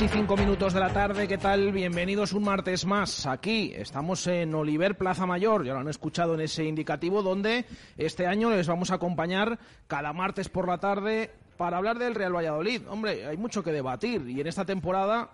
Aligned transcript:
Y 0.00 0.08
cinco 0.08 0.34
minutos 0.34 0.72
de 0.72 0.80
la 0.80 0.88
tarde, 0.94 1.28
¿qué 1.28 1.36
tal? 1.36 1.72
Bienvenidos 1.72 2.32
un 2.32 2.44
martes 2.44 2.86
más. 2.86 3.26
Aquí 3.26 3.70
estamos 3.76 4.26
en 4.28 4.54
Oliver 4.54 4.96
Plaza 4.96 5.26
Mayor, 5.26 5.62
ya 5.62 5.74
lo 5.74 5.80
han 5.80 5.88
escuchado 5.88 6.32
en 6.32 6.40
ese 6.40 6.64
indicativo, 6.64 7.22
donde 7.22 7.66
este 7.98 8.26
año 8.26 8.48
les 8.48 8.66
vamos 8.66 8.90
a 8.90 8.94
acompañar 8.94 9.58
cada 9.88 10.14
martes 10.14 10.48
por 10.48 10.66
la 10.66 10.78
tarde 10.78 11.30
para 11.58 11.76
hablar 11.76 11.98
del 11.98 12.14
Real 12.14 12.34
Valladolid. 12.34 12.80
Hombre, 12.88 13.26
hay 13.26 13.36
mucho 13.36 13.62
que 13.62 13.72
debatir 13.72 14.26
y 14.26 14.40
en 14.40 14.46
esta 14.46 14.64
temporada 14.64 15.32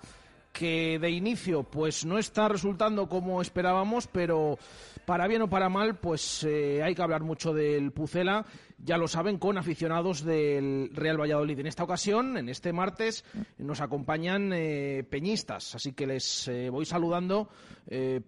que 0.53 0.99
de 0.99 1.11
inicio 1.11 1.63
pues 1.63 2.05
no 2.05 2.19
está 2.19 2.49
resultando 2.49 3.09
como 3.09 3.41
esperábamos, 3.41 4.09
pero 4.09 4.59
para 5.07 5.29
bien 5.29 5.43
o 5.43 5.49
para 5.49 5.69
mal, 5.69 5.97
pues 5.97 6.45
eh, 6.45 6.83
hay 6.83 6.95
que 6.95 7.03
hablar 7.03 7.23
mucho 7.23 7.55
del 7.55 7.93
Pucela, 7.93 8.45
ya 8.77 8.99
lo 8.99 9.07
saben, 9.07 9.39
con 9.39 9.57
aficionados 9.57 10.25
del 10.25 10.91
Real 10.93 11.19
Valladolid. 11.19 11.61
En 11.61 11.69
esta 11.69 11.85
ocasión, 11.85 12.37
en 12.37 12.49
este 12.49 12.73
martes, 12.73 13.25
nos 13.57 13.81
acompañan 13.81 14.53
eh, 14.53 15.05
peñistas, 15.09 15.77
así 15.77 15.93
que 15.93 16.07
les 16.07 16.49
eh, 16.49 16.69
voy 16.69 16.85
saludando 16.85 17.49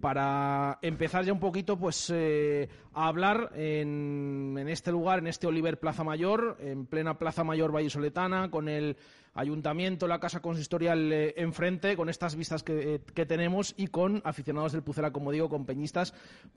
para 0.00 0.78
empezar 0.82 1.24
ya 1.24 1.32
un 1.32 1.40
poquito 1.40 1.76
pues 1.76 2.12
a 2.12 3.08
hablar 3.08 3.50
en, 3.56 4.54
en 4.56 4.68
este 4.68 4.92
lugar, 4.92 5.18
en 5.18 5.26
este 5.26 5.48
Oliver 5.48 5.80
Plaza 5.80 6.04
Mayor, 6.04 6.58
en 6.60 6.86
plena 6.86 7.18
Plaza 7.18 7.42
Mayor 7.42 7.74
Vallisoletana, 7.74 8.52
con 8.52 8.68
el 8.68 8.96
ayuntamiento, 9.38 10.08
la 10.08 10.18
casa 10.18 10.40
consistorial 10.40 11.12
eh, 11.12 11.34
enfrente, 11.36 11.96
con 11.96 12.08
estas 12.08 12.34
vistas 12.34 12.64
eh, 12.66 13.00
que, 13.14 13.24
tenemos 13.24 13.72
y 13.76 13.86
con 13.86 14.20
aficionados 14.24 14.72
del 14.72 14.82
Pucela, 14.82 15.12
como 15.12 15.30
digo, 15.30 15.48
con 15.48 15.64
peñistas, 15.64 16.12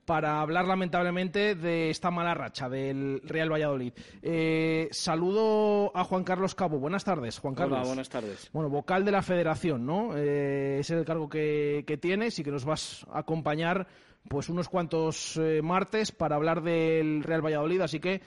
para 0.06 0.42
hablar 0.42 0.66
lamentablemente 0.66 1.54
de 1.56 1.92
esta 1.92 2.10
mala 2.10 2.34
racha 2.34 2.70
del 2.70 3.22
Real 3.24 3.52
Valladolid. 3.52 3.94
Eh, 4.24 4.90
saludo 4.92 5.96
a 5.96 6.04
Juan 6.04 6.24
Carlos 6.24 6.56
Cabo. 6.56 6.80
Buenas 6.80 7.04
tardes, 7.04 7.38
Juan 7.38 7.54
Carlos. 7.54 7.78
Hola, 7.78 7.88
buenas 7.88 8.10
tardes. 8.10 8.50
Bueno, 8.52 8.70
vocal 8.70 9.06
de 9.06 9.12
la 9.12 9.22
federación, 9.22 9.86
¿no? 9.86 10.16
ese 10.16 10.80
es 10.80 10.90
el 10.92 11.06
cargo 11.06 11.30
que, 11.30 11.84
que, 11.86 11.98
tienes 11.98 12.40
y 12.40 12.44
que 12.44 12.52
nos 12.52 12.66
vas 12.66 13.06
a 13.12 13.20
acompañar 13.20 13.88
pues 14.28 14.50
unos 14.50 14.70
cuantos 14.70 15.40
martes 15.64 16.12
para 16.12 16.36
hablar 16.36 16.62
del 16.62 17.24
Real 17.24 17.44
Valladolid, 17.44 17.82
así 17.82 18.00
que 18.00 18.22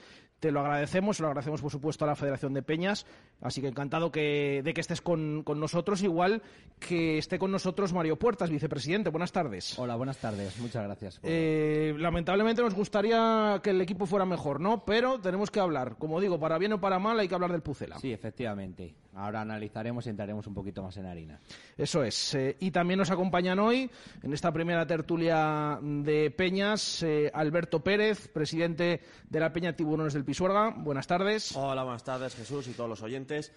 te 0.45 0.51
lo 0.51 0.59
agradecemos, 0.59 1.19
lo 1.19 1.25
agradecemos 1.25 1.59
por 1.59 1.71
supuesto 1.71 2.05
a 2.05 2.07
la 2.07 2.15
Federación 2.15 2.53
de 2.53 2.61
Peñas, 2.61 3.07
así 3.41 3.61
que 3.61 3.67
encantado 3.67 4.11
que, 4.11 4.61
de 4.63 4.75
que 4.75 4.81
estés 4.81 5.01
con, 5.01 5.43
nosotros, 5.43 6.03
igual 6.03 6.43
que 6.79 7.17
esté 7.17 7.39
con 7.39 7.51
nosotros 7.51 7.93
Mario 7.93 8.19
Puertas, 8.19 8.51
vicepresidente. 8.51 9.09
Buenas 9.09 9.31
tardes. 9.31 9.79
Hola, 9.79 9.95
buenas 9.95 10.17
tardes, 10.17 10.55
muchas 10.59 10.83
gracias. 10.83 11.19
Eh, 11.23 11.95
lamentablemente 11.97 12.61
nos 12.61 12.75
gustaría 12.75 13.59
que 13.63 13.71
el 13.71 13.81
equipo 13.81 14.05
fuera 14.05 14.23
mejor, 14.23 14.59
¿no? 14.59 14.85
Pero 14.85 15.19
tenemos 15.19 15.49
que 15.49 15.59
hablar, 15.59 15.95
como 15.97 16.21
digo, 16.21 16.39
para 16.39 16.59
bien 16.59 16.73
o 16.73 16.79
para 16.79 16.99
mal 16.99 17.19
hay 17.19 17.27
que 17.27 17.33
hablar 17.33 17.51
del 17.51 17.63
Pucela. 17.63 17.97
Sí, 17.97 18.13
efectivamente. 18.13 18.93
Ahora 19.15 19.41
analizaremos 19.41 20.05
y 20.05 20.09
entraremos 20.09 20.45
un 20.45 20.53
poquito 20.53 20.83
más 20.83 20.97
en 20.97 21.05
harina. 21.05 21.39
Eso 21.77 22.03
es. 22.03 22.35
Eh, 22.35 22.57
y 22.59 22.71
también 22.71 22.97
nos 22.97 23.11
acompañan 23.11 23.59
hoy, 23.59 23.89
en 24.21 24.33
esta 24.33 24.51
primera 24.51 24.85
tertulia 24.85 25.79
de 25.81 26.31
Peñas, 26.31 27.01
eh, 27.01 27.31
Alberto 27.33 27.81
Pérez, 27.81 28.27
presidente 28.27 28.99
de 29.29 29.39
la 29.39 29.53
Peña 29.53 29.73
Tiburones 29.73 30.13
del 30.13 30.25
Pisuerga. 30.25 30.71
Buenas 30.75 31.07
tardes. 31.07 31.55
Hola, 31.55 31.83
buenas 31.83 32.03
tardes, 32.03 32.35
Jesús 32.35 32.67
y 32.67 32.73
todos 32.73 32.89
los 32.89 33.01
oyentes. 33.03 33.53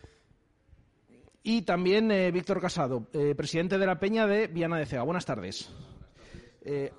Y 1.42 1.62
también 1.62 2.12
eh, 2.12 2.30
Víctor 2.30 2.60
Casado, 2.60 3.08
presidente 3.36 3.78
de 3.78 3.86
la 3.86 3.98
Peña 3.98 4.28
de 4.28 4.46
Viana 4.46 4.78
de 4.78 4.86
Cega. 4.86 5.02
Buenas 5.02 5.24
tardes. 5.24 5.74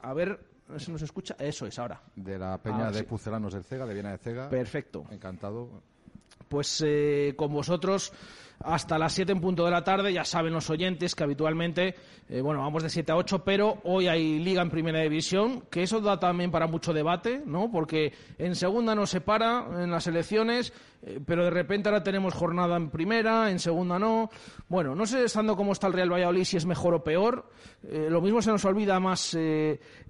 a 0.02 0.14
ver, 0.14 0.38
¿se 0.78 0.92
nos 0.92 1.02
escucha? 1.02 1.38
Eso 1.40 1.66
es, 1.66 1.80
ahora. 1.80 2.02
De 2.14 2.38
la 2.38 2.58
Peña 2.58 2.92
de 2.92 3.04
Pucelanos 3.06 3.54
del 3.54 3.64
Cega, 3.64 3.86
de 3.86 3.94
Viana 3.94 4.12
de 4.12 4.18
Cega. 4.18 4.50
Perfecto. 4.50 5.06
Encantado. 5.12 5.82
Pues 6.50 6.84
con 7.36 7.54
vosotros 7.54 8.12
hasta 8.60 8.98
las 8.98 9.14
7 9.14 9.32
en 9.32 9.42
punto 9.42 9.66
de 9.66 9.72
la 9.72 9.84
tarde. 9.84 10.14
Ya 10.14 10.26
saben 10.26 10.54
los 10.54 10.70
oyentes 10.70 11.16
que 11.16 11.24
habitualmente, 11.24 11.96
eh, 12.30 12.42
bueno, 12.42 12.62
vamos 12.62 12.84
de 12.84 12.90
7 12.90 13.12
a 13.12 13.16
8, 13.16 13.44
pero 13.44 13.80
hoy 13.84 14.08
hay 14.08 14.40
liga 14.40 14.62
en 14.62 14.70
primera 14.70 15.00
división, 15.02 15.62
que 15.70 15.84
eso 15.84 16.02
da 16.02 16.20
también 16.20 16.52
para 16.52 16.68
mucho 16.68 16.94
debate, 16.94 17.42
¿no? 17.46 17.72
Porque 17.72 18.14
en 18.38 18.56
segunda 18.56 18.96
no 18.96 19.06
se 19.06 19.22
para 19.22 19.84
en 19.84 19.92
las 19.92 20.08
elecciones, 20.08 20.74
eh, 21.04 21.20
pero 21.26 21.44
de 21.44 21.50
repente 21.50 21.90
ahora 21.90 22.04
tenemos 22.04 22.34
jornada 22.34 22.78
en 22.78 22.90
primera, 22.90 23.52
en 23.52 23.60
segunda 23.60 24.00
no. 24.00 24.30
Bueno, 24.68 24.96
no 24.96 25.06
sé 25.06 25.24
estando 25.24 25.56
cómo 25.56 25.72
está 25.72 25.88
el 25.88 25.94
Real 25.94 26.12
Valladolid 26.12 26.44
si 26.44 26.58
es 26.58 26.66
mejor 26.66 26.94
o 26.94 27.04
peor. 27.04 27.50
Eh, 27.84 28.08
lo 28.10 28.22
mismo 28.22 28.42
se 28.42 28.52
nos 28.52 28.66
olvida 28.66 29.00
más 29.00 29.38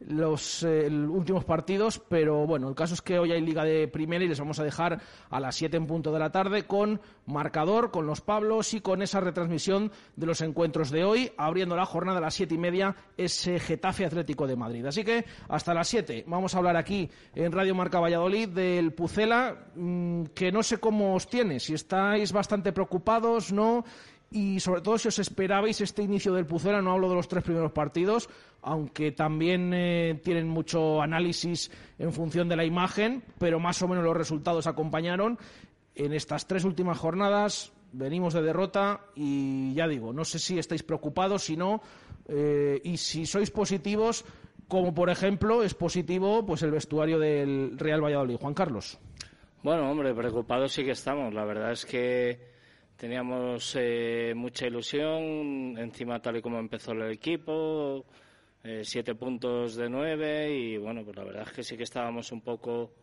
los 0.07 0.63
últimos 0.63 1.45
partidos, 1.45 1.99
pero 1.99 2.47
bueno, 2.47 2.69
el 2.69 2.75
caso 2.75 2.94
es 2.94 3.01
que 3.01 3.19
hoy 3.19 3.31
hay 3.31 3.41
liga 3.41 3.63
de 3.63 3.88
primera 3.88 4.23
y 4.23 4.28
les 4.28 4.39
vamos 4.39 4.59
a 4.59 4.63
dejar 4.63 5.01
a 5.29 5.39
las 5.39 5.55
7 5.55 5.78
en 5.78 5.88
punto 5.88 6.11
de 6.11 6.19
la 6.19 6.31
tarde 6.31 6.63
con 6.66 6.99
marcador, 7.25 7.91
con 7.91 8.05
los 8.05 8.22
Pablos 8.22 8.73
y 8.73 8.81
con 8.81 9.01
esa 9.01 9.19
retransmisión 9.19 9.91
de 10.16 10.25
los 10.25 10.41
encuentros 10.41 10.89
de 10.91 11.03
hoy, 11.03 11.31
abriendo 11.38 11.75
la 11.75 11.85
jornada 11.85 12.17
a 12.17 12.22
las 12.22 12.33
siete 12.33 12.55
y 12.55 12.57
media, 12.57 12.95
ese 13.17 13.59
Getafe 13.59 14.05
Atlético 14.05 14.47
de 14.47 14.55
Madrid. 14.55 14.85
Así 14.85 15.03
que 15.03 15.25
hasta 15.47 15.73
las 15.73 15.88
siete 15.88 16.23
vamos 16.28 16.55
a 16.55 16.57
hablar 16.57 16.78
aquí 16.78 17.09
en 17.35 17.51
Radio 17.51 17.75
Marca 17.75 17.99
Valladolid 17.99 18.49
del 18.49 18.94
Pucela, 18.94 19.67
mm, 19.75 20.25
que 20.33 20.51
no 20.51 20.63
cómo 20.79 21.16
os 21.16 21.28
tiene, 21.28 21.59
si 21.59 21.73
estáis 21.73 22.31
bastante 22.31 22.72
preocupados, 22.72 23.51
¿no? 23.51 23.84
y 24.31 24.59
sobre 24.59 24.81
todo 24.81 24.97
si 25.00 25.07
os 25.07 25.17
esperabais 25.17 25.81
este 25.81 26.03
inicio 26.03 26.34
del 26.34 26.45
Pucela, 26.45 26.81
no 26.81 26.91
hablo 26.91 27.09
de 27.09 27.16
los 27.16 27.28
tres 27.28 27.44
primeros 27.44 27.72
partidos, 27.72 28.29
aunque 28.62 29.12
también 29.12 29.73
eh, 29.73 30.19
tienen 30.23 30.47
mucho 30.47 31.01
análisis 31.01 31.72
en 31.97 32.13
función 32.13 32.47
de 32.47 32.56
la 32.56 32.63
imagen, 32.63 33.23
pero 33.40 33.59
más 33.59 33.81
o 33.81 33.88
menos 33.88 34.03
los 34.03 34.16
resultados 34.16 34.67
acompañaron 34.67 35.40
en 35.95 36.13
estas 36.13 36.47
tres 36.47 36.63
últimas 36.63 36.97
jornadas 36.97 37.72
venimos 37.91 38.34
de 38.34 38.41
derrota 38.41 39.01
y 39.16 39.73
ya 39.73 39.88
digo, 39.88 40.13
no 40.13 40.25
sé 40.25 40.40
si 40.40 40.59
estáis 40.59 40.84
preocupados, 40.84 41.44
si 41.44 41.57
no, 41.57 41.81
eh, 42.28 42.79
y 42.84 42.97
si 42.97 43.25
sois 43.25 43.51
positivos, 43.51 44.25
como 44.67 44.94
por 44.94 45.09
ejemplo 45.09 45.63
es 45.63 45.73
positivo 45.73 46.46
pues 46.46 46.61
el 46.61 46.72
vestuario 46.72 47.19
del 47.19 47.78
Real 47.78 48.03
Valladolid. 48.03 48.38
Juan 48.38 48.53
Carlos. 48.53 49.00
Bueno, 49.62 49.92
hombre, 49.92 50.14
preocupados 50.14 50.72
sí 50.72 50.86
que 50.86 50.92
estamos. 50.92 51.34
La 51.34 51.44
verdad 51.44 51.74
es 51.74 51.86
que 51.86 52.40
teníamos 52.96 53.75
eh, 53.78 54.31
mucha 54.34 54.68
ilusión, 54.68 55.78
encima 55.78 56.22
tal 56.22 56.38
y 56.38 56.42
como 56.42 56.59
empezó 56.59 56.94
el 56.94 57.12
equipo, 57.12 58.06
eh, 58.64 58.84
siete 58.86 59.16
puntos 59.16 59.75
de 59.75 59.90
nueve 59.90 60.50
y 60.50 60.78
bueno, 60.78 61.03
pues 61.03 61.18
la 61.18 61.25
verdad 61.25 61.44
es 61.46 61.52
que 61.52 61.64
sí 61.64 61.76
que 61.76 61.84
estábamos 61.84 62.32
un 62.32 62.40
poco 62.40 62.94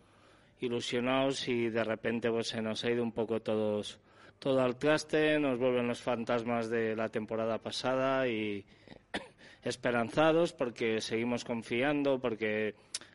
ilusionados 0.60 1.46
y 1.46 1.68
de 1.68 1.84
repente 1.84 2.30
pues 2.30 2.48
se 2.48 2.62
nos 2.62 2.82
ha 2.84 2.90
ido 2.90 3.02
un 3.02 3.12
poco 3.12 3.40
todos 3.40 4.00
todo 4.38 4.62
al 4.62 4.78
traste, 4.78 5.38
nos 5.38 5.58
vuelven 5.58 5.88
los 5.88 6.00
fantasmas 6.00 6.70
de 6.70 6.96
la 6.96 7.10
temporada 7.10 7.58
pasada 7.58 8.26
y 8.28 8.64
esperanzados 9.62 10.54
porque 10.54 11.02
seguimos 11.02 11.44
confiando, 11.44 12.18
porque 12.18 12.74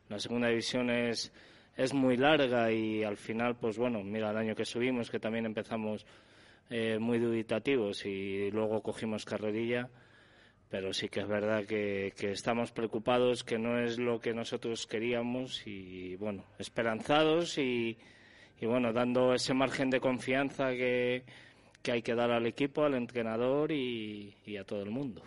la 0.09 0.19
segunda 0.19 0.49
división 0.49 0.91
es, 0.91 1.33
es 1.77 1.93
muy 1.93 2.17
larga 2.17 2.71
y 2.71 3.03
al 3.03 3.17
final, 3.17 3.55
pues 3.55 3.77
bueno, 3.77 4.03
mira 4.03 4.31
el 4.31 4.37
año 4.37 4.55
que 4.55 4.65
subimos, 4.65 5.09
que 5.09 5.19
también 5.19 5.45
empezamos 5.45 6.05
eh, 6.69 6.99
muy 6.99 7.19
dubitativos 7.19 8.05
y 8.05 8.51
luego 8.51 8.81
cogimos 8.81 9.25
carrerilla 9.25 9.89
pero 10.71 10.93
sí 10.93 11.09
que 11.09 11.19
es 11.19 11.27
verdad 11.27 11.65
que, 11.65 12.13
estamos 12.21 12.71
preocupados, 12.71 13.43
que 13.43 13.59
no 13.59 13.77
es 13.77 13.99
lo 13.99 14.21
que 14.21 14.33
nosotros 14.33 14.87
queríamos 14.87 15.67
y 15.67 16.15
bueno, 16.15 16.45
esperanzados 16.57 17.57
y, 17.57 17.97
bueno, 18.61 18.93
dando 18.93 19.33
ese 19.33 19.53
margen 19.53 19.89
de 19.89 19.99
confianza 19.99 20.69
que, 20.71 21.25
hay 21.91 22.01
que 22.01 22.15
dar 22.15 22.31
al 22.31 22.45
equipo, 22.45 22.85
al 22.85 22.93
entrenador 22.93 23.73
y, 23.73 24.33
a 24.57 24.63
todo 24.63 24.81
el 24.81 24.91
mundo. 24.91 25.23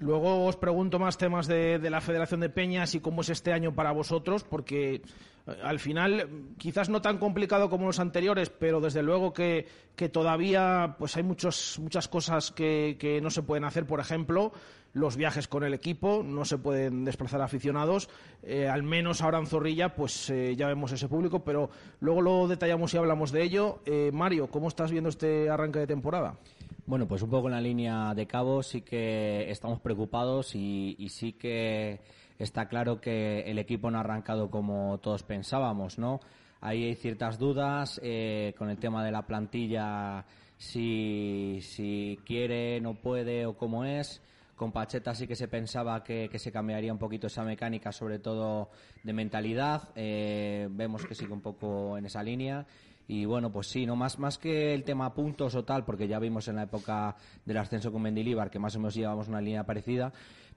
Luego 0.00 0.44
os 0.44 0.56
pregunto 0.56 0.98
más 0.98 1.16
temas 1.16 1.46
de, 1.46 1.78
la 1.88 2.02
Federación 2.02 2.40
de 2.40 2.50
Peñas 2.50 2.94
y 2.94 3.00
cómo 3.00 3.22
es 3.22 3.30
este 3.30 3.54
año 3.54 3.74
para 3.74 3.92
vosotros, 3.92 4.44
porque 4.44 5.00
al 5.46 5.78
final 5.80 6.54
quizás 6.58 6.88
no 6.88 7.02
tan 7.02 7.18
complicado 7.18 7.68
como 7.68 7.86
los 7.86 7.98
anteriores, 7.98 8.50
pero 8.50 8.80
desde 8.80 9.02
luego 9.02 9.32
que, 9.32 9.66
todavía 10.12 10.96
pues 10.98 11.16
hay 11.16 11.22
muchos, 11.22 11.78
muchas 11.80 12.08
cosas 12.08 12.50
que, 12.50 13.20
no 13.22 13.30
se 13.30 13.42
pueden 13.42 13.64
hacer. 13.64 13.86
Por 13.86 14.00
ejemplo, 14.00 14.52
los 14.92 15.16
viajes 15.16 15.48
con 15.48 15.64
el 15.64 15.74
equipo, 15.74 16.22
no 16.24 16.44
se 16.44 16.58
pueden 16.58 17.04
desplazar 17.04 17.42
aficionados. 17.42 18.08
Eh, 18.42 18.68
al 18.68 18.82
menos 18.82 19.22
ahora 19.22 19.38
en 19.38 19.46
Zorrilla, 19.46 19.94
pues 19.94 20.30
eh, 20.30 20.54
ya 20.56 20.68
vemos 20.68 20.92
ese 20.92 21.08
público, 21.08 21.42
pero 21.44 21.70
luego 22.00 22.20
lo 22.20 22.48
detallamos 22.48 22.94
y 22.94 22.98
hablamos 22.98 23.32
de 23.32 23.42
ello. 23.42 23.82
Mario, 24.12 24.48
¿cómo 24.48 24.68
estás 24.68 24.90
viendo 24.90 25.08
este 25.08 25.50
arranque 25.50 25.80
de 25.80 25.86
temporada? 25.86 26.36
Bueno, 26.84 27.06
pues 27.06 27.22
un 27.22 27.30
poco 27.30 27.46
en 27.46 27.54
la 27.54 27.60
línea 27.60 28.12
de 28.14 28.26
cabo 28.26 28.62
sí 28.62 28.82
que 28.82 29.50
estamos 29.50 29.80
preocupados 29.80 30.54
y, 30.54 30.96
sí 31.10 31.32
que 31.32 32.00
está 32.38 32.68
claro 32.68 33.00
que 33.00 33.40
el 33.42 33.58
equipo 33.58 33.90
no 33.90 33.98
ha 33.98 34.00
arrancado 34.00 34.50
como 34.50 34.98
todos 34.98 35.22
pensábamos, 35.22 35.98
¿no? 35.98 36.20
Ahí 36.60 36.84
hay 36.84 36.94
ciertas 36.94 37.38
dudas 37.38 38.00
eh, 38.04 38.54
con 38.56 38.70
el 38.70 38.78
tema 38.78 39.04
de 39.04 39.10
la 39.10 39.26
plantilla, 39.26 40.24
si, 40.56 41.58
si 41.60 42.20
quiere, 42.24 42.80
no 42.80 42.94
puede 42.94 43.46
o 43.46 43.56
cómo 43.56 43.84
es. 43.84 44.22
Con 44.54 44.70
Pacheta 44.70 45.12
sí 45.12 45.26
que 45.26 45.34
se 45.34 45.48
pensaba 45.48 46.04
que, 46.04 46.30
se 46.38 46.52
cambiaría 46.52 46.92
un 46.92 46.98
poquito 47.00 47.26
esa 47.26 47.42
mecánica, 47.42 47.90
sobre 47.90 48.20
todo 48.20 48.70
de 49.02 49.12
mentalidad. 49.12 49.88
Eh, 49.96 50.68
vemos 50.70 51.04
que 51.04 51.16
sigue 51.16 51.32
un 51.32 51.40
poco 51.40 51.98
en 51.98 52.06
esa 52.06 52.22
línea. 52.22 52.64
Y 53.08 53.24
bueno, 53.24 53.50
pues 53.50 53.66
sí, 53.66 53.84
no 53.84 53.96
más, 53.96 54.20
más 54.20 54.38
que 54.38 54.72
el 54.72 54.84
tema 54.84 55.12
puntos 55.12 55.56
o 55.56 55.64
tal, 55.64 55.84
porque 55.84 56.06
ya 56.06 56.20
vimos 56.20 56.46
en 56.46 56.56
la 56.56 56.62
época 56.62 57.16
del 57.44 57.56
ascenso 57.56 57.90
con 57.90 58.02
Mendilibar 58.02 58.50
que 58.50 58.60
más 58.60 58.76
o 58.76 58.78
menos 58.78 58.94
llevamos 58.94 59.26
una 59.26 59.40
línea 59.40 59.64
parecida, 59.64 60.12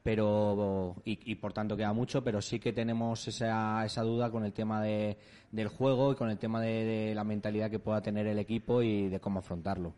pero 0.06 0.96
y, 1.04 1.34
por 1.34 1.52
tanto 1.52 1.76
queda 1.76 1.92
mucho, 1.92 2.24
pero 2.24 2.40
sí 2.40 2.60
que 2.60 2.72
tenemos 2.72 3.28
esa, 3.28 3.84
esa 3.84 4.04
duda 4.04 4.30
con 4.30 4.46
el 4.46 4.54
tema 4.54 4.80
de, 4.80 5.18
del 5.52 5.68
juego 5.68 6.12
y 6.12 6.16
con 6.16 6.30
el 6.30 6.38
tema 6.38 6.62
de, 6.62 7.14
la 7.16 7.24
mentalidad 7.24 7.72
que 7.72 7.80
pueda 7.80 8.04
tener 8.04 8.28
el 8.28 8.38
equipo 8.38 8.84
y 8.84 9.08
de 9.08 9.20
cómo 9.20 9.40
afrontarlo. 9.40 9.96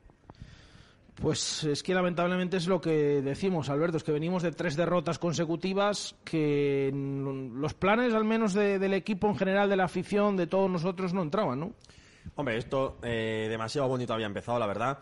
Pues 1.15 1.65
es 1.65 1.83
que 1.83 1.94
lamentablemente 1.94 2.56
es 2.56 2.68
lo 2.68 2.80
que 2.80 3.21
decimos, 3.21 3.69
Alberto, 3.69 3.98
es 3.98 4.04
que 4.06 4.13
venimos 4.13 4.44
de 4.44 4.54
tres 4.54 4.77
derrotas 4.77 5.19
consecutivas, 5.19 6.15
que 6.24 6.89
los 6.94 7.74
planes 7.74 8.13
al 8.13 8.24
menos 8.24 8.53
del 8.53 8.94
equipo 8.94 9.27
en 9.27 9.36
general, 9.36 9.69
de 9.69 9.75
la 9.75 9.83
afición, 9.83 10.38
de 10.38 10.48
todos 10.48 10.71
nosotros 10.71 11.13
no 11.13 11.21
entraban, 11.21 11.60
¿no? 11.60 11.74
Hombre, 12.36 12.56
esto 12.56 12.98
eh, 13.03 13.48
demasiado 13.50 13.89
bonito 13.89 14.13
había 14.13 14.27
empezado, 14.27 14.57
la 14.57 14.68
verdad. 14.68 15.00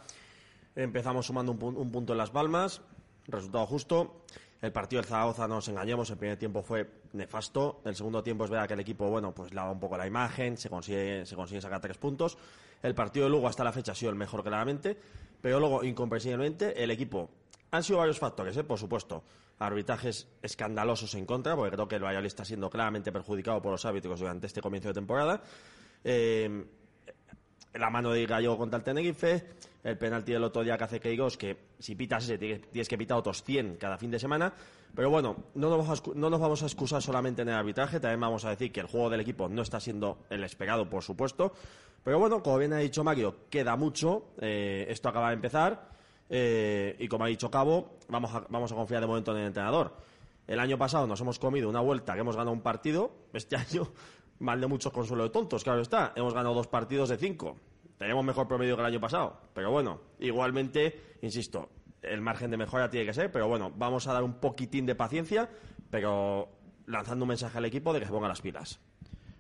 Empezamos 0.76 1.28
sumando 1.28 1.52
un, 1.52 1.92
punto 1.92 2.14
en 2.14 2.18
Las 2.18 2.32
Palmas, 2.32 2.82
resultado 3.28 3.68
justo. 3.68 4.26
El 4.66 4.72
partido 4.72 5.00
del 5.00 5.08
Zaragoza, 5.08 5.48
no 5.48 5.56
nos 5.56 5.68
engañemos, 5.68 6.10
el 6.10 6.18
primer 6.18 6.38
tiempo 6.38 6.64
fue 6.64 6.90
nefasto. 7.14 7.82
El 7.86 7.96
segundo 7.96 8.24
tiempo 8.24 8.46
es 8.46 8.50
verdad 8.50 8.68
que 8.68 8.74
el 8.74 8.80
equipo, 8.80 9.08
bueno, 9.08 9.32
pues 9.32 9.54
lava 9.54 9.70
un 9.70 9.80
poco 9.80 9.96
la 9.96 10.08
imagen, 10.08 10.58
se 10.58 10.72
consigue, 10.72 11.24
sacar 11.24 11.80
tres 11.80 12.00
puntos. 12.00 12.36
El 12.82 12.96
partido 12.96 13.26
de 13.26 13.30
Lugo 13.30 13.48
hasta 13.48 13.64
la 13.64 13.72
fecha 13.72 13.92
ha 13.92 13.96
sido 13.96 14.10
el 14.10 14.18
mejor 14.18 14.42
claramente, 14.42 14.98
pero 15.40 15.60
luego, 15.60 15.84
incomprensiblemente, 15.84 16.84
el 16.84 16.90
equipo... 16.90 17.30
Han 17.70 17.84
sido 17.84 18.00
varios 18.00 18.18
factores, 18.18 18.58
¿eh? 18.58 18.64
por 18.64 18.80
supuesto. 18.80 19.24
Arbitrajes 19.60 20.30
escandalosos 20.42 21.14
en 21.14 21.28
contra, 21.28 21.56
porque 21.56 21.76
creo 21.76 21.88
que 21.88 21.96
el 21.98 22.04
Valladolid 22.04 22.26
está 22.26 22.44
siendo 22.44 22.68
claramente 22.68 23.12
perjudicado 23.12 23.62
por 23.62 23.72
los 23.72 23.86
árbitros 23.86 24.20
durante 24.20 24.48
este 24.48 24.62
comienzo 24.62 24.88
de 24.88 24.96
temporada. 24.96 25.44
Eh, 26.04 26.66
la 27.78 27.90
mano 27.90 28.12
de 28.12 28.26
Gallo 28.26 28.58
contra 28.58 28.78
el 28.78 28.84
Tenerife, 28.84 29.46
el 29.84 29.98
penalti 29.98 30.34
del 30.34 30.44
otro 30.44 30.64
día 30.64 30.78
que 30.78 30.84
hace 30.84 31.00
Queiroz, 31.00 31.38
que 31.38 31.58
si 31.80 31.96
pitas 31.96 32.24
ese 32.24 32.38
tienes 32.38 32.88
que 32.88 32.98
pitar 32.98 33.18
otros 33.18 33.44
100 33.44 33.78
cada 33.78 33.98
fin 33.98 34.12
de 34.12 34.20
semana. 34.20 34.54
Pero 34.96 35.10
bueno, 35.10 35.36
no 35.56 35.70
nos, 35.70 35.88
vamos 36.40 36.62
a, 36.62 36.64
no 36.64 36.68
excusar 36.68 37.02
solamente 37.02 37.42
en 37.42 37.50
el 37.50 37.56
arbitraje, 37.56 38.00
también 38.00 38.20
vamos 38.20 38.46
a 38.46 38.50
decir 38.50 38.72
que 38.72 38.80
el 38.80 38.88
juego 38.88 39.10
del 39.10 39.20
equipo 39.20 39.50
no 39.50 39.62
está 39.62 39.80
siendo 39.80 40.20
el 40.30 40.44
esperado, 40.44 40.90
por 40.90 41.04
supuesto. 41.04 41.54
Pero 42.04 42.20
bueno, 42.20 42.42
como 42.42 42.58
bien 42.58 42.72
ha 42.74 42.78
dicho 42.78 43.04
Mario, 43.04 43.36
queda 43.50 43.76
mucho, 43.76 44.28
eh, 44.40 44.86
esto 44.90 45.10
acaba 45.10 45.30
de 45.30 45.34
empezar, 45.36 45.90
eh, 46.30 46.96
y 47.00 47.08
como 47.08 47.26
ha 47.26 47.28
dicho 47.28 47.52
Cabo, 47.52 47.98
vamos 48.08 48.32
vamos 48.50 48.72
a 48.72 48.76
confiar 48.76 49.02
de 49.02 49.08
momento 49.08 49.32
en 49.32 49.40
el 49.40 49.48
entrenador. 49.48 49.98
El 50.48 50.60
año 50.60 50.78
pasado 50.78 51.08
nos 51.08 51.20
hemos 51.22 51.40
comido 51.40 51.68
una 51.68 51.82
vuelta 51.82 52.14
que 52.14 52.20
hemos 52.20 52.36
ganado 52.36 52.54
un 52.54 52.62
partido, 52.62 53.12
este 53.34 53.56
año 53.58 53.92
mal 54.40 54.60
de 54.60 54.68
muchos 54.68 54.92
consuelo 54.92 55.24
de 55.24 55.30
tontos, 55.30 55.64
claro 55.64 55.82
está. 55.82 56.14
Hemos 56.16 56.34
ganado 56.34 56.56
dos 56.56 56.68
partidos 56.68 57.10
de 57.10 57.18
cinco. 57.18 57.58
Tenemos 57.98 58.26
mejor 58.26 58.48
promedio 58.48 58.76
que 58.76 58.82
el 58.82 58.88
año 58.88 59.00
pasado. 59.00 59.38
Pero 59.54 59.72
bueno, 59.72 60.02
igualmente, 60.20 61.18
insisto, 61.22 61.70
el 62.02 62.22
margen 62.22 62.52
de 62.52 62.58
mejora 62.58 62.90
tiene 62.90 63.06
que 63.06 63.14
ser. 63.14 63.32
Pero 63.32 63.48
bueno, 63.48 63.72
vamos 63.76 64.08
a 64.08 64.14
dar 64.14 64.24
un 64.24 64.34
poquitín 64.34 64.86
de 64.86 64.96
paciencia, 64.96 65.50
pero 65.90 66.50
lanzando 66.88 67.24
un 67.24 67.30
mensaje 67.30 67.58
al 67.58 67.66
equipo 67.66 67.94
de 67.94 68.00
que 68.00 68.06
se 68.06 68.12
ponga 68.12 68.28
las 68.28 68.42
pilas. 68.42 68.80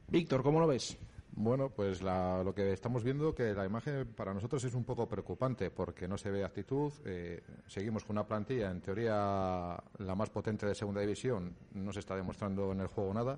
Víctor, 0.07 0.43
¿cómo 0.43 0.59
lo 0.59 0.67
ves? 0.67 0.97
Bueno, 1.37 1.69
pues 1.69 2.01
lo 2.01 2.53
que 2.55 2.71
estamos 2.71 3.03
viendo 3.03 3.35
que 3.35 3.53
la 3.53 3.65
imagen 3.65 4.07
para 4.15 4.33
nosotros 4.33 4.63
es 4.63 4.73
un 4.73 4.85
poco 4.85 5.05
preocupante 5.09 5.69
porque 5.69 6.07
no 6.07 6.17
se 6.17 6.31
ve 6.31 6.45
actitud. 6.45 6.93
Eh, 7.03 7.43
seguimos 7.67 8.05
con 8.05 8.15
una 8.15 8.25
plantilla, 8.25 8.71
en 8.71 8.79
teoría, 8.79 9.77
la 9.97 10.15
más 10.15 10.29
potente 10.29 10.65
de 10.65 10.73
segunda 10.73 11.01
división. 11.01 11.53
No 11.73 11.91
se 11.91 11.99
está 11.99 12.15
demostrando 12.15 12.71
en 12.71 12.79
el 12.79 12.87
juego 12.87 13.13
nada. 13.13 13.37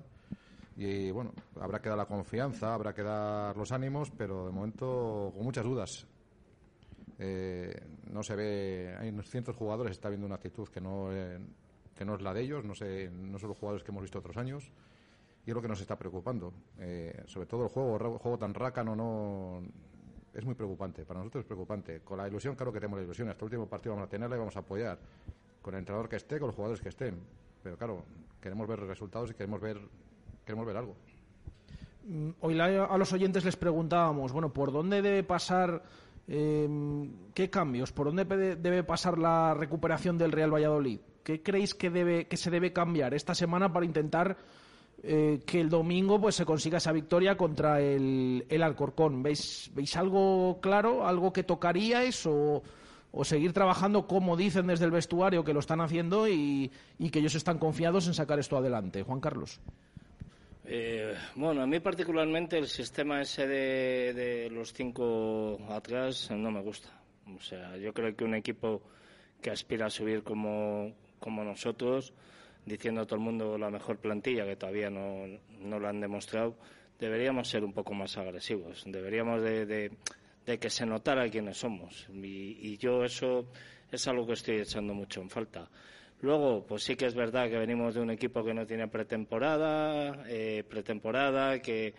Y 0.78 1.10
bueno, 1.10 1.32
habrá 1.60 1.80
que 1.80 1.88
dar 1.88 1.98
la 1.98 2.06
confianza, 2.06 2.72
habrá 2.72 2.94
que 2.94 3.02
dar 3.02 3.56
los 3.56 3.72
ánimos, 3.72 4.12
pero 4.16 4.46
de 4.46 4.52
momento 4.52 5.32
con 5.34 5.42
muchas 5.42 5.64
dudas. 5.64 6.06
Eh, 7.18 7.74
no 8.12 8.22
se 8.22 8.36
ve, 8.36 8.96
hay 8.96 9.12
cientos 9.22 9.56
jugadores, 9.56 9.90
está 9.90 10.08
viendo 10.08 10.24
una 10.24 10.36
actitud 10.36 10.68
que 10.68 10.80
no, 10.80 11.12
eh, 11.12 11.40
que 11.96 12.04
no 12.04 12.14
es 12.14 12.22
la 12.22 12.32
de 12.32 12.42
ellos, 12.42 12.64
no, 12.64 12.76
sé, 12.76 13.10
no 13.10 13.40
son 13.40 13.48
los 13.48 13.58
jugadores 13.58 13.82
que 13.82 13.90
hemos 13.90 14.02
visto 14.02 14.20
otros 14.20 14.36
años. 14.36 14.70
Y 15.44 15.50
es 15.50 15.54
lo 15.56 15.60
que 15.60 15.66
nos 15.66 15.80
está 15.80 15.98
preocupando. 15.98 16.52
Eh, 16.78 17.24
sobre 17.26 17.46
todo 17.46 17.64
el 17.64 17.70
juego, 17.70 17.98
juego 18.20 18.38
tan 18.38 18.54
rácano, 18.54 18.94
no, 18.94 19.62
es 20.32 20.44
muy 20.44 20.54
preocupante. 20.54 21.04
Para 21.04 21.18
nosotros 21.18 21.42
es 21.42 21.46
preocupante. 21.46 22.02
Con 22.02 22.18
la 22.18 22.28
ilusión, 22.28 22.54
claro 22.54 22.72
que 22.72 22.78
tenemos 22.78 23.00
la 23.00 23.04
ilusión. 23.04 23.28
Hasta 23.28 23.40
el 23.40 23.46
último 23.46 23.66
partido 23.66 23.96
vamos 23.96 24.06
a 24.06 24.10
tenerla 24.10 24.36
y 24.36 24.38
vamos 24.38 24.54
a 24.54 24.60
apoyar. 24.60 25.00
Con 25.60 25.74
el 25.74 25.80
entrenador 25.80 26.08
que 26.08 26.16
esté, 26.16 26.38
con 26.38 26.46
los 26.46 26.54
jugadores 26.54 26.80
que 26.80 26.90
estén. 26.90 27.18
Pero 27.64 27.76
claro, 27.76 28.04
queremos 28.40 28.68
ver 28.68 28.78
resultados 28.78 29.32
y 29.32 29.34
queremos 29.34 29.60
ver 29.60 29.80
queremos 30.48 30.66
ver 30.66 30.78
algo. 30.78 30.96
Mm, 32.04 32.30
hoy 32.40 32.58
a 32.58 32.96
los 32.96 33.12
oyentes 33.12 33.44
les 33.44 33.56
preguntábamos, 33.56 34.32
bueno, 34.32 34.50
¿por 34.50 34.72
dónde 34.72 35.02
debe 35.02 35.22
pasar, 35.22 35.82
em, 36.26 37.10
qué 37.34 37.50
cambios, 37.50 37.92
por 37.92 38.06
dónde 38.06 38.24
debe 38.56 38.82
pasar 38.82 39.18
la 39.18 39.52
recuperación 39.52 40.16
del 40.16 40.32
Real 40.32 40.54
Valladolid? 40.54 41.00
¿Qué 41.22 41.42
creéis 41.42 41.74
que, 41.74 41.90
debe, 41.90 42.26
que 42.26 42.38
se 42.38 42.50
debe 42.50 42.72
cambiar 42.72 43.12
esta 43.12 43.34
semana 43.34 43.70
para 43.70 43.84
intentar 43.84 44.38
eh, 45.02 45.42
que 45.44 45.60
el 45.60 45.68
domingo 45.68 46.18
pues 46.18 46.34
se 46.34 46.46
consiga 46.46 46.78
esa 46.78 46.92
victoria 46.92 47.36
contra 47.36 47.82
el, 47.82 48.46
el 48.48 48.62
Alcorcón? 48.62 49.22
¿Veis, 49.22 49.70
¿Veis 49.74 49.94
algo 49.98 50.60
claro, 50.62 51.06
algo 51.06 51.30
que 51.30 51.42
tocaríais 51.42 52.24
o, 52.24 52.62
o 53.12 53.24
seguir 53.26 53.52
trabajando 53.52 54.06
como 54.06 54.34
dicen 54.34 54.66
desde 54.66 54.86
el 54.86 54.92
vestuario 54.92 55.44
que 55.44 55.52
lo 55.52 55.60
están 55.60 55.82
haciendo 55.82 56.26
y, 56.26 56.72
y 56.98 57.10
que 57.10 57.18
ellos 57.18 57.34
están 57.34 57.58
confiados 57.58 58.06
en 58.06 58.14
sacar 58.14 58.38
esto 58.38 58.56
adelante? 58.56 59.02
Juan 59.02 59.20
Carlos. 59.20 59.60
Eh, 60.70 61.14
bueno, 61.34 61.62
a 61.62 61.66
mí 61.66 61.80
particularmente 61.80 62.58
el 62.58 62.68
sistema 62.68 63.22
ese 63.22 63.46
de, 63.46 64.50
los 64.52 64.74
cinco 64.74 65.58
atrás 65.70 66.30
no 66.30 66.50
me 66.50 66.60
gusta. 66.60 66.90
O 67.34 67.40
sea, 67.40 67.74
yo 67.78 67.94
creo 67.94 68.14
que 68.14 68.24
un 68.24 68.34
equipo 68.34 68.82
que 69.40 69.50
aspira 69.50 69.86
a 69.86 69.90
subir 69.90 70.22
como, 70.22 70.92
como 71.20 71.42
nosotros, 71.42 72.12
diciendo 72.66 73.00
a 73.00 73.06
todo 73.06 73.16
el 73.16 73.24
mundo 73.24 73.56
la 73.56 73.70
mejor 73.70 73.96
plantilla, 73.96 74.44
que 74.44 74.56
todavía 74.56 74.90
no, 74.90 75.24
no 75.58 75.78
lo 75.78 75.88
han 75.88 76.00
demostrado, 76.00 76.54
deberíamos 76.98 77.48
ser 77.48 77.64
un 77.64 77.72
poco 77.72 77.94
más 77.94 78.18
agresivos. 78.18 78.84
Deberíamos 78.86 79.40
de, 79.42 79.64
de, 80.44 80.58
que 80.58 80.68
se 80.68 80.84
notara 80.84 81.30
quiénes 81.30 81.56
somos. 81.56 82.08
y 82.12 82.76
yo 82.76 83.04
eso 83.04 83.46
es 83.90 84.06
algo 84.06 84.26
que 84.26 84.34
estoy 84.34 84.56
echando 84.56 84.92
mucho 84.92 85.22
en 85.22 85.30
falta. 85.30 85.66
Luego, 86.20 86.66
pues 86.66 86.82
sí 86.82 86.96
que 86.96 87.06
es 87.06 87.14
verdad 87.14 87.48
que 87.48 87.58
venimos 87.58 87.94
de 87.94 88.00
un 88.00 88.10
equipo 88.10 88.44
que 88.44 88.52
no 88.52 88.66
tiene 88.66 88.88
pretemporada, 88.88 90.24
eh, 90.26 90.64
pretemporada, 90.68 91.60
que, 91.60 91.94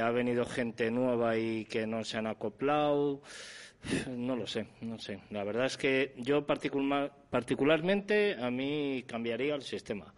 ha 0.00 0.10
venido 0.10 0.46
gente 0.46 0.90
nueva 0.90 1.36
y 1.36 1.66
que 1.66 1.86
no 1.86 2.04
se 2.04 2.18
han 2.18 2.26
acoplado. 2.26 3.20
No 4.08 4.34
lo 4.34 4.46
sé, 4.46 4.66
no 4.80 4.98
sé. 4.98 5.20
La 5.30 5.44
verdad 5.44 5.66
es 5.66 5.76
que 5.76 6.14
yo 6.16 6.46
particularmente 6.46 8.34
a 8.40 8.50
mí 8.50 9.04
cambiaría 9.06 9.54
el 9.54 9.62
sistema. 9.62 10.14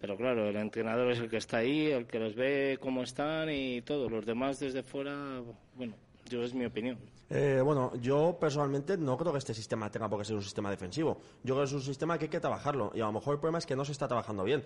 Pero 0.00 0.16
claro, 0.16 0.48
el 0.48 0.56
entrenador 0.56 1.12
es 1.12 1.20
el 1.20 1.28
que 1.28 1.36
está 1.36 1.58
ahí, 1.58 1.86
el 1.86 2.06
que 2.06 2.18
los 2.18 2.34
ve 2.34 2.78
cómo 2.80 3.02
están 3.02 3.50
y 3.50 3.82
todo. 3.82 4.08
Los 4.08 4.24
demás 4.24 4.58
desde 4.58 4.82
fuera, 4.82 5.42
bueno, 5.76 5.94
yo 6.28 6.42
es 6.42 6.54
mi 6.54 6.64
opinión. 6.64 6.98
Eh, 7.34 7.62
bueno, 7.64 7.92
yo 7.96 8.36
personalmente 8.38 8.98
no 8.98 9.16
creo 9.16 9.32
que 9.32 9.38
este 9.38 9.54
sistema 9.54 9.90
tenga 9.90 10.06
por 10.06 10.18
qué 10.18 10.24
ser 10.26 10.36
un 10.36 10.42
sistema 10.42 10.68
defensivo. 10.68 11.18
Yo 11.42 11.54
creo 11.54 11.64
que 11.64 11.68
es 11.68 11.72
un 11.72 11.80
sistema 11.80 12.18
que 12.18 12.26
hay 12.26 12.28
que 12.28 12.40
trabajarlo 12.40 12.92
y 12.94 13.00
a 13.00 13.06
lo 13.06 13.12
mejor 13.12 13.34
el 13.34 13.40
problema 13.40 13.56
es 13.56 13.64
que 13.64 13.74
no 13.74 13.86
se 13.86 13.92
está 13.92 14.06
trabajando 14.06 14.44
bien. 14.44 14.62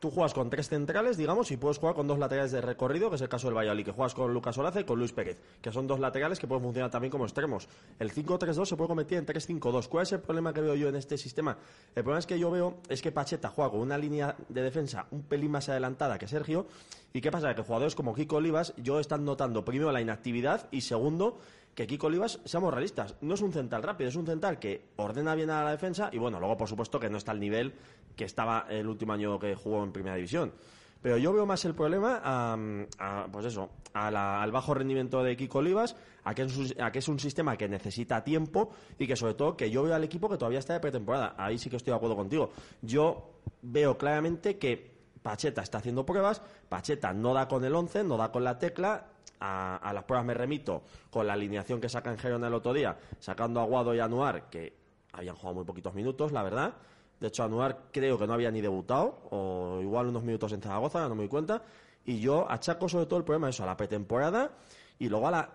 Tú 0.00 0.10
juegas 0.10 0.34
con 0.34 0.50
tres 0.50 0.68
centrales, 0.68 1.16
digamos, 1.16 1.50
y 1.50 1.56
puedes 1.56 1.78
jugar 1.78 1.94
con 1.94 2.06
dos 2.06 2.18
laterales 2.18 2.52
de 2.52 2.60
recorrido, 2.60 3.10
que 3.10 3.16
es 3.16 3.22
el 3.22 3.28
caso 3.28 3.48
del 3.48 3.56
Valladolid, 3.56 3.84
que 3.84 3.92
juegas 3.92 4.14
con 4.14 4.32
Lucas 4.32 4.56
Olaza 4.58 4.80
y 4.80 4.84
con 4.84 4.98
Luis 4.98 5.12
Pérez, 5.12 5.40
que 5.60 5.72
son 5.72 5.86
dos 5.86 6.00
laterales 6.00 6.38
que 6.38 6.46
pueden 6.46 6.62
funcionar 6.62 6.90
también 6.90 7.10
como 7.10 7.24
extremos. 7.24 7.68
El 7.98 8.12
5-3-2 8.12 8.66
se 8.66 8.76
puede 8.76 8.88
convertir 8.88 9.18
en 9.18 9.26
3-5-2. 9.26 9.88
¿Cuál 9.88 10.02
es 10.04 10.12
el 10.12 10.20
problema 10.20 10.52
que 10.52 10.60
veo 10.60 10.74
yo 10.74 10.88
en 10.88 10.96
este 10.96 11.18
sistema? 11.18 11.58
El 11.94 12.02
problema 12.02 12.20
es 12.20 12.26
que 12.26 12.38
yo 12.38 12.50
veo 12.50 12.78
es 12.88 13.02
que 13.02 13.12
Pacheta 13.12 13.48
juega 13.48 13.70
con 13.70 13.80
una 13.80 13.98
línea 13.98 14.36
de 14.48 14.62
defensa 14.62 15.06
un 15.10 15.22
pelín 15.22 15.50
más 15.50 15.68
adelantada 15.68 16.18
que 16.18 16.28
Sergio. 16.28 16.66
¿Y 17.12 17.20
qué 17.20 17.30
pasa? 17.30 17.54
Que 17.54 17.62
jugadores 17.62 17.94
como 17.94 18.14
Kiko 18.14 18.36
Olivas, 18.36 18.74
yo 18.76 19.00
están 19.00 19.24
notando 19.24 19.64
primero 19.64 19.90
la 19.92 20.00
inactividad 20.00 20.68
y 20.70 20.82
segundo 20.82 21.38
que 21.78 21.86
Kiko 21.86 22.08
Olivas, 22.08 22.40
seamos 22.44 22.74
realistas, 22.74 23.14
no 23.20 23.34
es 23.34 23.40
un 23.40 23.52
central 23.52 23.84
rápido, 23.84 24.08
es 24.08 24.16
un 24.16 24.26
central 24.26 24.58
que 24.58 24.82
ordena 24.96 25.36
bien 25.36 25.48
a 25.50 25.62
la 25.62 25.70
defensa 25.70 26.10
y 26.12 26.18
bueno, 26.18 26.40
luego 26.40 26.56
por 26.56 26.68
supuesto 26.68 26.98
que 26.98 27.08
no 27.08 27.18
está 27.18 27.30
al 27.30 27.38
nivel 27.38 27.72
que 28.18 28.24
estaba 28.24 28.66
el 28.68 28.86
último 28.88 29.12
año 29.14 29.38
que 29.38 29.54
jugó 29.54 29.82
en 29.84 29.92
Primera 29.92 30.16
División. 30.16 30.52
Pero 31.00 31.16
yo 31.16 31.32
veo 31.32 31.46
más 31.46 31.64
el 31.64 31.74
problema 31.74 32.20
a, 32.24 33.28
pues 33.30 33.46
eso, 33.46 33.70
al 33.94 34.50
bajo 34.50 34.74
rendimiento 34.74 35.22
de 35.22 35.36
Kiko 35.36 35.58
Olivas, 35.58 35.94
a 36.24 36.34
que, 36.34 36.42
es 36.42 36.56
un, 36.56 36.82
a 36.82 36.90
que 36.90 36.98
es 36.98 37.06
un 37.06 37.20
sistema 37.20 37.56
que 37.56 37.68
necesita 37.68 38.24
tiempo 38.24 38.70
y 38.98 39.06
que 39.06 39.14
sobre 39.14 39.34
todo 39.34 39.56
que 39.56 39.70
yo 39.70 39.84
veo 39.84 39.94
al 39.94 40.02
equipo 40.02 40.28
que 40.28 40.36
todavía 40.36 40.58
está 40.58 40.72
de 40.72 40.80
pretemporada. 40.80 41.36
Ahí 41.38 41.56
sí 41.56 41.70
que 41.70 41.76
estoy 41.76 41.92
de 41.92 41.96
acuerdo 41.96 42.16
contigo. 42.16 42.50
Yo 42.82 43.30
veo 43.62 43.96
claramente 43.96 44.58
que 44.58 44.98
Pacheta 45.22 45.62
está 45.62 45.78
haciendo 45.78 46.04
pruebas, 46.04 46.42
Pacheta 46.68 47.12
no 47.12 47.32
da 47.32 47.46
con 47.46 47.64
el 47.64 47.74
11, 47.74 48.02
no 48.02 48.16
da 48.16 48.32
con 48.32 48.42
la 48.42 48.58
tecla, 48.58 49.06
a, 49.40 49.92
las 49.94 50.02
pruebas 50.02 50.26
me 50.26 50.34
remito 50.34 50.82
con 51.10 51.28
la 51.28 51.34
alineación 51.34 51.80
que 51.80 51.88
saca 51.88 52.10
en 52.10 52.18
Gerona 52.18 52.48
el 52.48 52.54
otro 52.54 52.72
día, 52.72 52.98
sacando 53.20 53.60
a 53.60 53.64
Guado 53.64 53.94
y 53.94 54.00
Anuar, 54.00 54.50
que 54.50 54.76
habían 55.12 55.36
jugado 55.36 55.54
muy 55.54 55.64
poquitos 55.64 55.94
minutos, 55.94 56.32
la 56.32 56.42
verdad. 56.42 56.74
De 57.20 57.28
hecho, 57.28 57.42
Anuar 57.42 57.88
creo 57.92 58.18
que 58.18 58.26
no 58.26 58.34
había 58.34 58.50
ni 58.50 58.60
debutado, 58.60 59.18
o 59.30 59.80
igual 59.82 60.06
unos 60.06 60.22
minutos 60.22 60.52
en 60.52 60.60
Zaragoza, 60.60 61.08
no 61.08 61.14
me 61.14 61.22
doy 61.22 61.28
cuenta. 61.28 61.62
Y 62.04 62.20
yo 62.20 62.50
achaco 62.50 62.88
sobre 62.88 63.06
todo 63.06 63.18
el 63.18 63.24
problema 63.24 63.48
de 63.48 63.50
eso, 63.50 63.64
a 63.64 63.66
la 63.66 63.76
pretemporada 63.76 64.52
y 64.98 65.08
luego 65.08 65.28
a 65.28 65.30
la, 65.30 65.50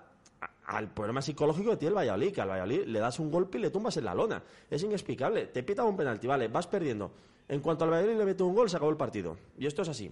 al 0.66 0.90
problema 0.94 1.22
psicológico 1.22 1.72
que 1.72 1.78
tiene 1.78 1.90
el 1.90 1.98
Valladolid, 1.98 2.34
que 2.34 2.42
al 2.42 2.50
Valladolid 2.50 2.86
le 2.86 3.00
das 3.00 3.20
un 3.20 3.32
golpe 3.32 3.58
y 3.58 3.62
le 3.62 3.70
tumbas 3.70 3.98
en 3.98 4.06
la 4.06 4.14
lona. 4.14 4.44
Es 4.70 4.84
inexplicable. 4.84 5.48
Te 5.48 5.64
pita 5.64 5.84
un 5.84 5.96
penalti, 5.96 6.28
vale, 6.28 6.48
vas 6.48 6.68
perdiendo. 6.68 7.12
En 7.48 7.60
cuanto 7.62 7.86
al 7.86 7.92
Valladolid 7.92 8.18
le 8.18 8.26
mete 8.26 8.44
un 8.44 8.56
gol, 8.56 8.70
se 8.70 8.78
acabó 8.78 8.92
el 8.92 8.98
partido. 8.98 9.38
Y 9.58 9.66
esto 9.66 9.82
es 9.82 9.90
así. 9.90 10.12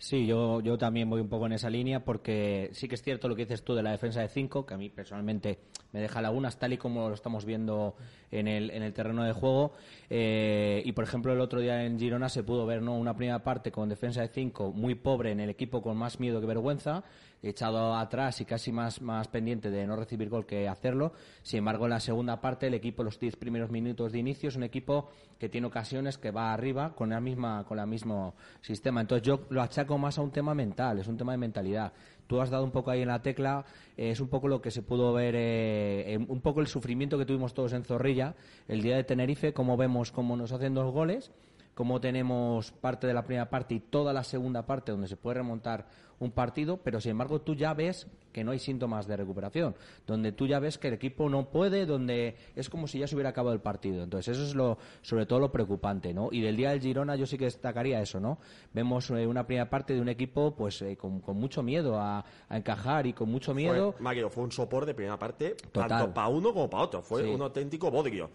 Sí, 0.00 0.26
yo, 0.26 0.60
yo 0.60 0.78
también 0.78 1.10
voy 1.10 1.20
un 1.20 1.28
poco 1.28 1.46
en 1.46 1.52
esa 1.52 1.68
línea 1.68 2.04
porque 2.04 2.70
sí 2.72 2.86
que 2.86 2.94
es 2.94 3.02
cierto 3.02 3.28
lo 3.28 3.34
que 3.34 3.44
dices 3.44 3.64
tú 3.64 3.74
de 3.74 3.82
la 3.82 3.90
defensa 3.90 4.20
de 4.20 4.28
cinco, 4.28 4.64
que 4.64 4.74
a 4.74 4.76
mí 4.76 4.90
personalmente 4.90 5.58
me 5.92 6.00
deja 6.00 6.22
lagunas 6.22 6.56
tal 6.56 6.72
y 6.72 6.78
como 6.78 7.08
lo 7.08 7.14
estamos 7.16 7.44
viendo 7.44 7.96
en 8.30 8.46
el, 8.46 8.70
en 8.70 8.84
el 8.84 8.92
terreno 8.92 9.24
de 9.24 9.32
juego. 9.32 9.72
Eh, 10.08 10.82
y 10.84 10.92
por 10.92 11.02
ejemplo 11.02 11.32
el 11.32 11.40
otro 11.40 11.60
día 11.60 11.84
en 11.84 11.98
Girona 11.98 12.28
se 12.28 12.44
pudo 12.44 12.64
ver 12.64 12.80
¿no? 12.80 12.96
una 12.96 13.16
primera 13.16 13.42
parte 13.42 13.72
con 13.72 13.88
defensa 13.88 14.20
de 14.20 14.28
cinco 14.28 14.70
muy 14.72 14.94
pobre 14.94 15.32
en 15.32 15.40
el 15.40 15.50
equipo 15.50 15.82
con 15.82 15.96
más 15.96 16.20
miedo 16.20 16.40
que 16.40 16.46
vergüenza 16.46 17.02
echado 17.42 17.94
atrás 17.94 18.40
y 18.40 18.44
casi 18.44 18.72
más, 18.72 19.00
más 19.00 19.28
pendiente 19.28 19.70
de 19.70 19.86
no 19.86 19.96
recibir 19.96 20.28
gol 20.28 20.46
que 20.46 20.68
hacerlo. 20.68 21.12
Sin 21.42 21.58
embargo, 21.58 21.84
en 21.84 21.90
la 21.90 22.00
segunda 22.00 22.40
parte, 22.40 22.66
el 22.66 22.74
equipo, 22.74 23.02
los 23.02 23.18
10 23.18 23.36
primeros 23.36 23.70
minutos 23.70 24.12
de 24.12 24.18
inicio, 24.18 24.48
es 24.48 24.56
un 24.56 24.64
equipo 24.64 25.10
que 25.38 25.48
tiene 25.48 25.66
ocasiones 25.66 26.18
que 26.18 26.30
va 26.30 26.52
arriba 26.52 26.94
con 26.94 27.10
la 27.10 27.20
misma 27.20 27.64
con 27.64 27.78
el 27.78 27.86
mismo 27.86 28.34
sistema. 28.60 29.00
Entonces, 29.00 29.26
yo 29.26 29.46
lo 29.50 29.62
achaco 29.62 29.98
más 29.98 30.18
a 30.18 30.22
un 30.22 30.30
tema 30.30 30.54
mental, 30.54 30.98
es 30.98 31.06
un 31.06 31.16
tema 31.16 31.32
de 31.32 31.38
mentalidad. 31.38 31.92
Tú 32.26 32.40
has 32.40 32.50
dado 32.50 32.64
un 32.64 32.72
poco 32.72 32.90
ahí 32.90 33.00
en 33.02 33.08
la 33.08 33.22
tecla, 33.22 33.64
eh, 33.96 34.10
es 34.10 34.20
un 34.20 34.28
poco 34.28 34.48
lo 34.48 34.60
que 34.60 34.70
se 34.70 34.82
pudo 34.82 35.12
ver, 35.14 35.34
eh, 35.36 36.18
un 36.28 36.40
poco 36.40 36.60
el 36.60 36.66
sufrimiento 36.66 37.16
que 37.16 37.24
tuvimos 37.24 37.54
todos 37.54 37.72
en 37.72 37.84
Zorrilla 37.84 38.34
el 38.66 38.82
día 38.82 38.96
de 38.96 39.04
Tenerife, 39.04 39.54
como 39.54 39.76
vemos 39.76 40.12
cómo 40.12 40.36
nos 40.36 40.52
hacen 40.52 40.74
dos 40.74 40.92
goles 40.92 41.30
como 41.78 42.00
tenemos 42.00 42.72
parte 42.72 43.06
de 43.06 43.14
la 43.14 43.22
primera 43.22 43.48
parte 43.48 43.76
y 43.76 43.78
toda 43.78 44.12
la 44.12 44.24
segunda 44.24 44.66
parte 44.66 44.90
donde 44.90 45.06
se 45.06 45.16
puede 45.16 45.34
remontar 45.36 45.86
un 46.18 46.32
partido, 46.32 46.78
pero 46.78 47.00
sin 47.00 47.12
embargo 47.12 47.40
tú 47.40 47.54
ya 47.54 47.72
ves 47.72 48.08
que 48.32 48.42
no 48.42 48.50
hay 48.50 48.58
síntomas 48.58 49.06
de 49.06 49.16
recuperación, 49.16 49.76
donde 50.04 50.32
tú 50.32 50.48
ya 50.48 50.58
ves 50.58 50.76
que 50.76 50.88
el 50.88 50.94
equipo 50.94 51.28
no 51.28 51.50
puede, 51.50 51.86
donde 51.86 52.34
es 52.56 52.68
como 52.68 52.88
si 52.88 52.98
ya 52.98 53.06
se 53.06 53.14
hubiera 53.14 53.30
acabado 53.30 53.54
el 53.54 53.60
partido. 53.60 54.02
Entonces 54.02 54.36
eso 54.36 54.44
es 54.44 54.56
lo, 54.56 54.76
sobre 55.02 55.24
todo 55.24 55.38
lo 55.38 55.52
preocupante, 55.52 56.12
¿no? 56.12 56.30
Y 56.32 56.40
del 56.40 56.56
día 56.56 56.70
del 56.70 56.80
Girona 56.80 57.14
yo 57.14 57.26
sí 57.26 57.38
que 57.38 57.44
destacaría 57.44 58.02
eso, 58.02 58.18
¿no? 58.18 58.38
Vemos 58.74 59.08
eh, 59.10 59.24
una 59.28 59.46
primera 59.46 59.70
parte 59.70 59.94
de 59.94 60.00
un 60.00 60.08
equipo 60.08 60.56
pues 60.56 60.82
eh, 60.82 60.96
con, 60.96 61.22
mucho 61.38 61.62
miedo 61.62 61.96
a, 61.96 62.24
encajar 62.50 63.06
y 63.06 63.12
con 63.12 63.30
mucho 63.30 63.54
miedo. 63.54 63.92
Fue, 63.92 64.30
fue 64.30 64.42
un 64.42 64.50
sopor 64.50 64.84
de 64.84 64.94
primera 64.94 65.16
parte, 65.16 65.54
tanto 65.70 66.12
para 66.12 66.26
uno 66.26 66.52
como 66.52 66.68
para 66.68 66.82
otro, 66.82 67.02
fue 67.02 67.22
un 67.22 67.40
auténtico 67.40 67.88
bodrio 67.88 68.30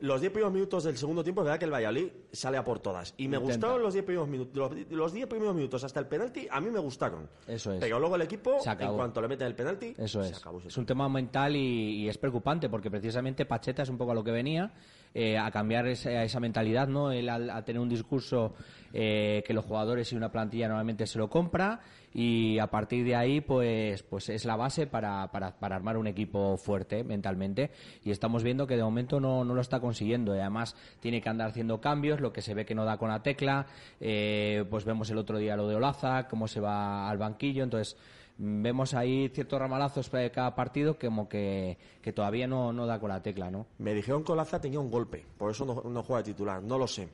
los 0.00 0.20
10 0.20 0.32
primeros 0.32 0.52
minutos 0.52 0.84
del 0.84 0.96
segundo 0.96 1.24
tiempo, 1.24 1.40
es 1.40 1.46
verdad 1.46 1.58
que 1.58 1.64
el 1.64 1.72
Valladolid 1.72 2.08
sale 2.32 2.56
a 2.56 2.64
por 2.64 2.78
todas. 2.78 3.14
Y 3.16 3.28
me 3.28 3.36
gustaron 3.36 3.82
los 3.82 3.92
10 3.92 4.04
primeros 4.04 4.28
minutos. 4.28 4.72
Los 4.90 5.12
10 5.12 5.26
primeros 5.26 5.54
minutos 5.54 5.82
hasta 5.84 5.98
el 6.00 6.06
penalti, 6.06 6.46
a 6.50 6.60
mí 6.60 6.70
me 6.70 6.78
gustaron. 6.78 7.28
Eso 7.46 7.72
es. 7.72 7.80
Pero 7.80 7.98
luego 7.98 8.16
el 8.16 8.22
equipo, 8.22 8.58
en 8.64 8.96
cuanto 8.96 9.20
le 9.20 9.28
meten 9.28 9.46
el 9.46 9.54
penalti, 9.54 9.94
Eso 9.98 10.22
es. 10.22 10.40
es 10.66 10.76
un 10.76 10.86
tema 10.86 11.08
mental 11.08 11.56
y, 11.56 12.08
es 12.08 12.16
preocupante 12.16 12.68
porque 12.68 12.90
precisamente 12.90 13.44
Pacheta 13.44 13.82
es 13.82 13.88
un 13.88 13.98
poco 13.98 14.12
a 14.12 14.14
lo 14.14 14.24
que 14.24 14.30
venía. 14.30 14.72
Eh, 15.14 15.38
a 15.38 15.50
cambiar 15.50 15.86
esa, 15.86 16.22
esa 16.22 16.38
mentalidad, 16.38 16.86
¿no? 16.86 17.10
Él 17.10 17.28
a, 17.28 17.64
tener 17.64 17.80
un 17.80 17.88
discurso 17.88 18.54
eh, 18.92 19.42
que 19.46 19.54
los 19.54 19.64
jugadores 19.64 20.12
y 20.12 20.16
una 20.16 20.30
plantilla 20.30 20.68
normalmente 20.68 21.06
se 21.06 21.18
lo 21.18 21.28
compra 21.28 21.80
y 22.14 22.58
a 22.58 22.68
partir 22.68 23.04
de 23.04 23.14
ahí 23.14 23.40
pues 23.40 24.02
pues 24.02 24.28
es 24.28 24.44
la 24.44 24.56
base 24.56 24.86
para, 24.86 25.30
para, 25.30 25.58
para 25.58 25.76
armar 25.76 25.96
un 25.98 26.06
equipo 26.06 26.56
fuerte 26.56 27.04
mentalmente 27.04 27.70
y 28.02 28.10
estamos 28.10 28.42
viendo 28.42 28.66
que 28.66 28.76
de 28.76 28.82
momento 28.82 29.20
no, 29.20 29.44
no 29.44 29.54
lo 29.54 29.60
está 29.60 29.80
consiguiendo 29.80 30.34
y 30.34 30.38
además 30.38 30.74
tiene 31.00 31.20
que 31.20 31.28
andar 31.28 31.50
haciendo 31.50 31.80
cambios 31.80 32.20
lo 32.20 32.32
que 32.32 32.40
se 32.40 32.54
ve 32.54 32.64
que 32.64 32.74
no 32.74 32.84
da 32.86 32.96
con 32.96 33.10
la 33.10 33.22
tecla 33.22 33.66
eh, 34.00 34.64
pues 34.70 34.86
vemos 34.86 35.10
el 35.10 35.18
otro 35.18 35.36
día 35.36 35.56
lo 35.56 35.68
de 35.68 35.76
Olaza 35.76 36.28
cómo 36.28 36.48
se 36.48 36.60
va 36.60 37.10
al 37.10 37.18
banquillo 37.18 37.62
entonces 37.62 37.96
vemos 38.38 38.94
ahí 38.94 39.28
ciertos 39.28 39.58
ramalazos 39.58 40.10
de 40.10 40.30
cada 40.30 40.54
partido 40.54 40.98
como 40.98 41.28
que, 41.28 41.76
que 42.00 42.12
todavía 42.12 42.46
no, 42.46 42.72
no, 42.72 42.86
da 42.86 43.00
con 43.00 43.10
la 43.10 43.22
tecla, 43.22 43.50
¿no? 43.50 43.66
Me 43.78 43.92
dijeron 43.92 44.24
que 44.24 44.32
Olaza 44.32 44.60
tenía 44.60 44.80
un 44.80 44.90
golpe, 44.90 45.26
por 45.36 45.50
eso 45.50 45.64
no, 45.64 45.82
no 45.90 46.02
juega 46.02 46.22
titular, 46.22 46.62
no 46.62 46.78
lo 46.78 46.86
sé. 46.86 47.08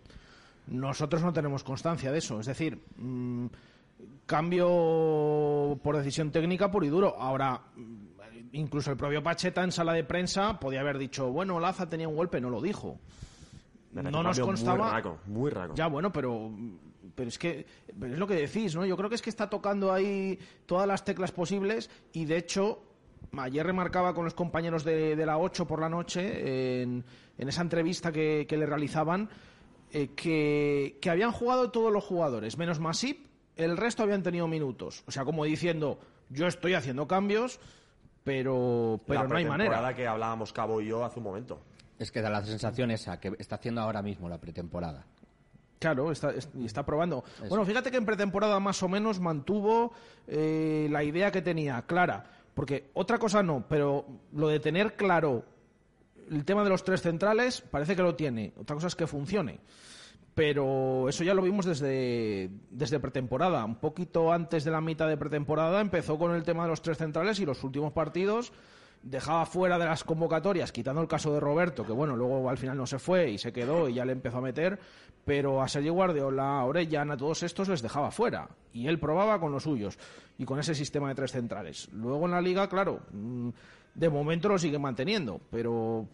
Nosotros 0.67 1.23
no 1.23 1.33
tenemos 1.33 1.65
constancia 1.65 2.13
de 2.13 2.19
eso, 2.19 2.41
es 2.41 2.47
decir, 2.47 2.79
mm, 2.97 3.47
cambio 4.27 5.79
por 5.83 5.97
decisión 5.97 6.31
técnica 6.31 6.71
puro 6.71 6.87
y 6.87 6.91
duro. 6.91 7.17
Ahora, 7.19 7.61
incluso 8.53 8.91
el 8.91 8.97
propio 8.97 9.23
Pacheta 9.23 9.63
en 9.65 9.73
sala 9.73 9.93
de 9.93 10.05
prensa 10.05 10.59
podía 10.61 10.81
haber 10.81 10.99
dicho, 10.99 11.31
bueno, 11.31 11.59
Laza 11.59 11.89
tenía 11.89 12.09
un 12.09 12.17
golpe, 12.17 12.41
no 12.41 12.51
lo 12.51 12.61
dijo. 12.61 12.99
No 13.93 14.23
nos 14.23 14.41
constaba. 14.41 14.85
Muy 14.85 14.93
raro, 14.93 15.19
muy 15.27 15.51
raro. 15.51 15.75
Ya, 15.75 15.87
bueno, 15.87 16.13
pero, 16.13 16.51
pero 17.15 17.29
es 17.29 17.39
que 17.39 17.67
es 17.89 18.19
lo 18.19 18.27
que 18.27 18.35
decís, 18.35 18.75
¿no? 18.75 18.85
Yo 18.85 18.97
creo 18.97 19.09
que 19.09 19.15
es 19.15 19.23
que 19.23 19.31
está 19.31 19.49
tocando 19.49 19.93
ahí 19.93 20.39
todas 20.67 20.87
las 20.87 21.05
teclas 21.05 21.33
posibles 21.33 21.91
y 22.13 22.25
de 22.25 22.37
hecho 22.37 22.83
ayer 23.39 23.67
remarcaba 23.67 24.15
con 24.15 24.25
los 24.25 24.35
compañeros 24.35 24.85
de, 24.85 25.17
la 25.17 25.39
8 25.39 25.67
por 25.67 25.81
la 25.81 25.89
noche 25.89 26.83
en, 26.83 27.05
esa 27.39 27.63
entrevista 27.63 28.13
que, 28.13 28.47
le 28.49 28.67
realizaban 28.67 29.29
eh, 29.91 30.09
que, 30.15 30.99
que, 31.01 31.11
habían 31.11 31.33
jugado 31.33 31.71
todos 31.71 31.93
los 31.93 32.05
jugadores, 32.05 32.59
menos 32.59 32.81
Masip 32.81 33.27
el 33.57 33.77
resto 33.77 34.03
habían 34.03 34.23
tenido 34.23 34.49
minutos. 34.49 35.05
O 35.07 35.11
sea, 35.11 35.25
como 35.25 35.45
diciendo, 35.45 35.99
yo 36.29 36.47
estoy 36.47 36.75
haciendo 36.75 37.07
cambios, 37.07 37.61
pero, 38.23 39.01
pero 39.07 39.29
no 39.29 39.37
hay 39.37 39.45
manera. 39.45 39.95
que 39.95 40.07
hablábamos 40.07 40.53
Cabo 40.53 40.81
y 40.81 40.89
yo 40.89 41.05
hace 41.05 41.19
un 41.19 41.25
momento. 41.25 41.61
Es 41.99 42.11
que 42.11 42.21
da 42.21 42.31
la 42.31 42.45
sensación 42.45 42.91
esa, 42.91 43.21
que 43.21 43.33
está 43.39 43.57
haciendo 43.57 43.81
ahora 43.81 44.03
mismo 44.03 44.29
la 44.29 44.39
pretemporada. 44.39 45.07
Claro, 45.79 46.11
está, 46.11 46.33
está 46.33 46.85
probando. 46.85 47.25
Bueno, 47.49 47.65
fíjate 47.65 47.91
que 47.91 47.97
en 47.97 48.07
pretemporada 48.07 48.59
más 48.61 48.83
o 48.83 48.89
menos 48.89 49.21
mantuvo 49.21 49.93
eh, 50.27 50.89
la 50.91 51.05
idea 51.05 51.31
que 51.31 51.43
tenía 51.43 51.83
clara. 51.83 52.25
Porque 52.55 52.91
otra 52.95 53.19
cosa 53.19 53.43
no, 53.43 53.65
pero 53.69 54.07
lo 54.33 54.49
de 54.49 54.61
tener 54.61 54.95
claro 54.95 55.45
el 56.31 56.45
tema 56.45 56.65
de 56.65 56.71
los 56.71 56.85
tres 56.85 57.03
centrales 57.03 57.61
parece 57.61 57.97
que 57.97 58.03
lo 58.03 58.15
tiene. 58.15 58.55
Otra 58.57 58.75
cosa 58.75 58.87
es 58.87 58.97
que 58.97 59.07
funcione 59.07 59.61
pero 60.35 61.09
eso 61.09 61.23
ya 61.23 61.33
lo 61.33 61.43
vimos 61.43 61.65
desde, 61.65 62.51
desde 62.71 62.99
pretemporada. 62.99 63.65
Un 63.65 63.77
poquito 63.77 64.33
antes 64.33 64.65
de 64.65 64.71
la 64.71 64.81
mitad 64.81 65.09
de 65.09 65.17
pretemporada 65.17 65.81
empezó 65.81 66.19
con 66.19 66.35
el 66.35 66.43
tema 66.43 66.65
de 66.65 66.71
los 66.71 66.83
tres 66.83 66.99
centrales 66.99 67.39
y 67.39 67.47
los 67.47 67.63
últimos 67.63 67.93
partidos 67.93 68.53
dejaba 69.05 69.45
fuera 69.45 69.79
de 69.79 69.85
las 69.85 70.03
convocatorias, 70.03 70.73
quitando 70.73 71.03
el 71.03 71.09
caso 71.09 71.33
de 71.33 71.39
Roberto, 71.39 71.85
que 71.85 71.93
bueno, 71.93 72.17
luego 72.17 72.49
al 72.49 72.57
final 72.57 72.77
no 72.77 72.87
se 72.87 72.99
fue 72.99 73.31
y 73.31 73.39
se 73.39 73.53
quedó 73.53 73.89
y 73.89 73.95
ya 73.95 74.05
le 74.05 74.13
empezó 74.13 74.39
a 74.39 74.41
meter, 74.41 74.79
pero 75.25 75.63
a 75.63 75.69
Sergio 75.69 75.93
Guardiola, 75.93 76.61
a 76.61 76.65
Orellana, 76.65 77.15
a 77.15 77.17
todos 77.17 77.43
estos 77.43 77.69
les 77.69 77.83
dejaba 77.83 78.11
fuera 78.11 78.49
y 78.73 78.87
él 78.87 78.99
probaba 78.99 79.39
con 79.39 79.53
los 79.53 79.65
suyos 79.65 79.99
y 80.39 80.45
con 80.47 80.59
ese 80.59 80.75
sistema 80.75 81.09
de 81.09 81.15
tres 81.15 81.33
centrales. 81.33 81.89
Luego 81.93 82.25
en 82.25 82.33
la 82.33 82.41
liga, 82.41 82.67
claro, 82.69 83.01
mm, 83.13 83.51
de 83.95 84.09
momento 84.09 84.49
lo 84.49 84.59
sigue 84.59 84.79
manteniendo, 84.79 85.39
pero 85.51 86.09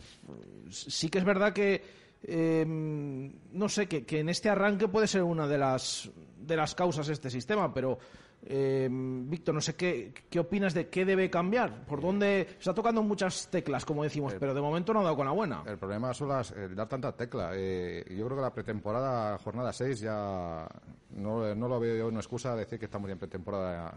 sí 0.68 1.08
que 1.08 1.18
es 1.18 1.24
verdad 1.24 1.52
que 1.52 1.82
eh, 2.22 2.64
no 2.66 3.68
sé, 3.68 3.86
que, 3.86 4.04
que 4.04 4.20
en 4.20 4.28
este 4.28 4.48
arranque 4.48 4.88
puede 4.88 5.06
ser 5.06 5.22
una 5.22 5.46
de 5.46 5.58
las, 5.58 6.10
de 6.38 6.56
las 6.56 6.74
causas 6.74 7.06
de 7.06 7.12
este 7.12 7.30
sistema, 7.30 7.72
pero 7.72 7.98
eh, 8.42 8.88
Víctor, 8.90 9.54
no 9.54 9.60
sé 9.60 9.76
qué, 9.76 10.14
qué 10.30 10.40
opinas 10.40 10.72
de 10.72 10.88
qué 10.88 11.04
debe 11.04 11.28
cambiar. 11.28 11.84
¿Por 11.84 12.00
dónde? 12.00 12.40
Está 12.58 12.72
tocando 12.72 13.02
muchas 13.02 13.48
teclas, 13.48 13.84
como 13.84 14.02
decimos, 14.02 14.34
pero 14.40 14.54
de 14.54 14.60
momento 14.60 14.94
no 14.94 15.00
ha 15.00 15.04
dado 15.04 15.16
con 15.16 15.26
la 15.26 15.32
buena. 15.32 15.62
El 15.66 15.78
problema 15.78 16.14
son 16.14 16.28
las, 16.28 16.50
el 16.52 16.74
dar 16.74 16.88
tanta 16.88 17.12
tecla. 17.12 17.52
Eh, 17.54 18.04
yo 18.08 18.24
creo 18.26 18.38
que 18.38 18.42
la 18.42 18.52
pretemporada, 18.52 19.38
jornada 19.38 19.72
6, 19.72 20.00
ya 20.00 20.66
no, 21.10 21.54
no 21.54 21.68
lo 21.68 21.80
veo 21.80 21.96
yo 21.96 22.08
una 22.08 22.20
excusa 22.20 22.54
decir 22.56 22.78
que 22.78 22.86
estamos 22.86 23.10
en 23.10 23.18
pretemporada. 23.18 23.94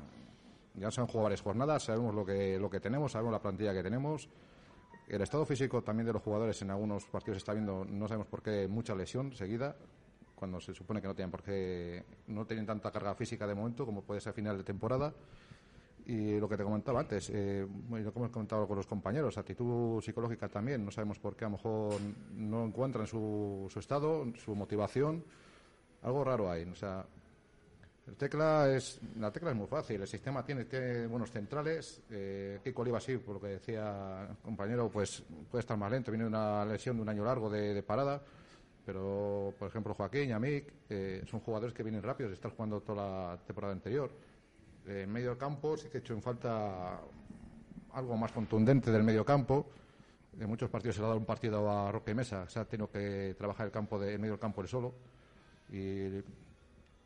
Ya 0.76 0.92
se 0.92 1.02
han 1.02 1.08
jugado 1.08 1.24
varias 1.24 1.42
jornadas, 1.42 1.84
sabemos 1.84 2.14
lo 2.14 2.26
que, 2.26 2.58
lo 2.60 2.70
que 2.70 2.80
tenemos, 2.80 3.12
sabemos 3.12 3.32
la 3.32 3.42
plantilla 3.42 3.74
que 3.74 3.84
tenemos. 3.84 4.28
El 5.08 5.22
estado 5.22 5.46
físico 5.46 5.84
también 5.84 6.08
de 6.08 6.14
los 6.14 6.22
jugadores 6.22 6.62
en 6.62 6.72
algunos 6.72 7.06
partidos 7.06 7.36
se 7.36 7.40
está 7.40 7.54
viendo, 7.54 7.86
no 7.86 8.08
sabemos 8.08 8.28
por 8.28 8.42
qué, 8.42 8.68
mucha 8.68 8.96
lesión 8.96 9.34
seguida 9.34 9.76
cuando 10.44 10.60
se 10.60 10.74
supone 10.74 11.02
que 11.02 11.08
no 11.08 11.16
tienen 11.16 11.32
porque 11.32 12.04
no 12.28 12.46
tienen 12.46 12.66
tanta 12.66 12.92
carga 12.92 13.16
física 13.16 13.48
de 13.48 13.56
momento 13.56 13.86
como 13.86 14.02
puede 14.02 14.20
ser 14.20 14.32
a 14.32 14.34
final 14.34 14.58
de 14.58 14.66
temporada. 14.66 15.14
Y 16.06 16.38
lo 16.38 16.50
que 16.50 16.58
te 16.58 16.66
comentaba 16.66 17.00
antes, 17.00 17.30
eh, 17.30 17.66
lo 17.66 18.12
que 18.12 18.20
hemos 18.20 18.30
comentado 18.30 18.68
con 18.68 18.76
los 18.76 18.86
compañeros, 18.86 19.38
actitud 19.38 20.02
psicológica 20.02 20.50
también, 20.50 20.84
no 20.84 20.92
sabemos 20.92 21.18
por 21.18 21.38
qué 21.38 21.46
a 21.46 21.48
lo 21.48 21.56
mejor 21.56 21.94
no 22.36 22.66
encuentran 22.66 23.08
su, 23.08 23.72
estado, 23.80 24.26
su 24.36 24.54
motivación, 24.54 25.24
algo 26.02 26.26
raro 26.26 26.52
hay. 26.52 26.64
El 28.06 28.16
tecla 28.18 28.70
es, 28.76 29.00
la 29.18 29.32
tecla 29.32 29.52
es 29.52 29.56
muy 29.56 29.68
fácil, 29.68 30.02
el 30.02 30.08
sistema 30.10 30.44
tiene, 30.44 30.66
tiene 30.66 31.08
buenos 31.08 31.32
centrales, 31.32 32.02
eh, 32.10 32.60
Kiko 32.62 32.82
Oliva 32.82 33.00
sí, 33.00 33.16
por 33.16 33.36
lo 33.36 33.40
que 33.40 33.48
decía 33.48 34.28
el 34.30 34.38
compañero, 34.40 34.90
pues 34.90 35.24
puede 35.50 35.62
estar 35.62 35.78
más 35.78 35.90
lento, 35.90 36.12
viene 36.12 36.28
una 36.28 36.66
lesión 36.66 36.98
de 36.98 37.04
un 37.04 37.08
año 37.08 37.24
largo 37.24 37.50
de 37.50 37.82
parada 37.82 38.22
pero, 38.86 39.54
por 39.58 39.70
ejemplo, 39.70 39.94
Joaquín, 39.94 40.30
Yamik, 40.30 40.74
eh, 40.90 41.24
son 41.30 41.40
jugadores 41.40 41.74
que 41.74 41.84
vienen 41.84 42.04
rápidos, 42.04 42.34
están 42.34 42.52
jugando 42.52 42.82
toda 42.82 43.32
la 43.32 43.38
temporada 43.46 43.74
anterior. 43.74 44.12
en 44.86 45.10
medio 45.10 45.38
campo 45.38 45.78
sí 45.78 45.88
que 45.88 45.98
he 45.98 46.02
hecho 46.02 46.14
en 46.14 46.22
falta 46.22 47.00
algo 47.94 48.18
más 48.18 48.32
contundente 48.32 48.92
del 48.92 49.04
medio 49.04 49.24
campo. 49.24 49.66
En 50.40 50.50
muchos 50.50 50.70
partidos 50.70 50.96
se 50.96 51.02
le 51.02 51.06
ha 51.06 51.10
dado 51.10 51.20
un 51.20 51.26
partido 51.26 51.70
a 51.70 51.92
Roque 51.92 52.14
Mesa, 52.14 52.50
se 52.50 52.60
ha 52.60 52.66
tenido 52.66 52.90
que 52.90 53.36
trabajar 53.38 53.68
el 53.68 53.72
campo 53.72 54.00
de, 54.00 54.18
medio 54.18 54.34
del 54.34 54.40
campo 54.40 54.62
él 54.62 54.68
solo. 54.68 54.94
Y 55.72 56.22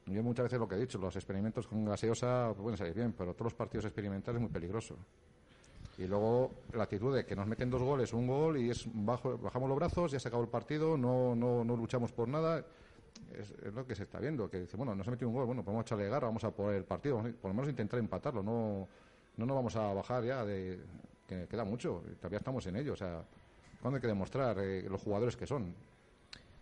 yo 0.05 0.23
muchas 0.23 0.43
veces 0.43 0.59
lo 0.59 0.67
que 0.67 0.75
he 0.75 0.79
dicho, 0.79 0.97
los 0.97 1.15
experimentos 1.15 1.67
con 1.67 1.83
gaseosa 1.85 2.53
pueden 2.57 2.77
salir 2.77 2.93
bien, 2.93 3.13
pero 3.13 3.33
todos 3.33 3.51
los 3.51 3.53
partidos 3.53 3.85
experimentales 3.85 4.37
es 4.37 4.41
muy 4.41 4.51
peligroso. 4.51 4.97
Y 5.97 6.05
luego 6.05 6.51
la 6.73 6.83
actitud 6.83 7.15
de 7.15 7.25
que 7.25 7.35
nos 7.35 7.47
meten 7.47 7.69
dos 7.69 7.81
goles, 7.81 8.13
un 8.13 8.27
gol 8.27 8.57
y 8.57 8.69
es 8.69 8.85
bajo, 8.93 9.37
bajamos 9.37 9.67
los 9.67 9.77
brazos, 9.77 10.11
ya 10.11 10.19
se 10.19 10.27
acabó 10.27 10.43
el 10.43 10.49
partido, 10.49 10.95
no, 10.95 11.35
no, 11.35 11.63
no 11.63 11.75
luchamos 11.75 12.11
por 12.11 12.27
nada. 12.27 12.63
Es, 13.33 13.51
lo 13.73 13.85
que 13.85 13.95
se 13.95 14.03
está 14.03 14.19
viendo, 14.19 14.49
que 14.49 14.59
dice, 14.59 14.77
bueno, 14.77 14.93
no 14.93 15.03
se 15.03 15.09
metió 15.09 15.27
un 15.27 15.33
gol, 15.33 15.45
bueno, 15.45 15.63
podemos 15.63 15.85
echarle 15.85 16.07
garra, 16.07 16.27
vamos 16.27 16.43
a 16.43 16.51
por 16.51 16.73
el 16.73 16.83
partido, 16.83 17.17
por 17.41 17.49
lo 17.49 17.53
menos 17.55 17.69
intentar 17.69 17.99
empatarlo, 17.99 18.43
no, 18.43 18.87
no 19.37 19.45
nos 19.45 19.55
vamos 19.55 19.75
a 19.75 19.91
bajar 19.93 20.23
ya, 20.23 20.45
de, 20.45 20.79
que 21.27 21.47
queda 21.47 21.65
mucho, 21.65 22.03
todavía 22.17 22.37
estamos 22.37 22.65
en 22.67 22.75
ello, 22.75 22.93
o 22.93 22.95
sea, 22.95 23.23
¿cuándo 23.81 23.97
hay 23.97 24.01
que 24.01 24.07
demostrar 24.07 24.57
eh, 24.59 24.83
los 24.87 25.01
jugadores 25.01 25.35
que 25.35 25.47
son? 25.47 25.73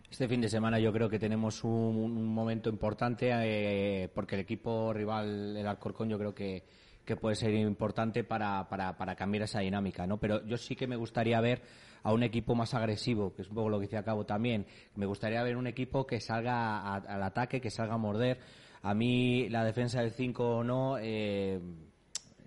Este 0.09 0.27
fin 0.27 0.39
de 0.39 0.49
semana 0.49 0.79
yo 0.79 0.93
creo 0.93 1.09
que 1.09 1.19
tenemos 1.19 1.63
un, 1.63 2.33
momento 2.33 2.69
importante 2.69 3.29
eh, 3.31 4.09
porque 4.13 4.35
el 4.35 4.41
equipo 4.41 4.93
rival, 4.93 5.57
el 5.57 5.67
Alcorcón, 5.67 6.09
yo 6.09 6.17
creo 6.17 6.33
que 6.33 6.63
que 7.05 7.15
puede 7.15 7.35
ser 7.35 7.53
importante 7.53 8.23
para, 8.23 8.67
para, 8.67 8.97
para, 8.97 9.15
cambiar 9.15 9.43
esa 9.43 9.59
dinámica, 9.59 10.07
¿no? 10.07 10.17
Pero 10.17 10.45
yo 10.45 10.57
sí 10.57 10.75
que 10.75 10.87
me 10.87 10.95
gustaría 10.95 11.39
ver 11.39 11.61
a 12.03 12.11
un 12.11 12.23
equipo 12.23 12.55
más 12.55 12.73
agresivo, 12.73 13.33
que 13.33 13.43
es 13.43 13.49
un 13.49 13.55
poco 13.55 13.69
lo 13.69 13.79
que 13.79 13.85
decía 13.85 14.03
Cabo 14.03 14.25
también. 14.25 14.65
Me 14.95 15.05
gustaría 15.05 15.41
ver 15.43 15.55
un 15.57 15.67
equipo 15.67 16.05
que 16.05 16.19
salga 16.19 16.95
al 16.95 17.23
ataque, 17.23 17.61
que 17.61 17.69
salga 17.69 17.95
a 17.95 17.97
morder. 17.97 18.39
A 18.81 18.93
mí 18.93 19.49
la 19.49 19.63
defensa 19.63 20.01
del 20.01 20.11
5 20.11 20.63
no, 20.63 20.97
eh, 20.99 21.59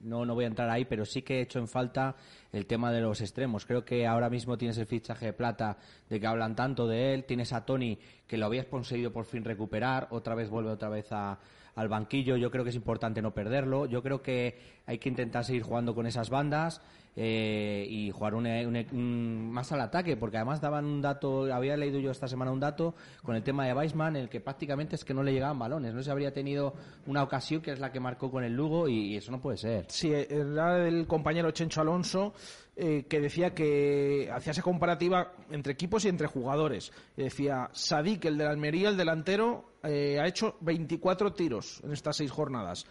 no, 0.03 0.25
no 0.25 0.35
voy 0.35 0.45
a 0.45 0.49
entrar 0.49 0.71
ahí, 0.71 0.85
pero 0.85 1.05
sí 1.05 1.23
que 1.23 1.39
he 1.39 1.43
hecho 1.43 1.59
en 1.59 1.69
falta 1.69 2.15
el 2.53 2.67
tema 2.67 2.93
de 2.93 3.01
los 3.01 3.21
extremos. 3.21 3.67
Creo 3.67 3.85
que 3.85 4.07
ahora 4.07 4.31
mismo 4.31 4.57
tienes 4.57 4.79
el 4.79 4.87
fichaje 4.87 5.27
de 5.27 5.33
plata 5.33 5.79
de 6.09 6.21
que 6.21 6.27
hablan 6.27 6.55
tanto 6.55 6.87
de 6.87 7.15
él. 7.15 7.25
Tienes 7.25 7.53
a 7.53 7.65
Tony, 7.65 7.99
que 8.27 8.37
lo 8.37 8.47
habías 8.47 8.67
conseguido 8.67 9.13
por 9.13 9.25
fin 9.25 9.45
recuperar. 9.45 10.09
Otra 10.11 10.35
vez 10.35 10.49
vuelve 10.49 10.71
otra 10.71 10.89
vez 10.89 11.11
a, 11.11 11.39
al 11.75 11.89
banquillo. 11.89 12.37
Yo 12.37 12.51
creo 12.51 12.65
que 12.65 12.71
es 12.71 12.77
importante 12.77 13.23
no 13.23 13.35
perderlo. 13.35 13.87
Yo 13.87 14.03
creo 14.03 14.23
que 14.23 14.78
hay 14.89 14.99
que 14.99 15.11
intentar 15.11 15.45
seguir 15.45 15.63
jugando 15.63 15.95
con 15.95 16.07
esas 16.07 16.31
bandas 16.31 16.81
eh, 17.15 17.87
y 17.91 18.11
jugar 18.11 18.33
más 18.35 19.71
al 19.73 19.83
ataque, 19.83 20.17
porque 20.17 20.39
además 20.39 20.63
daban 20.63 20.87
un 20.87 21.03
dato, 21.03 21.53
había 21.53 21.77
leído 21.77 21.99
yo 21.99 22.11
esta 22.11 22.27
semana 22.27 22.53
un 22.53 22.61
dato 22.61 22.95
con 23.23 23.37
el 23.37 23.43
tema 23.43 23.67
de 23.67 23.75
Weisman, 23.75 24.17
en 24.17 24.23
el 24.23 24.29
que 24.31 24.41
prácticamente 24.41 24.95
es 24.95 25.05
que 25.05 25.13
no 25.13 25.23
le 25.23 25.33
llegaban 25.33 25.59
balones. 25.59 25.93
No 25.93 26.03
se 26.03 26.11
habría 26.11 26.33
tenido 26.33 26.73
una 27.07 27.23
ocasión 27.23 27.61
que 27.61 27.73
es 27.73 27.81
la 27.81 27.93
que 27.93 28.01
marcó 28.01 28.31
con 28.31 28.45
el 28.45 28.55
Lugo 28.55 28.89
y, 28.89 29.15
eso 29.15 29.31
no 29.31 29.43
puede 29.43 29.59
ser. 29.59 29.85
Sí, 29.89 30.11
era 30.11 30.89
el 30.89 31.07
compañero 31.07 31.51
Chencho 31.51 31.83
Alonso. 31.83 32.33
Eh, 32.81 33.07
que 33.09 33.19
decía 33.19 33.53
que 33.53 34.31
hacía 34.33 34.53
esa 34.53 34.63
comparativa 34.63 35.33
entre 35.51 35.73
equipos 35.73 36.05
y 36.05 36.09
entre 36.11 36.29
jugadores. 36.29 36.93
decía, 37.17 37.69
Sadik, 37.73 38.27
el 38.27 38.39
de 38.39 38.45
la 38.45 38.51
Almería, 38.51 38.89
el 38.89 38.97
delantero, 38.97 39.73
eh, 39.83 40.21
ha 40.21 40.29
hecho 40.29 40.57
24 40.61 41.33
tiros 41.33 41.81
en 41.83 41.91
estas 41.91 42.17
seis 42.17 42.31
jornadas. 42.31 42.87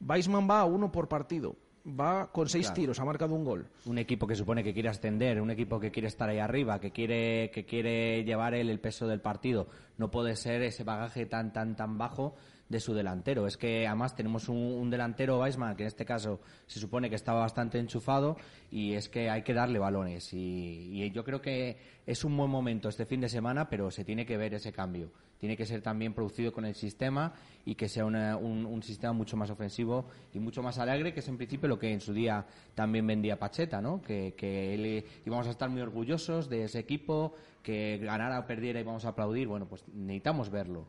Weisman 0.00 0.48
va 0.48 0.60
a 0.60 0.64
uno 0.64 0.90
por 0.90 1.08
partido. 1.08 1.56
Va 1.88 2.30
con 2.30 2.48
seis 2.48 2.70
tiros, 2.74 3.00
ha 3.00 3.04
marcado 3.04 3.34
un 3.34 3.44
gol. 3.44 3.66
Un 3.86 3.96
equipo 3.96 4.26
que 4.26 4.34
supone 4.34 4.62
que 4.62 4.74
quiere 4.74 4.90
ascender, 4.90 5.40
un 5.40 5.50
equipo 5.50 5.80
que 5.80 5.90
quiere 5.90 6.08
estar 6.08 6.28
ahí 6.28 6.38
arriba, 6.38 6.80
que 6.80 6.90
quiere, 6.90 7.50
que 7.50 7.64
quiere 7.64 8.24
llevar 8.24 8.52
el, 8.52 8.68
el 8.68 8.78
peso 8.78 9.06
del 9.06 9.22
partido. 9.22 9.68
No 9.96 10.10
puede 10.10 10.36
ser 10.36 10.60
ese 10.62 10.84
bagaje 10.84 11.24
tan, 11.24 11.52
tan, 11.52 11.76
tan 11.76 11.96
bajo 11.96 12.34
de 12.68 12.80
su 12.80 12.94
delantero. 12.94 13.46
Es 13.46 13.56
que 13.56 13.86
además 13.86 14.14
tenemos 14.14 14.48
un, 14.48 14.90
delantero, 14.90 15.40
Weisman, 15.40 15.76
que 15.76 15.84
en 15.84 15.88
este 15.88 16.04
caso 16.04 16.40
se 16.66 16.80
supone 16.80 17.08
que 17.08 17.16
estaba 17.16 17.40
bastante 17.40 17.78
enchufado 17.78 18.36
y 18.70 18.94
es 18.94 19.08
que 19.08 19.30
hay 19.30 19.42
que 19.42 19.54
darle 19.54 19.78
balones. 19.78 20.32
Y, 20.32 21.10
yo 21.10 21.24
creo 21.24 21.40
que 21.40 21.78
es 22.06 22.24
un 22.24 22.36
buen 22.36 22.50
momento 22.50 22.88
este 22.88 23.06
fin 23.06 23.20
de 23.20 23.28
semana, 23.28 23.68
pero 23.68 23.90
se 23.90 24.04
tiene 24.04 24.26
que 24.26 24.36
ver 24.36 24.54
ese 24.54 24.72
cambio. 24.72 25.10
Tiene 25.38 25.56
que 25.56 25.66
ser 25.66 25.82
también 25.82 26.14
producido 26.14 26.52
con 26.52 26.64
el 26.64 26.74
sistema 26.74 27.32
y 27.64 27.76
que 27.76 27.88
sea 27.88 28.04
un, 28.04 28.82
sistema 28.82 29.12
mucho 29.12 29.36
más 29.36 29.50
ofensivo 29.50 30.06
y 30.34 30.40
mucho 30.40 30.62
más 30.62 30.78
alegre, 30.78 31.14
que 31.14 31.20
es 31.20 31.28
en 31.28 31.36
principio 31.36 31.68
lo 31.68 31.78
que 31.78 31.92
en 31.92 32.00
su 32.00 32.12
día 32.12 32.44
también 32.74 33.06
vendía 33.06 33.38
Pacheta, 33.38 33.80
¿no? 33.80 34.02
Que, 34.02 34.34
que 34.36 34.74
él, 34.74 35.04
íbamos 35.24 35.46
a 35.46 35.50
estar 35.50 35.70
muy 35.70 35.80
orgullosos 35.80 36.48
de 36.48 36.64
ese 36.64 36.80
equipo, 36.80 37.34
que 37.62 37.98
ganara 37.98 38.40
o 38.40 38.46
perdiera 38.46 38.80
íbamos 38.80 39.04
a 39.04 39.10
aplaudir. 39.10 39.46
Bueno, 39.46 39.68
pues 39.68 39.86
necesitamos 39.88 40.50
verlo. 40.50 40.88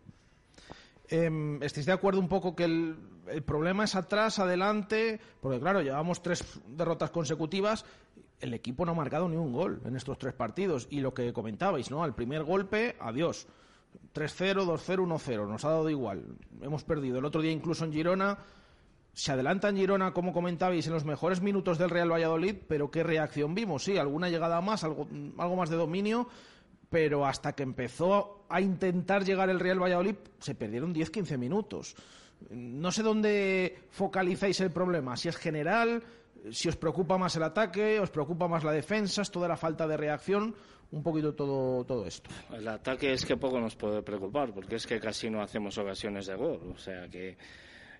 Eh, 1.09 1.59
¿Estáis 1.61 1.87
de 1.87 1.91
acuerdo 1.91 2.19
un 2.19 2.27
poco 2.27 2.55
que 2.55 2.65
el, 2.65 2.97
problema 3.45 3.83
es 3.83 3.95
atrás, 3.95 4.37
adelante? 4.39 5.19
Porque 5.41 5.59
claro, 5.59 5.81
llevamos 5.81 6.21
tres 6.21 6.59
derrotas 6.67 7.09
consecutivas. 7.09 7.85
El 8.39 8.53
equipo 8.53 8.85
no 8.85 8.91
ha 8.91 8.95
marcado 8.95 9.27
ni 9.27 9.35
un 9.35 9.51
gol 9.51 9.81
en 9.85 9.95
estos 9.95 10.17
tres 10.19 10.33
partidos. 10.33 10.87
Y 10.91 11.01
lo 11.01 11.13
que 11.13 11.33
comentabais, 11.33 11.89
¿no? 11.89 12.03
Al 12.03 12.13
primer 12.13 12.43
golpe, 12.43 12.95
adiós. 12.99 13.47
3-0, 14.13 14.65
2-0, 14.65 15.07
1-0. 15.07 15.47
Nos 15.47 15.65
ha 15.65 15.69
dado 15.69 15.89
igual. 15.89 16.23
Hemos 16.61 16.83
perdido. 16.83 17.17
El 17.17 17.25
otro 17.25 17.41
día 17.41 17.51
incluso 17.51 17.85
en 17.85 17.91
Girona. 17.91 18.37
Se 19.13 19.31
adelanta 19.31 19.67
en 19.69 19.77
Girona, 19.77 20.13
como 20.13 20.31
comentabais, 20.31 20.85
en 20.85 20.93
los 20.93 21.03
mejores 21.03 21.41
minutos 21.41 21.79
del 21.79 21.89
Real 21.89 22.11
Valladolid, 22.11 22.55
pero 22.67 22.91
¿qué 22.91 23.03
reacción 23.03 23.55
vimos? 23.55 23.83
Sí, 23.83 23.97
alguna 23.97 24.29
llegada 24.29 24.61
más, 24.61 24.83
algo, 24.83 25.07
algo 25.39 25.55
más 25.55 25.69
de 25.69 25.75
dominio, 25.75 26.29
pero 26.89 27.25
hasta 27.25 27.53
que 27.53 27.63
empezó 27.63 28.38
a 28.49 28.61
intentar 28.61 29.23
llegar 29.23 29.49
el 29.49 29.59
Real 29.59 29.81
Valladolid 29.81 30.15
se 30.39 30.55
perdieron 30.55 30.93
10-15 30.93 31.37
minutos. 31.37 31.95
No 32.49 32.91
sé 32.91 33.03
dónde 33.03 33.79
focalizáis 33.91 34.59
el 34.61 34.71
problema, 34.71 35.17
si 35.17 35.27
es 35.27 35.37
general, 35.37 36.01
si 36.51 36.69
os 36.69 36.77
preocupa 36.77 37.17
más 37.17 37.35
el 37.35 37.43
ataque, 37.43 37.99
os 37.99 38.09
preocupa 38.09 38.47
más 38.47 38.63
la 38.63 38.71
defensa, 38.71 39.21
es 39.21 39.31
toda 39.31 39.47
la 39.47 39.57
falta 39.57 39.87
de 39.87 39.97
reacción, 39.97 40.55
un 40.91 41.03
poquito 41.03 41.35
todo, 41.35 41.83
todo 41.83 42.05
esto. 42.05 42.29
El 42.51 42.67
ataque 42.67 43.13
es 43.13 43.25
que 43.25 43.37
poco 43.37 43.59
nos 43.59 43.75
puede 43.75 44.01
preocupar, 44.01 44.53
porque 44.53 44.75
es 44.75 44.87
que 44.87 44.99
casi 44.99 45.29
no 45.29 45.41
hacemos 45.41 45.77
ocasiones 45.77 46.25
de 46.27 46.35
gol. 46.35 46.73
O 46.73 46.77
sea 46.77 47.07
que 47.09 47.37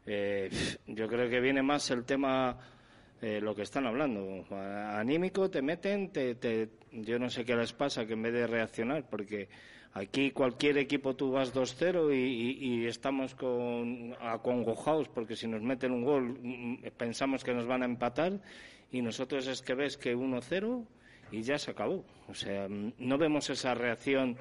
eh, 0.05 0.49
yo 0.88 1.07
creo 1.07 1.29
que 1.29 1.39
viene 1.39 1.62
más 1.62 1.91
el 1.91 2.05
tema 2.05 2.57
eh, 3.21 3.39
lo 3.41 3.53
que 3.53 3.63
están 3.63 3.85
hablando. 3.85 4.45
Anímico, 4.51 5.49
te 5.49 5.62
meten, 5.62 6.12
te, 6.12 6.69
yo 6.91 7.19
no 7.19 7.29
sé 7.29 7.43
qué 7.43 7.55
les 7.55 7.73
pasa, 7.73 8.05
que 8.05 8.13
en 8.13 8.23
vez 8.23 8.33
de 8.33 8.47
reaccionar, 8.47 9.07
porque 9.09 9.49
aquí 9.93 10.32
cualquier 10.32 10.78
equipo 10.78 11.15
tú 11.15 11.32
vas 11.32 11.54
2-0 11.54 12.13
y, 12.13 12.86
estamos 12.86 13.36
con, 13.36 14.15
acongojados 14.21 15.10
porque 15.10 15.36
si 15.36 15.47
nos 15.47 15.62
meten 15.62 15.91
un 15.91 16.04
gol 16.04 16.39
mm, 16.41 16.75
pensamos 16.97 17.43
que 17.43 17.54
nos 17.54 17.65
van 17.65 17.84
a 17.84 17.86
empatar 17.86 18.39
y 18.91 19.02
nosotros 19.02 19.47
es 19.47 19.62
que 19.62 19.73
ves 19.73 19.97
que 19.97 20.15
1-0 20.15 20.86
y 21.32 21.41
ya 21.41 21.58
se 21.58 21.71
acabó. 21.71 22.04
O 22.28 22.34
sea, 22.34 22.67
no 22.69 23.17
vemos 23.17 23.49
esa 23.49 23.73
reacción 23.73 24.38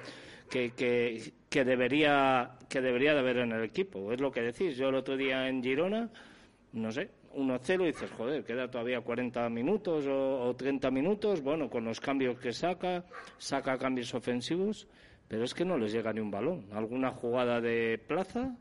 que, 0.49 0.71
que, 0.71 1.33
que, 1.49 1.63
debería, 1.63 2.57
que 2.67 2.81
debería 2.81 3.13
de 3.13 3.19
haber 3.19 3.37
en 3.37 3.51
el 3.51 3.63
equipo. 3.63 4.11
Es 4.11 4.19
lo 4.19 4.31
que 4.31 4.41
decís. 4.41 4.75
Yo 4.77 4.89
el 4.89 4.95
otro 4.95 5.15
día 5.15 5.47
en 5.47 5.63
Girona, 5.63 6.09
no 6.73 6.91
sé, 6.91 7.09
1-0 7.35 7.83
y 7.83 7.85
dices, 7.87 8.11
joder, 8.11 8.43
queda 8.43 8.69
todavía 8.69 9.01
40 9.01 9.49
minutos 9.49 10.05
o, 10.07 10.55
30 10.55 10.89
minutos, 10.91 11.41
bueno, 11.41 11.69
con 11.69 11.85
los 11.85 11.99
cambios 11.99 12.39
que 12.39 12.53
saca, 12.53 13.05
saca 13.37 13.77
cambios 13.77 14.13
ofensivos, 14.13 14.87
pero 15.29 15.45
es 15.45 15.53
que 15.53 15.63
no 15.63 15.77
les 15.77 15.93
llega 15.93 16.11
ni 16.11 16.19
un 16.19 16.31
balón. 16.31 16.65
Alguna 16.73 17.11
jugada 17.11 17.61
de 17.61 17.97
plaza 18.05 18.57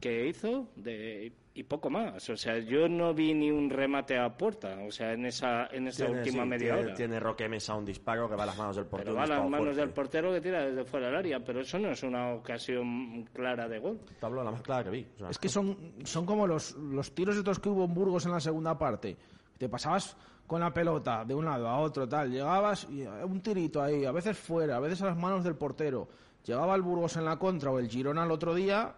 que 0.00 0.26
hizo 0.26 0.66
de, 0.76 1.30
y 1.52 1.62
poco 1.64 1.90
más. 1.90 2.30
O 2.30 2.36
sea, 2.36 2.58
yo 2.58 2.88
no 2.88 3.12
vi 3.12 3.34
ni 3.34 3.50
un 3.50 3.68
remate 3.68 4.18
a 4.18 4.34
puerta, 4.34 4.78
o 4.86 4.90
sea, 4.90 5.12
en 5.12 5.26
esa, 5.26 5.66
en 5.66 5.88
esa 5.88 6.06
Tiene, 6.06 6.20
última 6.20 6.42
sí, 6.44 6.48
media 6.48 6.72
tiene, 6.72 6.86
hora. 6.86 6.94
Tiene 6.94 7.20
Roque 7.20 7.48
Mesa 7.50 7.74
un 7.74 7.84
disparo 7.84 8.30
que 8.30 8.34
va 8.34 8.44
a 8.44 8.46
las 8.46 8.56
manos 8.56 8.76
del 8.76 8.86
portero. 8.86 9.10
Pero 9.12 9.16
va 9.18 9.24
a 9.24 9.26
las 9.26 9.44
manos 9.44 9.66
fuerte. 9.66 9.80
del 9.80 9.90
portero 9.90 10.32
que 10.32 10.40
tira 10.40 10.64
desde 10.64 10.84
fuera 10.84 11.06
del 11.08 11.16
área, 11.16 11.40
pero 11.40 11.60
eso 11.60 11.78
no 11.78 11.90
es 11.90 12.02
una 12.02 12.32
ocasión 12.32 13.28
clara 13.34 13.68
de 13.68 13.78
gol. 13.78 14.00
Te 14.18 14.24
hablo 14.24 14.42
la 14.42 14.52
más 14.52 14.62
clara 14.62 14.84
que 14.84 14.90
vi. 14.90 15.06
O 15.16 15.18
sea, 15.18 15.28
Es 15.28 15.38
que 15.38 15.50
son, 15.50 15.76
son 16.04 16.24
como 16.24 16.46
los, 16.46 16.72
los 16.76 17.14
tiros 17.14 17.36
estos 17.36 17.58
que 17.60 17.68
hubo 17.68 17.84
en 17.84 17.92
Burgos 17.92 18.24
en 18.24 18.32
la 18.32 18.40
segunda 18.40 18.78
parte. 18.78 19.18
Te 19.58 19.68
pasabas 19.68 20.16
con 20.50 20.60
la 20.60 20.74
pelota 20.74 21.24
de 21.24 21.32
un 21.32 21.44
lado 21.44 21.68
a 21.68 21.78
otro, 21.78 22.08
tal. 22.08 22.28
Llegabas 22.28 22.84
y 22.90 23.02
eh, 23.02 23.24
un 23.24 23.40
tirito 23.40 23.80
ahí, 23.80 24.04
a 24.04 24.10
veces 24.10 24.36
fuera, 24.36 24.78
a 24.78 24.80
veces 24.80 25.00
a 25.02 25.06
las 25.06 25.16
manos 25.16 25.44
del 25.44 25.54
portero. 25.54 26.08
Llegaba 26.44 26.74
el 26.74 26.82
Burgos 26.82 27.16
en 27.16 27.24
la 27.24 27.38
contra 27.38 27.70
o 27.70 27.78
el 27.78 27.88
Girona 27.88 28.24
al 28.24 28.32
otro 28.32 28.52
día 28.52 28.92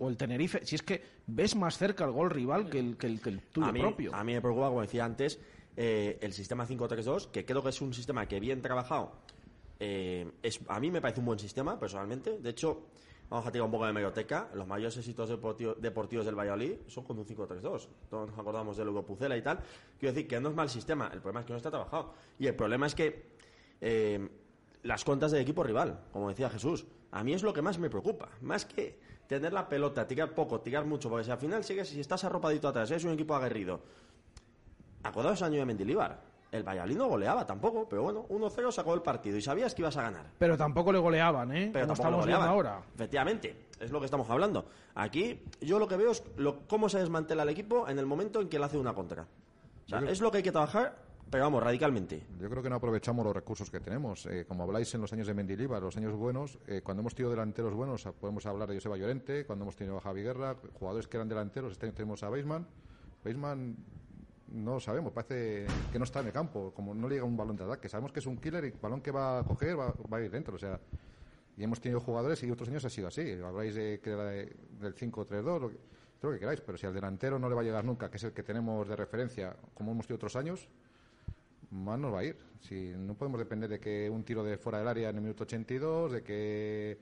o 0.00 0.08
el 0.08 0.16
Tenerife. 0.16 0.66
Si 0.66 0.74
es 0.74 0.82
que 0.82 1.00
ves 1.24 1.54
más 1.54 1.78
cerca 1.78 2.04
el 2.04 2.10
gol 2.10 2.30
rival 2.30 2.68
que 2.68 2.80
el, 2.80 2.96
que 2.96 3.06
el, 3.06 3.20
que 3.20 3.28
el 3.30 3.42
tuyo 3.42 3.68
a 3.68 3.72
mí, 3.72 3.78
propio. 3.78 4.12
A 4.12 4.24
mí 4.24 4.32
me 4.32 4.40
preocupa, 4.40 4.66
como 4.70 4.80
decía 4.80 5.04
antes, 5.04 5.38
eh, 5.76 6.18
el 6.20 6.32
sistema 6.32 6.66
5-3-2, 6.66 7.30
que 7.30 7.44
creo 7.44 7.62
que 7.62 7.68
es 7.68 7.80
un 7.80 7.94
sistema 7.94 8.26
que 8.26 8.40
bien 8.40 8.60
trabajado. 8.60 9.12
eh, 9.78 10.28
es, 10.42 10.58
a 10.66 10.80
mí 10.80 10.90
me 10.90 11.00
parece 11.00 11.20
un 11.20 11.26
buen 11.26 11.38
sistema, 11.38 11.78
personalmente. 11.78 12.40
De 12.40 12.50
hecho, 12.50 12.88
vamos 13.30 13.46
a 13.46 13.52
tirar 13.52 13.64
un 13.66 13.70
poco 13.70 13.86
de 13.86 13.92
meroteca. 13.92 14.48
Los 14.54 14.66
mayores 14.66 14.96
éxitos 14.96 15.30
deportivo- 15.30 15.74
deportivos 15.76 16.24
del 16.26 16.34
Valladolid 16.38 16.72
son 16.86 17.04
con 17.04 17.18
un 17.18 17.26
5-3-2. 17.26 17.88
Todos 18.08 18.30
nos 18.30 18.38
acordamos 18.38 18.76
del 18.76 18.88
Pucela 19.04 19.36
y 19.36 19.42
tal. 19.42 19.58
Quiero 19.98 20.14
decir 20.14 20.28
que 20.28 20.40
no 20.40 20.48
es 20.50 20.54
mal 20.54 20.68
sistema. 20.70 21.10
El 21.12 21.20
problema 21.20 21.40
es 21.40 21.46
que 21.46 21.52
no 21.52 21.56
está 21.58 21.70
trabajado. 21.70 22.14
Y 22.38 22.46
el 22.46 22.54
problema 22.54 22.86
es 22.86 22.94
que 22.94 23.26
eh, 23.80 24.28
las 24.82 25.04
cuentas 25.04 25.30
del 25.32 25.42
equipo 25.42 25.62
rival, 25.62 26.00
como 26.12 26.28
decía 26.28 26.48
Jesús, 26.50 26.86
a 27.10 27.22
mí 27.24 27.32
es 27.34 27.42
lo 27.42 27.52
que 27.52 27.62
más 27.62 27.78
me 27.78 27.90
preocupa. 27.90 28.28
Más 28.40 28.64
que 28.64 28.98
tener 29.26 29.52
la 29.52 29.68
pelota, 29.68 30.06
tirar 30.06 30.34
poco, 30.34 30.60
tirar 30.60 30.84
mucho, 30.86 31.10
porque 31.10 31.24
si 31.24 31.30
al 31.30 31.38
final 31.38 31.62
sigues, 31.64 31.88
si 31.88 32.00
estás 32.00 32.24
arropadito 32.24 32.68
atrás, 32.68 32.90
es 32.90 33.04
un 33.04 33.12
equipo 33.12 33.34
aguerrido. 33.34 33.80
Acordaos 35.02 35.42
año 35.42 35.58
de 35.58 35.64
Mendilibar. 35.66 36.20
El 36.50 36.62
Valladolid 36.62 36.96
no 36.96 37.08
goleaba 37.08 37.46
tampoco, 37.46 37.86
pero 37.88 38.04
bueno, 38.04 38.26
1-0 38.28 38.72
sacó 38.72 38.94
el 38.94 39.02
partido 39.02 39.36
y 39.36 39.42
sabías 39.42 39.74
que 39.74 39.82
ibas 39.82 39.96
a 39.98 40.02
ganar. 40.02 40.26
Pero 40.38 40.56
tampoco 40.56 40.92
le 40.92 40.98
goleaban, 40.98 41.52
¿eh? 41.52 41.70
Pero 41.72 41.86
Como 41.86 41.94
tampoco 41.94 42.22
estamos 42.22 42.26
viendo 42.26 42.46
goleaban. 42.46 42.74
ahora. 42.76 42.86
Efectivamente, 42.94 43.66
es 43.78 43.90
lo 43.90 43.98
que 44.00 44.06
estamos 44.06 44.30
hablando. 44.30 44.66
Aquí 44.94 45.42
yo 45.60 45.78
lo 45.78 45.86
que 45.86 45.96
veo 45.96 46.12
es 46.12 46.24
lo, 46.36 46.60
cómo 46.66 46.88
se 46.88 46.98
desmantela 47.00 47.42
el 47.42 47.50
equipo 47.50 47.86
en 47.88 47.98
el 47.98 48.06
momento 48.06 48.40
en 48.40 48.48
que 48.48 48.58
le 48.58 48.64
hace 48.64 48.78
una 48.78 48.94
contra. 48.94 49.22
O 49.24 49.88
sea, 49.88 50.00
es 50.00 50.20
lo 50.22 50.30
que 50.30 50.38
hay 50.38 50.42
que 50.42 50.52
trabajar, 50.52 50.96
pero 51.30 51.44
vamos, 51.44 51.62
radicalmente. 51.62 52.26
Yo 52.40 52.48
creo 52.48 52.62
que 52.62 52.70
no 52.70 52.76
aprovechamos 52.76 53.24
los 53.26 53.34
recursos 53.34 53.70
que 53.70 53.80
tenemos. 53.80 54.24
Eh, 54.26 54.46
como 54.48 54.64
habláis 54.64 54.94
en 54.94 55.02
los 55.02 55.12
años 55.12 55.26
de 55.26 55.34
Mendilibar, 55.34 55.82
los 55.82 55.98
años 55.98 56.14
buenos, 56.14 56.58
eh, 56.66 56.80
cuando 56.82 57.02
hemos 57.02 57.14
tenido 57.14 57.30
delanteros 57.30 57.74
buenos, 57.74 58.08
podemos 58.18 58.46
hablar 58.46 58.68
de 58.70 58.74
Joseba 58.76 58.96
Llorente, 58.96 59.44
cuando 59.44 59.64
hemos 59.66 59.76
tenido 59.76 59.98
a 59.98 60.00
Javi 60.00 60.22
Guerra, 60.22 60.56
jugadores 60.78 61.06
que 61.08 61.18
eran 61.18 61.28
delanteros, 61.28 61.72
este 61.72 61.84
año 61.86 61.94
tenemos 61.94 62.22
a 62.22 62.30
Beisman. 62.30 62.66
Beisman 63.22 63.76
no 64.52 64.74
lo 64.74 64.80
sabemos, 64.80 65.12
parece 65.12 65.66
que 65.92 65.98
no 65.98 66.04
está 66.04 66.20
en 66.20 66.26
el 66.26 66.32
campo, 66.32 66.72
como 66.74 66.94
no 66.94 67.08
le 67.08 67.16
llega 67.16 67.26
un 67.26 67.36
balón 67.36 67.56
de 67.56 67.64
ataque. 67.64 67.88
Sabemos 67.88 68.12
que 68.12 68.20
es 68.20 68.26
un 68.26 68.38
killer 68.38 68.64
y 68.64 68.68
el 68.68 68.78
balón 68.80 69.00
que 69.00 69.10
va 69.10 69.40
a 69.40 69.44
coger 69.44 69.78
va, 69.78 69.94
a 70.10 70.20
ir 70.20 70.30
dentro. 70.30 70.54
O 70.56 70.58
sea, 70.58 70.80
y 71.56 71.64
hemos 71.64 71.80
tenido 71.80 72.00
jugadores 72.00 72.42
y 72.42 72.50
otros 72.50 72.68
años 72.68 72.84
ha 72.84 72.90
sido 72.90 73.08
así. 73.08 73.32
Habláis 73.44 73.74
de, 73.74 74.00
que 74.02 74.10
de- 74.10 74.56
del 74.80 74.94
5-3-2, 74.94 75.60
lo 75.60 75.70
que, 75.70 75.76
lo 76.22 76.32
que 76.32 76.38
queráis, 76.38 76.60
pero 76.60 76.78
si 76.78 76.86
al 76.86 76.94
delantero 76.94 77.38
no 77.38 77.48
le 77.48 77.54
va 77.54 77.60
a 77.60 77.64
llegar 77.64 77.84
nunca, 77.84 78.10
que 78.10 78.16
es 78.16 78.24
el 78.24 78.32
que 78.32 78.42
tenemos 78.42 78.88
de 78.88 78.96
referencia, 78.96 79.56
como 79.74 79.92
hemos 79.92 80.06
tenido 80.06 80.16
otros 80.16 80.36
años, 80.36 80.68
más 81.70 81.98
nos 81.98 82.14
va 82.14 82.20
a 82.20 82.24
ir. 82.24 82.36
Si 82.60 82.92
no 82.96 83.14
podemos 83.14 83.38
depender 83.38 83.68
de 83.68 83.78
que 83.78 84.08
un 84.08 84.24
tiro 84.24 84.42
de 84.42 84.56
fuera 84.56 84.78
del 84.78 84.88
área 84.88 85.10
en 85.10 85.16
el 85.16 85.22
minuto 85.22 85.44
82, 85.44 86.12
de 86.12 86.22
que 86.22 86.98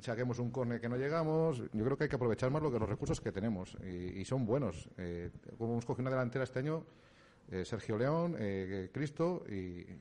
saquemos 0.00 0.38
un 0.38 0.50
córner 0.50 0.80
que 0.80 0.88
no 0.88 0.96
llegamos. 0.96 1.58
Yo 1.72 1.84
creo 1.84 1.96
que 1.96 2.04
hay 2.04 2.10
que 2.10 2.16
aprovechar 2.16 2.50
más 2.50 2.62
lo 2.62 2.70
que 2.72 2.78
los 2.78 2.88
recursos 2.88 3.20
que 3.20 3.32
tenemos 3.32 3.76
y, 3.84 4.20
y 4.20 4.24
son 4.24 4.46
buenos. 4.46 4.88
Eh, 4.96 5.30
hemos 5.58 5.84
cogido 5.84 6.02
una 6.02 6.10
delantera 6.10 6.44
este 6.44 6.58
año, 6.58 6.84
eh, 7.50 7.64
Sergio 7.64 7.98
León, 7.98 8.36
eh, 8.38 8.90
Cristo 8.92 9.44
y, 9.48 9.52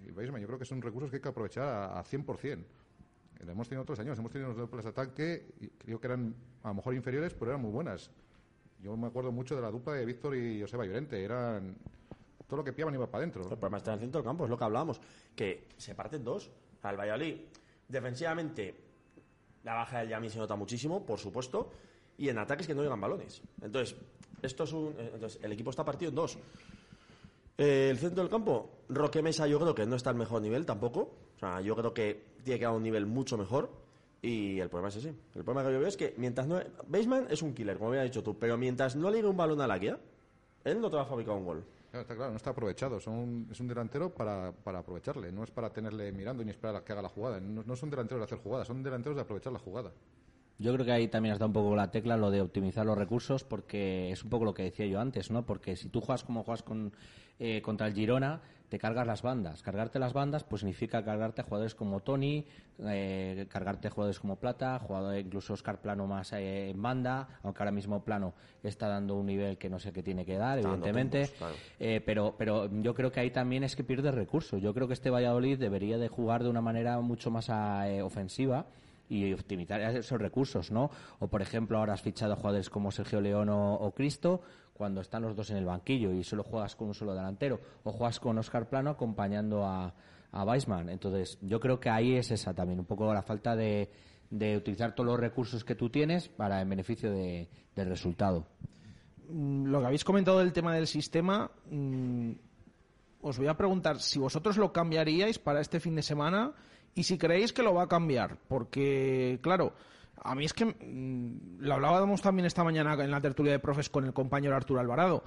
y 0.08 0.12
Weisman, 0.15 0.41
yo 0.41 0.47
creo 0.47 0.60
que 0.60 0.65
son 0.65 0.82
recursos 0.82 1.10
que 1.10 1.17
hay 1.17 1.21
que 1.21 1.30
aprovechar 1.30 1.67
a, 1.67 1.99
a 1.99 2.04
100%. 2.04 2.63
Lo 3.45 3.51
hemos 3.51 3.67
tenido 3.67 3.82
otros 3.82 3.99
años, 3.99 4.17
hemos 4.19 4.32
tenido 4.32 4.51
unos 4.51 4.62
duplas 4.62 4.84
de 4.84 4.91
ataque, 4.91 5.45
y 5.60 5.67
creo 5.69 5.99
que 5.99 6.08
eran 6.08 6.36
a 6.62 6.69
lo 6.69 6.75
mejor 6.75 6.93
inferiores, 6.93 7.34
pero 7.34 7.51
eran 7.51 7.62
muy 7.62 7.71
buenas. 7.71 8.12
Yo 8.80 8.95
me 8.95 9.08
acuerdo 9.08 9.32
mucho 9.32 9.56
de 9.56 9.62
la 9.62 9.71
dupla 9.71 9.93
de 9.93 10.06
Víctor 10.06 10.36
y 10.36 10.62
Joseba 10.62 10.86
Llorente, 10.86 11.23
eran 11.23 11.75
todo 12.47 12.58
lo 12.58 12.63
que 12.63 12.73
piaban 12.73 12.93
iba 12.93 13.08
para 13.10 13.23
adentro. 13.23 13.43
El 13.43 13.49
problema 13.49 13.77
está 13.77 13.91
en 13.91 13.95
el 13.95 13.99
centro 14.01 14.19
del 14.19 14.25
campo, 14.27 14.43
es 14.43 14.49
lo 14.49 14.58
que 14.58 14.63
hablábamos, 14.63 15.01
que 15.36 15.69
se 15.77 15.95
parten 15.95 16.23
dos. 16.23 16.51
Al 16.84 16.99
Valladolid, 16.99 17.36
defensivamente, 17.88 18.75
la 19.63 19.76
baja 19.76 20.00
del 20.00 20.10
Yami 20.10 20.30
se 20.30 20.39
nota 20.39 20.56
muchísimo, 20.56 21.06
por 21.06 21.19
supuesto, 21.19 21.69
y 22.17 22.30
en 22.30 22.38
ataques 22.38 22.67
que 22.67 22.76
no 22.76 22.82
llegan 22.82 23.00
balones. 23.00 23.41
Entonces, 23.62 23.95
esto 24.41 24.63
es 24.63 24.74
un, 24.74 24.95
entonces 24.97 25.39
el 25.43 25.52
equipo 25.52 25.69
está 25.69 25.84
partido 25.84 26.10
en 26.10 26.15
dos. 26.15 26.38
Eh, 27.58 27.89
el 27.91 27.97
centro 27.97 28.24
del 28.24 28.32
campo, 28.32 28.69
Roque 28.89 29.21
Mesa 29.21 29.45
yo 29.47 29.60
creo 29.60 29.76
que 29.76 29.86
no 29.86 29.95
está 29.95 30.10
al 30.10 30.15
mejor 30.15 30.41
nivel 30.41 30.65
tampoco. 30.65 31.12
O 31.36 31.39
sea, 31.39 31.62
yo 31.62 31.76
creo 31.76 31.93
que 31.93 32.24
tiene 32.43 32.60
que 32.60 32.65
dar 32.65 32.74
un 32.74 32.84
nivel 32.84 33.06
mucho 33.06 33.38
mejor. 33.38 33.69
Y 34.21 34.60
el 34.60 34.69
problema 34.69 34.89
es 34.89 34.97
ese. 34.97 35.15
El 35.36 35.43
problema 35.43 35.67
que 35.67 35.74
yo 35.74 35.80
veo 35.80 35.88
es 35.88 35.97
que 35.97 36.13
mientras 36.17 36.47
no... 36.47 36.60
Baseman 36.88 37.28
es 37.30 37.41
un 37.41 37.54
killer, 37.54 37.78
como 37.78 37.89
había 37.89 38.04
dicho 38.04 38.21
tú, 38.21 38.38
pero 38.38 38.58
mientras 38.58 38.95
no 38.95 39.10
le 39.10 39.17
llegue 39.17 39.30
un 39.30 39.38
balón 39.38 39.62
a 39.62 39.67
la 39.67 39.80
guía, 39.80 40.00
él 40.63 40.80
no 40.80 40.89
te 40.89 40.95
va 40.95 41.04
a 41.04 41.06
fabricar 41.06 41.36
un 41.36 41.45
gol. 41.45 41.63
Está 41.93 42.15
claro, 42.15 42.32
no 42.32 42.38
está 42.38 42.51
aprovechado. 42.51 42.99
Son, 42.99 43.47
es 43.51 43.60
un 43.60 43.67
delantero 43.67 44.13
para, 44.13 44.54
para 44.54 44.80
aprovecharle, 44.80 45.32
no 45.32 45.43
es 45.43 45.51
para 45.51 45.71
tenerle 45.71 46.12
mirando 46.13 46.43
ni 46.43 46.51
esperar 46.51 46.77
a 46.77 46.84
que 46.84 46.93
haga 46.93 47.01
la 47.01 47.10
jugada. 47.10 47.39
No, 47.41 47.63
no 47.65 47.75
son 47.75 47.89
delanteros 47.89 48.21
de 48.21 48.25
hacer 48.25 48.38
jugadas, 48.38 48.67
son 48.67 48.82
delanteros 48.82 49.15
de 49.15 49.21
aprovechar 49.23 49.51
la 49.51 49.60
jugada. 49.60 49.91
Yo 50.58 50.73
creo 50.73 50.86
que 50.86 50.91
ahí 50.91 51.08
también 51.08 51.34
has 51.34 51.39
dado 51.39 51.47
un 51.47 51.54
poco 51.54 51.75
la 51.75 51.89
tecla 51.89 52.15
lo 52.17 52.30
de 52.32 52.39
optimizar 52.39 52.86
los 52.86 52.97
recursos, 52.97 53.43
porque 53.43 54.12
es 54.12 54.23
un 54.23 54.30
poco 54.30 54.45
lo 54.45 54.54
que 54.54 54.63
decía 54.63 54.86
yo 54.86 54.99
antes, 54.99 55.32
¿no? 55.32 55.45
Porque 55.45 55.75
si 55.75 55.89
tú 55.89 56.01
juegas 56.01 56.23
como 56.23 56.43
juegas 56.43 56.63
con, 56.63 56.93
eh, 57.39 57.62
contra 57.62 57.88
el 57.88 57.93
Girona, 57.93 58.41
te 58.71 58.79
cargas 58.79 59.05
las 59.05 59.21
bandas. 59.21 59.62
Cargarte 59.62 59.99
las 59.99 60.13
bandas, 60.13 60.45
pues 60.45 60.62
significa 60.62 61.03
cargarte 61.03 61.41
a 61.41 61.43
jugadores 61.43 61.75
como 61.75 61.99
Tony, 61.99 62.45
eh, 62.79 63.45
cargarte 63.49 63.89
a 63.89 63.91
jugadores 63.91 64.17
como 64.17 64.38
Plata, 64.38 64.79
jugadores 64.79 65.25
incluso 65.25 65.51
Oscar 65.51 65.81
Plano 65.81 66.07
más 66.07 66.31
eh, 66.31 66.69
en 66.69 66.81
banda, 66.81 67.27
aunque 67.43 67.62
ahora 67.62 67.73
mismo 67.73 68.01
Plano 68.05 68.34
está 68.63 68.88
dando 68.88 69.17
un 69.17 69.25
nivel 69.25 69.57
que 69.57 69.69
no 69.69 69.77
sé 69.77 69.91
qué 69.91 70.01
tiene 70.01 70.23
que 70.25 70.38
dar, 70.38 70.57
Está 70.57 70.69
evidentemente. 70.69 71.27
claro. 71.38 71.53
Eh, 71.81 72.01
pero, 72.05 72.36
pero 72.38 72.69
yo 72.81 72.95
creo 72.95 73.12
que 73.12 73.19
ahí 73.19 73.29
también 73.29 73.65
es 73.65 73.75
que 73.75 73.84
pierde 73.84 74.10
recursos. 74.10 74.62
Yo 74.62 74.73
creo 74.73 74.88
que 74.88 74.93
este 74.93 75.10
Valladolid 75.10 75.60
debería 75.60 75.97
de 75.97 76.07
jugar 76.07 76.41
de 76.41 76.49
una 76.49 76.62
manera 76.62 76.97
mucho 77.01 77.29
más 77.29 77.49
eh, 77.49 78.01
ofensiva 78.01 78.67
y 79.10 79.34
optimizar 79.34 79.81
esos 79.81 80.21
recursos, 80.21 80.71
¿no? 80.71 80.89
O 81.19 81.27
por 81.27 81.41
ejemplo, 81.41 81.77
ahora 81.77 81.91
has 81.91 82.01
fichado 82.01 82.31
a 82.31 82.36
jugadores 82.38 82.69
como 82.69 82.89
Sergio 82.93 83.19
León 83.19 83.49
o, 83.49 83.73
o 83.73 83.91
Cristo 83.91 84.39
cuando 84.82 85.02
están 85.02 85.22
los 85.22 85.36
dos 85.36 85.52
en 85.52 85.58
el 85.58 85.65
banquillo 85.65 86.12
y 86.12 86.24
solo 86.24 86.41
juegas 86.44 86.76
con 86.76 86.88
un 86.88 86.96
solo 86.96 87.13
delantero 87.13 87.60
o 87.84 87.91
juegas 87.91 88.20
con 88.20 88.36
Oscar 88.39 88.67
Plano 88.67 88.89
acompañando 88.89 89.63
a, 89.63 89.94
a 90.32 90.44
Weisman. 90.44 90.89
Entonces, 90.89 91.38
yo 91.44 91.60
creo 91.60 91.80
que 91.80 91.91
ahí 91.91 92.15
es 92.15 92.32
esa 92.32 92.56
también, 92.56 92.80
un 92.80 92.86
poco 92.88 93.13
la 93.13 93.22
falta 93.22 93.56
de, 93.56 93.91
de 94.32 94.58
utilizar 94.58 94.96
todos 94.96 95.06
los 95.06 95.20
recursos 95.20 95.63
que 95.63 95.76
tú 95.76 95.91
tienes 95.91 96.30
para 96.30 96.60
en 96.62 96.70
beneficio 96.70 97.12
de- 97.12 97.48
del 97.76 97.89
resultado. 97.89 98.48
Mm, 99.30 99.65
lo 99.67 99.82
que 99.82 99.86
habéis 99.86 100.04
comentado 100.04 100.39
del 100.39 100.52
tema 100.52 100.74
del 100.74 100.88
sistema, 100.88 101.52
mm, 101.70 102.32
os 103.22 103.38
voy 103.38 103.48
a 103.50 103.56
preguntar 103.56 104.00
si 104.00 104.17
vosotros 104.17 104.58
lo 104.58 104.74
cambiaríais 104.74 105.38
para 105.38 105.62
este 105.62 105.80
fin 105.80 105.94
de 105.96 106.02
semana 106.02 106.54
y 106.96 107.04
si 107.04 107.20
creéis 107.20 107.54
que 107.54 107.62
lo 107.62 107.76
va 107.76 107.84
a 107.84 107.88
cambiar. 107.88 108.36
Porque, 108.48 109.38
claro, 109.44 109.74
a 110.23 110.36
mí 110.36 110.45
es 110.45 110.53
que 110.53 110.65
mm, 110.65 111.60
lo 111.60 111.73
hablábamos 111.73 112.21
también 112.21 112.45
esta 112.45 112.63
mañana 112.63 112.93
en 112.93 113.12
la 113.12 113.21
tertulia 113.21 113.51
de 113.51 113.60
profes 113.60 113.89
con 113.89 114.05
el 114.05 114.13
compañero 114.13 114.55
Arturo 114.55 114.79
Alvarado. 114.79 115.23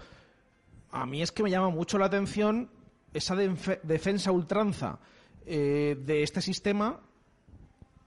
A 0.90 1.06
mí 1.06 1.22
es 1.22 1.32
que 1.32 1.42
me 1.42 1.50
llama 1.50 1.70
mucho 1.70 1.98
la 1.98 2.06
atención 2.06 2.70
esa 3.12 3.34
defensa 3.34 4.32
ultranza 4.32 4.98
eh, 5.46 5.96
de 6.00 6.22
este 6.22 6.40
sistema 6.40 7.00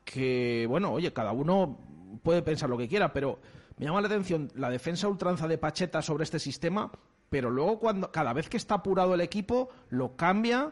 que, 0.03 0.65
bueno, 0.69 0.93
oye, 0.93 1.11
cada 1.11 1.33
uno 1.33 1.77
puede 2.23 2.41
pensar 2.41 2.69
lo 2.69 2.77
que 2.77 2.87
quiera, 2.87 3.11
pero 3.11 3.39
me 3.77 3.85
llama 3.85 4.01
la 4.01 4.07
atención 4.07 4.49
la 4.55 4.69
defensa 4.69 5.07
ultranza 5.07 5.47
de 5.47 5.57
Pacheta 5.57 6.01
sobre 6.01 6.23
este 6.23 6.39
sistema, 6.39 6.91
pero 7.29 7.49
luego 7.49 7.79
cuando 7.79 8.11
cada 8.11 8.31
vez 8.31 8.47
que 8.47 8.57
está 8.57 8.75
apurado 8.75 9.13
el 9.13 9.21
equipo 9.21 9.69
lo 9.89 10.15
cambia 10.15 10.71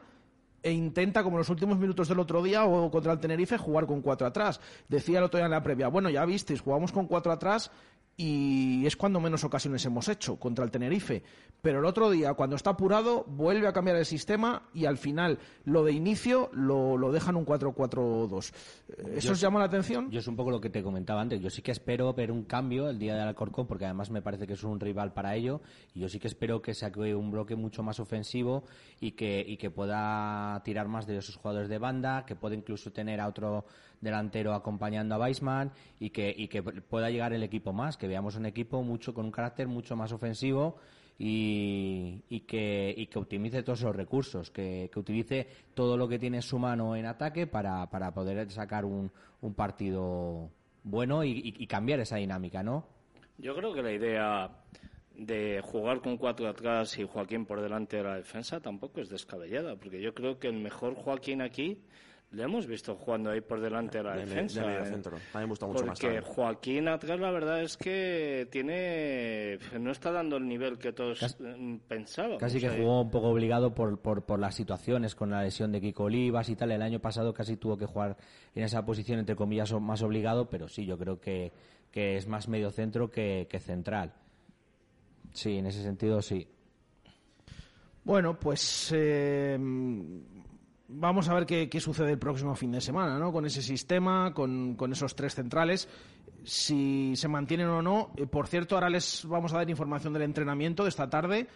e 0.65 0.71
intenta, 0.71 1.21
como 1.21 1.38
en 1.38 1.39
los 1.39 1.49
últimos 1.49 1.78
minutos 1.78 2.10
del 2.10 2.17
otro 2.17 2.41
día 2.41 2.65
o 2.65 2.89
contra 2.89 3.13
el 3.13 3.19
Tenerife, 3.19 3.56
jugar 3.56 3.86
con 3.86 4.01
cuatro 4.01 4.25
atrás. 4.25 4.60
Decía 4.89 5.19
el 5.19 5.25
otro 5.25 5.38
día 5.38 5.45
en 5.45 5.51
la 5.51 5.62
previa, 5.62 5.89
bueno, 5.89 6.10
ya 6.10 6.25
visteis, 6.25 6.60
jugamos 6.60 6.91
con 6.91 7.06
cuatro 7.06 7.32
atrás 7.32 7.69
y 8.17 8.86
es 8.86 8.95
cuando 8.95 9.19
menos 9.19 9.43
ocasiones 9.43 9.86
hemos 9.86 10.08
hecho 10.08 10.38
contra 10.38 10.63
el 10.63 10.71
Tenerife. 10.71 11.23
Pero 11.62 11.80
el 11.80 11.86
otro 11.86 12.10
día, 12.10 12.34
cuando 12.34 12.56
está 12.56 12.71
apurado, 12.71 13.25
vuelve 13.28 13.67
a 13.67 13.73
cambiar 13.73 13.97
el 13.97 14.06
sistema 14.06 14.69
y 14.73 14.86
al 14.86 14.97
final 14.97 15.39
lo 15.65 15.84
de 15.84 15.91
inicio 15.91 16.49
lo, 16.54 16.95
lo 16.97 17.12
dejan 17.12 17.36
un 17.36 17.45
4-4-2. 17.45 18.54
¿Eso 19.15 19.32
os 19.34 19.41
llama 19.41 19.60
la 19.60 19.65
atención? 19.65 20.10
Yo 20.12 20.19
es 20.19 20.28
un 20.28 20.36
poco 20.36 20.51
lo 20.51 20.62
que 20.62 20.69
te 20.69 20.84
comentaba 20.84 21.21
antes. 21.21 21.41
Yo 21.41 21.49
sí 21.49 21.62
que 21.62 21.71
espero 21.71 22.13
ver 22.13 22.32
un 22.32 22.43
cambio 22.43 22.89
el 22.89 22.99
día 22.99 23.15
del 23.15 23.28
Alcorcón, 23.28 23.67
porque 23.67 23.86
además 23.86 24.12
me 24.12 24.21
parece 24.21 24.47
que 24.47 24.54
es 24.54 24.63
un 24.63 24.80
rival 24.80 25.12
para 25.13 25.36
ello. 25.36 25.62
Y 25.93 26.01
yo 26.01 26.08
sí 26.08 26.19
que 26.19 26.28
espero 26.28 26.62
que 26.62 26.73
saque 26.73 27.15
un 27.15 27.32
bloque 27.32 27.56
mucho 27.56 27.84
más 27.84 27.99
ofensivo 27.99 28.63
y 29.01 29.12
que, 29.12 29.43
y 29.45 29.58
que 29.58 29.71
pueda 29.71 30.62
tirar 30.63 30.88
más 30.88 31.06
de 31.08 31.17
esos 31.17 31.36
jugadores 31.36 31.67
de 31.67 31.80
banda, 31.80 32.25
que 32.25 32.36
pueda 32.36 32.56
incluso 32.56 32.91
tener 32.91 33.19
a 33.19 33.28
otro 33.28 33.65
delantero 34.01 34.54
acompañando 34.54 35.15
a 35.15 35.19
Weisman 35.19 35.71
y 35.99 36.12
que, 36.12 36.34
y 36.36 36.47
que 36.47 36.62
pueda 36.63 37.10
llegar 37.10 37.34
el 37.34 37.43
equipo 37.43 37.73
más, 37.73 37.97
que 37.97 38.05
veamos 38.08 38.36
un 38.36 38.46
equipo 38.46 38.84
mucho 38.84 39.13
con 39.13 39.26
un 39.26 39.32
carácter 39.32 39.68
mucho 39.68 39.96
más 39.96 40.12
ofensivo 40.12 40.78
y, 41.18 42.24
y, 42.30 42.41
que, 42.41 42.94
y 42.96 43.08
que 43.08 43.20
optimice 43.20 43.63
todos 43.63 43.80
esos 43.80 43.96
recursos, 43.96 44.52
que, 44.52 44.89
que, 44.91 45.00
utilice 45.00 45.48
todo 45.74 45.98
lo 45.98 46.08
que 46.08 46.20
tiene 46.20 46.38
en 46.38 46.44
su 46.44 46.60
mano 46.60 46.96
en 46.96 47.06
ataque 47.06 47.48
para, 47.48 47.89
para 47.89 48.13
poder 48.13 48.50
sacar 48.52 48.84
un, 48.86 49.12
un 49.41 49.54
partido 49.54 50.50
bueno 50.84 51.24
y, 51.24 51.52
cambiar 51.68 52.00
esa 52.00 52.18
dinámica, 52.18 52.63
¿no? 52.63 52.86
Yo 53.38 53.56
creo 53.56 53.74
que 53.74 53.82
la 53.82 53.91
idea 53.91 54.50
de 55.15 55.62
jugar 55.63 56.02
con 56.02 56.18
cuatro 56.18 56.48
atrás 56.48 56.98
y 57.00 57.04
Joaquín 57.04 57.46
por 57.46 57.62
delante 57.62 57.98
de 57.98 58.04
la 58.04 58.15
defensa 58.15 58.60
tampoco 58.60 59.02
es 59.02 59.10
descabellada, 59.10 59.76
porque 59.76 60.02
yo 60.02 60.13
creo 60.13 60.39
que 60.39 60.48
el 60.48 60.60
mejor 60.60 60.96
Joaquín 60.96 61.41
aquí 61.41 61.82
le 62.32 62.44
hemos 62.44 62.68
visto 62.68 62.96
jugando 62.96 63.30
ahí 63.30 63.40
por 63.40 63.62
delante 63.62 64.00
de 64.00 64.04
la 64.04 64.14
De- 64.16 64.26
defensa. 64.26 64.60
de 64.62 64.68
medio 64.68 64.82
¿eh? 64.82 64.86
centro. 64.88 65.16
A 65.34 65.38
mí 65.38 65.44
me 65.44 65.50
gusta 65.50 65.68
mucho 65.68 65.86
más 65.86 65.98
Porque. 66.00 66.20
Joaquín 66.22 66.88
atrás 66.90 67.18
la 67.20 67.32
verdad 67.32 67.62
es 67.62 67.78
que 67.78 68.48
tiene 68.52 69.58
no 69.80 69.92
está 69.92 70.12
dando 70.12 70.36
el 70.38 70.46
nivel 70.48 70.78
que 70.78 70.92
todos 70.92 71.20
Casi- 71.22 71.38
eh, 71.46 71.80
pensábamos. 71.88 72.40
Casi 72.40 72.60
que 72.60 72.66
¿eh? 72.68 72.78
jugó 72.78 73.02
un 73.02 73.10
poco 73.12 73.30
obligado 73.30 73.74
por, 73.74 74.00
por, 74.02 74.26
por 74.26 74.40
las 74.40 74.54
situaciones 74.56 75.16
con 75.16 75.30
la 75.30 75.44
lesión 75.44 75.72
de 75.72 75.80
Kiko 75.80 76.04
Olivas 76.06 76.50
y 76.50 76.56
tal. 76.58 76.72
El 76.72 76.82
año 76.82 77.00
pasado 77.00 77.34
casi 77.34 77.56
tuvo 77.56 77.78
que 77.78 77.86
jugar 77.86 78.18
en 78.54 78.64
esa 78.64 78.84
posición, 78.86 79.20
entre 79.20 79.36
comillas, 79.38 79.72
más 79.80 80.02
obligado, 80.02 80.50
pero 80.50 80.68
sí, 80.68 80.86
yo 80.86 80.98
creo 80.98 81.22
que, 81.22 81.54
que 81.92 82.18
es 82.18 82.28
más 82.28 82.50
medio 82.50 82.70
centro 82.72 83.10
que, 83.10 83.48
que 83.50 83.60
central. 83.62 84.14
Sí, 85.32 85.58
en 85.58 85.68
ese 85.68 85.84
sentido 85.84 86.22
sí. 86.22 86.48
Bueno, 88.04 88.38
pues 88.40 88.92
eh, 88.96 89.58
vamos 90.88 91.30
a 91.30 91.34
ver 91.34 91.45
qué, 91.45 91.80
sucede 91.80 92.12
el 92.12 92.19
próximo 92.19 92.56
fin 92.56 92.71
de 92.71 92.82
semana, 92.82 93.17
¿no? 93.17 93.32
Con 93.32 93.45
ese 93.45 93.62
sistema, 93.62 94.34
con, 94.34 94.78
esos 94.91 95.15
tres 95.15 95.36
centrales, 95.36 95.88
si 96.43 97.13
se 97.15 97.28
mantienen 97.28 97.67
o 97.67 97.82
no. 97.82 98.12
Eh, 98.17 98.28
por 98.28 98.48
cierto, 98.48 98.76
ahora 98.76 98.89
les 98.89 99.26
vamos 99.26 99.54
a 99.54 99.58
dar 99.58 99.69
información 99.69 100.13
del 100.13 100.24
entrenamiento 100.24 100.84
de 100.84 100.89
esta 100.89 101.10
tarde 101.10 101.48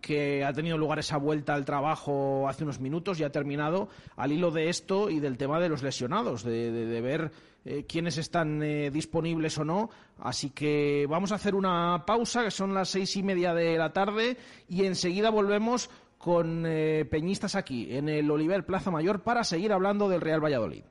que 0.00 0.44
ha 0.44 0.52
tenido 0.52 0.78
lugar 0.78 1.00
esa 1.00 1.16
vuelta 1.16 1.54
al 1.54 1.64
trabajo 1.64 2.48
hace 2.48 2.62
unos 2.62 2.78
minutos, 2.78 3.18
ya 3.18 3.26
ha 3.26 3.32
terminado, 3.32 3.88
al 4.16 4.30
hilo 4.30 4.52
de 4.52 4.68
esto 4.68 5.10
y 5.10 5.18
del 5.18 5.36
tema 5.36 5.58
de 5.58 5.68
los 5.68 5.82
lesionados, 5.82 6.44
de 6.44 7.00
ver 7.00 7.32
eh, 7.70 7.84
quiénes 7.86 8.16
están 8.16 8.62
eh, 8.62 8.90
disponibles 8.90 9.58
o 9.58 9.64
no. 9.64 9.90
Así 10.20 10.48
que 10.50 11.06
vamos 11.06 11.32
a 11.32 11.34
hacer 11.34 11.54
una 11.54 12.04
pausa, 12.06 12.44
que 12.44 12.50
son 12.50 12.72
las 12.72 12.88
seis 12.88 13.14
y 13.16 13.22
media 13.22 13.52
de 13.52 13.76
la 13.76 13.92
tarde, 13.92 14.38
y 14.68 14.84
enseguida 14.84 15.28
volvemos 15.28 15.90
con 16.18 16.64
eh, 16.66 17.06
Peñistas 17.10 17.54
aquí, 17.54 17.96
en 17.96 18.08
el 18.08 18.28
Oliver 18.30 18.66
Plaza 18.66 18.90
Mayor, 18.90 19.22
para 19.22 19.44
seguir 19.44 19.72
hablando 19.72 20.08
del 20.08 20.20
Real 20.20 20.44
Valladolid. 20.44 20.82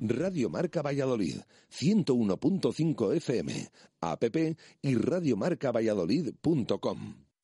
Radio 0.00 0.50
Marca 0.50 0.82
Valladolid, 0.82 1.36
101.5 1.72 3.16
FM, 3.16 3.70
app 4.00 4.24
y 4.82 4.94
radiomarcavalladolid.com. 4.94 7.27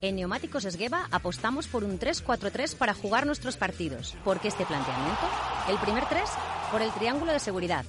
En 0.00 0.14
Neumáticos 0.14 0.64
Esgueva 0.64 1.08
apostamos 1.10 1.66
por 1.66 1.82
un 1.82 1.98
3-4-3 1.98 2.76
para 2.76 2.94
jugar 2.94 3.26
nuestros 3.26 3.56
partidos. 3.56 4.16
¿Por 4.24 4.38
qué 4.38 4.46
este 4.46 4.64
planteamiento? 4.64 5.26
El 5.68 5.76
primer 5.78 6.06
3 6.06 6.22
por 6.70 6.82
el 6.82 6.92
triángulo 6.92 7.32
de 7.32 7.40
seguridad. 7.40 7.84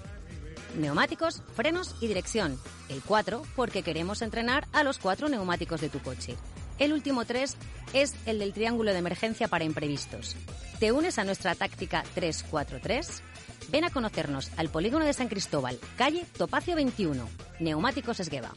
Neumáticos, 0.75 1.43
frenos 1.55 1.95
y 2.01 2.07
dirección. 2.07 2.59
El 2.89 3.03
4 3.03 3.43
porque 3.55 3.83
queremos 3.83 4.23
entrenar 4.23 4.67
a 4.73 4.81
los 4.81 4.97
cuatro 4.97 5.29
neumáticos 5.29 5.81
de 5.81 5.89
tu 5.89 5.99
coche. 5.99 6.35
El 6.79 6.93
último 6.93 7.25
3 7.25 7.55
es 7.93 8.15
el 8.25 8.39
del 8.39 8.53
triángulo 8.53 8.91
de 8.91 8.97
emergencia 8.97 9.47
para 9.47 9.65
imprevistos. 9.65 10.35
¿Te 10.79 10.91
unes 10.91 11.19
a 11.19 11.25
nuestra 11.25 11.53
táctica 11.53 12.03
3-4-3? 12.15 13.21
Ven 13.69 13.83
a 13.83 13.91
conocernos 13.91 14.49
al 14.57 14.69
polígono 14.69 15.05
de 15.05 15.13
San 15.13 15.27
Cristóbal, 15.27 15.77
calle 15.95 16.25
Topacio 16.35 16.75
21. 16.75 17.29
Neumáticos 17.59 18.19
Esgueva. 18.19 18.51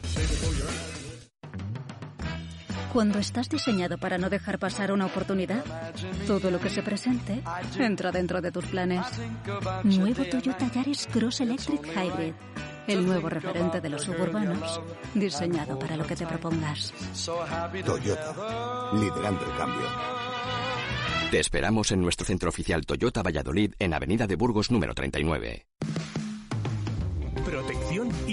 Cuando 2.92 3.18
estás 3.18 3.48
diseñado 3.48 3.96
para 3.96 4.18
no 4.18 4.28
dejar 4.28 4.58
pasar 4.58 4.92
una 4.92 5.06
oportunidad, 5.06 5.64
todo 6.26 6.50
lo 6.50 6.60
que 6.60 6.68
se 6.68 6.82
presente 6.82 7.42
entra 7.78 8.12
dentro 8.12 8.42
de 8.42 8.52
tus 8.52 8.66
planes. 8.66 9.06
Nuevo 9.84 10.24
Toyota 10.24 10.70
Yaris 10.70 11.08
Cross 11.10 11.40
Electric 11.40 11.86
Hybrid. 11.86 12.34
El 12.86 13.06
nuevo 13.06 13.28
referente 13.28 13.80
de 13.80 13.88
los 13.88 14.02
suburbanos, 14.02 14.80
diseñado 15.14 15.78
para 15.78 15.96
lo 15.96 16.04
que 16.04 16.16
te 16.16 16.26
propongas. 16.26 16.92
Toyota, 17.84 18.90
liderando 18.92 19.44
el 19.44 19.56
cambio. 19.56 19.86
Te 21.30 21.40
esperamos 21.40 21.92
en 21.92 22.02
nuestro 22.02 22.26
centro 22.26 22.50
oficial 22.50 22.84
Toyota 22.84 23.22
Valladolid 23.22 23.72
en 23.78 23.94
Avenida 23.94 24.26
de 24.26 24.36
Burgos 24.36 24.70
número 24.70 24.94
39. 24.94 25.66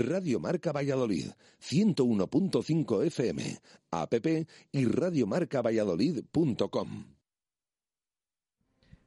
Radio 0.00 0.40
Marca 0.40 0.72
Valladolid, 0.72 1.26
101.5 1.60 3.04
FM, 3.04 3.60
app 3.90 4.14
y 4.72 4.86
radiomarcavalladolid.com. 4.86 7.04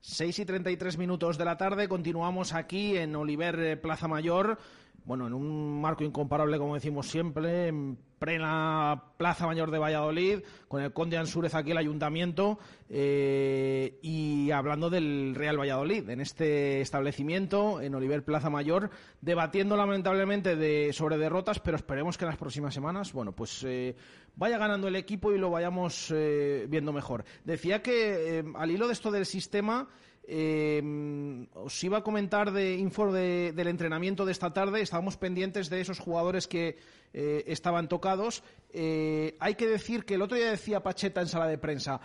6 0.02 0.40
y 0.40 0.46
33 0.46 0.98
minutos 0.98 1.38
de 1.38 1.46
la 1.46 1.58
tarde, 1.58 1.88
continuamos 1.88 2.54
aquí 2.54 2.98
en 2.98 3.16
Oliver 3.16 3.60
eh, 3.60 3.78
Plaza 3.78 4.08
Mayor, 4.08 4.60
bueno, 5.06 5.28
en 5.28 5.34
un 5.34 5.82
marco 5.82 6.04
incomparable, 6.04 6.58
como 6.58 6.76
decimos 6.76 7.08
siempre, 7.08 7.68
en 7.68 7.98
plena 8.20 9.04
Plaza 9.18 9.46
Mayor 9.46 9.70
de 9.70 9.80
Valladolid, 9.80 10.40
con 10.70 10.82
el 10.82 10.94
Conde 10.94 11.18
Ansúrez 11.18 11.56
aquí 11.56 11.72
el 11.72 11.78
ayuntamiento, 11.78 12.58
eh, 12.90 14.00
y 14.02 14.52
hablando 14.52 14.90
del 14.90 15.36
Real 15.36 15.60
Valladolid, 15.60 16.10
en 16.10 16.22
este 16.22 16.80
establecimiento, 16.80 17.82
en 17.82 17.96
Oliver 17.96 18.24
Plaza 18.24 18.50
Mayor, 18.50 18.92
debatiendo 19.20 19.76
lamentablemente 19.76 20.56
de, 20.56 20.94
sobre 20.94 21.18
derrotas, 21.18 21.60
pero 21.60 21.76
esperemos 21.76 22.18
que 22.18 22.24
en 22.24 22.30
las 22.30 22.40
próximas 22.40 22.74
semanas, 22.74 23.12
bueno, 23.12 23.34
pues 23.34 23.62
eh, 23.68 23.96
vaya 24.36 24.58
ganando 24.58 24.88
el 24.88 24.96
equipo 24.96 25.34
y 25.34 25.38
lo 25.38 25.50
vayamos 25.50 26.10
eh, 26.16 26.66
viendo 26.70 26.94
mejor. 26.94 27.26
Decía 27.44 27.82
que 27.82 28.46
al 28.56 28.72
hilo 28.72 28.88
de 28.88 28.94
esto 28.94 29.12
del 29.12 29.26
sistema, 29.26 29.90
eh, 30.26 31.48
os 31.54 31.84
iba 31.84 31.98
a 32.00 32.04
comentar 32.04 32.52
de 32.52 32.76
info 32.78 33.12
de- 33.12 33.52
del 33.54 33.68
entrenamiento 33.68 34.26
de 34.26 34.32
esta 34.32 34.54
tarde. 34.54 34.82
Estábamos 34.82 35.18
pendientes 35.18 35.70
de 35.70 35.82
esos 35.82 36.00
jugadores 36.00 36.48
que 36.48 36.78
eh, 37.14 37.44
estaban 37.48 37.88
tocados. 37.88 38.44
Eh, 38.72 39.36
hay 39.40 39.56
que 39.56 39.68
decir 39.68 40.06
que 40.06 40.16
el 40.16 40.22
otro 40.22 40.38
día 40.38 40.50
decía 40.52 40.82
Pacheta 40.82 41.22
en 41.22 41.28
sala 41.28 41.48
de 41.48 41.58
prensa. 41.58 42.00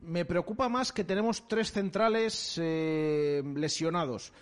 Me 0.00 0.24
preocupa 0.24 0.68
más 0.68 0.92
que 0.92 1.04
tenemos 1.04 1.48
tres 1.48 1.72
centrales 1.72 2.58
eh, 2.62 3.42
lesionados. 3.54 4.32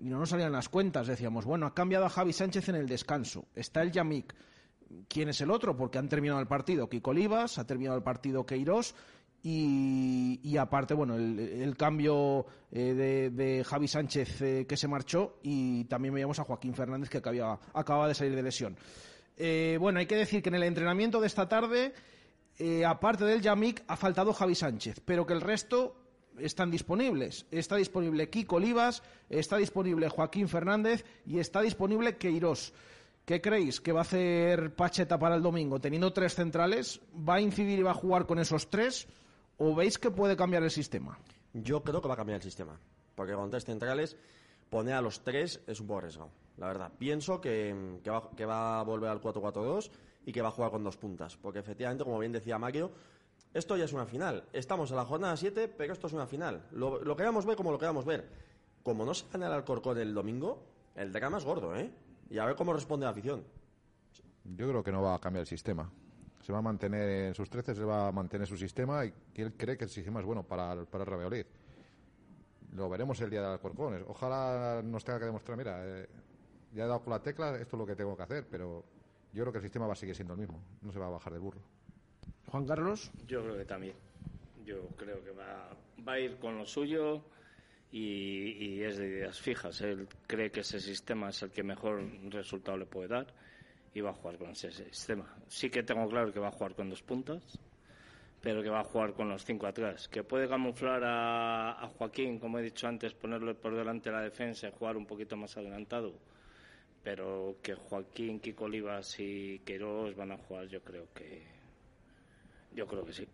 Y 0.00 0.08
no 0.08 0.18
nos 0.18 0.30
salían 0.30 0.52
las 0.52 0.68
cuentas. 0.68 1.06
Decíamos, 1.06 1.44
bueno, 1.44 1.66
ha 1.66 1.74
cambiado 1.74 2.06
a 2.06 2.10
Javi 2.10 2.32
Sánchez 2.32 2.68
en 2.68 2.76
el 2.76 2.86
descanso. 2.88 3.46
Está 3.54 3.82
el 3.82 3.92
Yamik. 3.92 4.34
¿Quién 5.08 5.28
es 5.28 5.40
el 5.40 5.50
otro? 5.50 5.76
Porque 5.76 5.98
han 5.98 6.08
terminado 6.08 6.40
el 6.40 6.46
partido 6.46 6.88
Kiko 6.88 7.10
Olivas, 7.10 7.58
ha 7.58 7.66
terminado 7.66 7.96
el 7.96 8.02
partido 8.04 8.46
Queiroz 8.46 8.94
Y, 9.46 10.56
aparte, 10.56 10.94
bueno, 10.94 11.16
el, 11.16 11.76
cambio 11.76 12.46
eh, 12.72 12.94
de, 12.94 13.28
de 13.28 13.62
Javi 13.62 13.86
Sánchez 13.86 14.40
eh, 14.40 14.66
que 14.66 14.78
se 14.78 14.88
marchó 14.88 15.36
y 15.42 15.84
también 15.84 16.14
veíamos 16.14 16.38
a 16.38 16.44
Joaquín 16.44 16.72
Fernández 16.72 17.10
que 17.10 17.18
acababa, 17.18 18.08
de 18.08 18.14
salir 18.14 18.34
de 18.34 18.42
lesión. 18.42 18.74
Eh, 19.36 19.76
bueno, 19.78 19.98
hay 19.98 20.06
que 20.06 20.16
decir 20.16 20.42
que 20.42 20.48
en 20.48 20.54
el 20.54 20.62
entrenamiento 20.62 21.20
de 21.20 21.26
esta 21.26 21.46
tarde, 21.46 21.92
eh, 22.58 22.86
aparte 22.86 23.26
del 23.26 23.42
Yamik, 23.42 23.82
ha 23.86 23.96
faltado 23.96 24.32
Javi 24.32 24.54
Sánchez, 24.54 25.02
pero 25.04 25.26
que 25.26 25.34
el 25.34 25.42
resto 25.42 25.94
están 26.38 26.70
disponibles. 26.70 27.44
Está 27.50 27.76
disponible 27.76 28.30
Kiko 28.30 28.56
Olivas, 28.56 29.02
está 29.28 29.58
disponible 29.58 30.08
Joaquín 30.08 30.48
Fernández 30.48 31.04
y 31.26 31.38
está 31.38 31.60
disponible 31.60 32.16
Queirós. 32.16 32.72
¿Qué 33.26 33.42
creéis 33.42 33.82
que 33.82 33.92
va 33.92 34.00
a 34.00 34.04
hacer 34.04 34.74
Pacheta 34.74 35.18
para 35.18 35.34
el 35.34 35.42
domingo? 35.42 35.80
Teniendo 35.80 36.14
tres 36.14 36.34
centrales, 36.34 37.02
¿va 37.14 37.34
a 37.34 37.40
incidir 37.42 37.78
y 37.78 37.82
va 37.82 37.90
a 37.90 37.94
jugar 37.94 38.24
con 38.24 38.38
esos 38.38 38.70
tres? 38.70 39.06
¿O 39.58 39.74
veis 39.74 39.98
que 39.98 40.10
puede 40.10 40.36
cambiar 40.36 40.62
el 40.62 40.70
sistema? 40.70 41.18
Yo 41.52 41.82
creo 41.82 42.00
que 42.02 42.08
va 42.08 42.14
a 42.14 42.16
cambiar 42.16 42.36
el 42.36 42.42
sistema. 42.42 42.78
Porque 43.14 43.34
con 43.34 43.50
tres 43.50 43.64
centrales, 43.64 44.16
poner 44.70 44.94
a 44.94 45.00
los 45.00 45.22
tres 45.22 45.62
es 45.66 45.80
un 45.80 45.86
poco 45.86 45.98
arriesgado. 45.98 46.30
La 46.56 46.66
verdad. 46.66 46.92
Pienso 46.98 47.40
que, 47.40 47.98
que 48.02 48.10
va, 48.10 48.30
que 48.36 48.44
va 48.44 48.80
a 48.80 48.82
volver 48.82 49.10
al 49.10 49.20
4-4-2 49.20 49.90
y 50.26 50.32
que 50.32 50.42
va 50.42 50.48
a 50.48 50.52
jugar 50.52 50.70
con 50.70 50.82
dos 50.82 50.96
puntas. 50.96 51.36
Porque 51.36 51.60
efectivamente, 51.60 52.04
como 52.04 52.18
bien 52.18 52.32
decía 52.32 52.58
Mario, 52.58 52.92
esto 53.52 53.76
ya 53.76 53.84
es 53.84 53.92
una 53.92 54.06
final. 54.06 54.44
Estamos 54.52 54.90
en 54.90 54.96
la 54.96 55.04
jornada 55.04 55.36
7, 55.36 55.68
pero 55.68 55.92
esto 55.92 56.08
es 56.08 56.12
una 56.12 56.26
final. 56.26 56.66
Lo, 56.72 57.02
lo 57.02 57.16
queramos 57.16 57.46
ver 57.46 57.56
como 57.56 57.70
lo 57.70 57.78
queramos 57.78 58.04
ver. 58.04 58.28
Como 58.82 59.04
no 59.04 59.14
se 59.14 59.26
gana 59.32 59.46
el 59.46 59.52
Alcorcón 59.52 59.98
el 59.98 60.12
domingo, 60.12 60.64
el 60.96 61.12
drama 61.12 61.38
es 61.38 61.44
gordo, 61.44 61.74
¿eh? 61.76 61.90
Y 62.30 62.38
a 62.38 62.46
ver 62.46 62.56
cómo 62.56 62.72
responde 62.72 63.04
la 63.04 63.10
afición. 63.10 63.44
Yo 64.44 64.68
creo 64.68 64.82
que 64.82 64.92
no 64.92 65.02
va 65.02 65.14
a 65.14 65.18
cambiar 65.18 65.42
el 65.42 65.46
sistema. 65.46 65.90
Se 66.44 66.52
va 66.52 66.58
a 66.58 66.62
mantener 66.62 67.08
en 67.28 67.34
sus 67.34 67.48
13, 67.48 67.74
se 67.74 67.84
va 67.84 68.08
a 68.08 68.12
mantener 68.12 68.46
su 68.46 68.58
sistema 68.58 69.02
y 69.06 69.14
que 69.32 69.40
él 69.40 69.54
cree 69.56 69.78
que 69.78 69.84
el 69.84 69.90
sistema 69.90 70.20
es 70.20 70.26
bueno 70.26 70.42
para, 70.42 70.84
para 70.84 71.04
el 71.04 71.46
Lo 72.74 72.90
veremos 72.90 73.18
el 73.22 73.30
día 73.30 73.40
de 73.40 73.46
Alcorcón. 73.46 74.04
Ojalá 74.08 74.82
nos 74.84 75.02
tenga 75.02 75.20
que 75.20 75.24
demostrar, 75.24 75.56
mira, 75.56 75.80
eh, 75.82 76.06
ya 76.74 76.84
he 76.84 76.86
dado 76.86 77.00
con 77.00 77.12
la 77.14 77.22
tecla, 77.22 77.56
esto 77.56 77.76
es 77.76 77.78
lo 77.80 77.86
que 77.86 77.96
tengo 77.96 78.14
que 78.14 78.24
hacer, 78.24 78.46
pero 78.50 78.84
yo 79.32 79.42
creo 79.42 79.52
que 79.52 79.58
el 79.58 79.64
sistema 79.64 79.86
va 79.86 79.94
a 79.94 79.96
seguir 79.96 80.14
siendo 80.14 80.34
el 80.34 80.40
mismo. 80.40 80.62
No 80.82 80.92
se 80.92 80.98
va 80.98 81.06
a 81.06 81.10
bajar 81.10 81.32
del 81.32 81.40
burro. 81.40 81.62
Juan 82.48 82.66
Carlos. 82.66 83.10
Yo 83.26 83.42
creo 83.42 83.56
que 83.56 83.64
también. 83.64 83.94
Yo 84.66 84.86
creo 84.98 85.24
que 85.24 85.30
va, 85.30 85.70
va 86.06 86.12
a 86.12 86.20
ir 86.20 86.36
con 86.36 86.58
lo 86.58 86.66
suyo 86.66 87.24
y, 87.90 88.66
y 88.66 88.82
es 88.82 88.98
de 88.98 89.08
ideas 89.08 89.40
fijas. 89.40 89.80
Él 89.80 90.08
cree 90.26 90.50
que 90.50 90.60
ese 90.60 90.78
sistema 90.78 91.30
es 91.30 91.42
el 91.42 91.50
que 91.52 91.62
mejor 91.62 92.02
resultado 92.30 92.76
le 92.76 92.84
puede 92.84 93.08
dar 93.08 93.34
y 93.94 94.00
va 94.00 94.10
a 94.10 94.14
jugar 94.14 94.36
con 94.36 94.50
ese 94.50 94.72
sistema. 94.72 95.24
Sí 95.48 95.70
que 95.70 95.84
tengo 95.84 96.08
claro 96.08 96.32
que 96.32 96.40
va 96.40 96.48
a 96.48 96.52
jugar 96.52 96.74
con 96.74 96.90
dos 96.90 97.02
puntas, 97.02 97.42
pero 98.40 98.62
que 98.62 98.68
va 98.68 98.80
a 98.80 98.84
jugar 98.84 99.14
con 99.14 99.28
los 99.28 99.44
cinco 99.44 99.66
atrás. 99.66 100.08
Que 100.08 100.24
puede 100.24 100.48
camuflar 100.48 101.02
a, 101.04 101.88
Joaquín, 101.96 102.38
como 102.38 102.58
he 102.58 102.62
dicho 102.62 102.88
antes, 102.88 103.14
ponerle 103.14 103.54
por 103.54 103.74
delante 103.74 104.10
la 104.10 104.20
defensa 104.20 104.68
y 104.68 104.72
jugar 104.72 104.96
un 104.96 105.06
poquito 105.06 105.36
más 105.36 105.56
adelantado. 105.56 106.12
Pero 107.02 107.56
que 107.62 107.74
Joaquín, 107.74 108.40
Kiko 108.40 108.64
Olivas 108.64 109.18
y 109.20 109.60
Queiroz 109.60 110.16
van 110.16 110.32
a 110.32 110.38
jugar, 110.38 110.66
yo 110.66 110.82
creo 110.82 111.06
que. 111.14 111.46
Yo 112.74 112.86
creo 112.88 113.04
que 113.04 113.12
sí. 113.12 113.28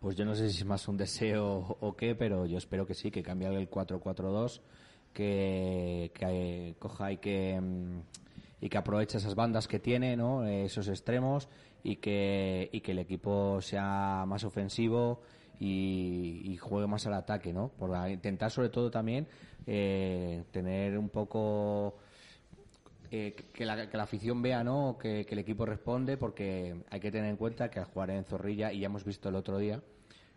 Pues 0.00 0.16
yo 0.16 0.26
no 0.26 0.34
sé 0.34 0.50
si 0.50 0.58
es 0.58 0.64
más 0.66 0.86
un 0.86 0.98
deseo 0.98 1.78
o 1.80 1.96
qué, 1.96 2.14
pero 2.14 2.44
yo 2.44 2.58
espero 2.58 2.86
que 2.86 2.94
sí, 2.94 3.10
que 3.10 3.22
cambie 3.22 3.48
el 3.48 3.70
4-4-2, 3.70 4.60
que, 5.14 6.10
que 6.12 6.74
coja 6.78 7.12
y 7.12 7.16
que, 7.16 7.58
mm, 7.58 8.00
y 8.64 8.70
que 8.70 8.78
aproveche 8.78 9.18
esas 9.18 9.34
bandas 9.34 9.68
que 9.68 9.78
tiene, 9.78 10.16
¿no? 10.16 10.46
esos 10.46 10.88
extremos, 10.88 11.50
y 11.82 11.96
que, 11.96 12.70
el 12.72 12.98
equipo 12.98 13.60
sea 13.60 14.24
más 14.26 14.42
ofensivo 14.42 15.20
y, 15.60 16.56
juegue 16.58 16.86
más 16.86 17.06
al 17.06 17.12
ataque, 17.12 17.52
¿no? 17.52 17.68
Por 17.68 17.90
intentar 18.08 18.50
sobre 18.50 18.70
todo 18.70 18.90
también 18.90 19.28
eh, 19.66 20.44
tener 20.50 20.96
un 20.96 21.10
poco 21.10 21.96
eh, 23.10 23.36
que, 23.52 23.66
la, 23.66 23.86
que 23.86 23.98
la 23.98 24.04
afición 24.04 24.40
vea 24.40 24.64
¿no? 24.64 24.96
que, 24.98 25.26
el 25.28 25.38
equipo 25.38 25.66
responde 25.66 26.16
porque 26.16 26.84
hay 26.88 27.00
que 27.00 27.10
tener 27.10 27.28
en 27.28 27.36
cuenta 27.36 27.68
que 27.68 27.80
al 27.80 27.84
jugar 27.84 28.12
en 28.12 28.24
Zorrilla 28.24 28.72
y 28.72 28.80
ya 28.80 28.86
hemos 28.86 29.04
visto 29.04 29.28
el 29.28 29.34
otro 29.34 29.58
día 29.58 29.82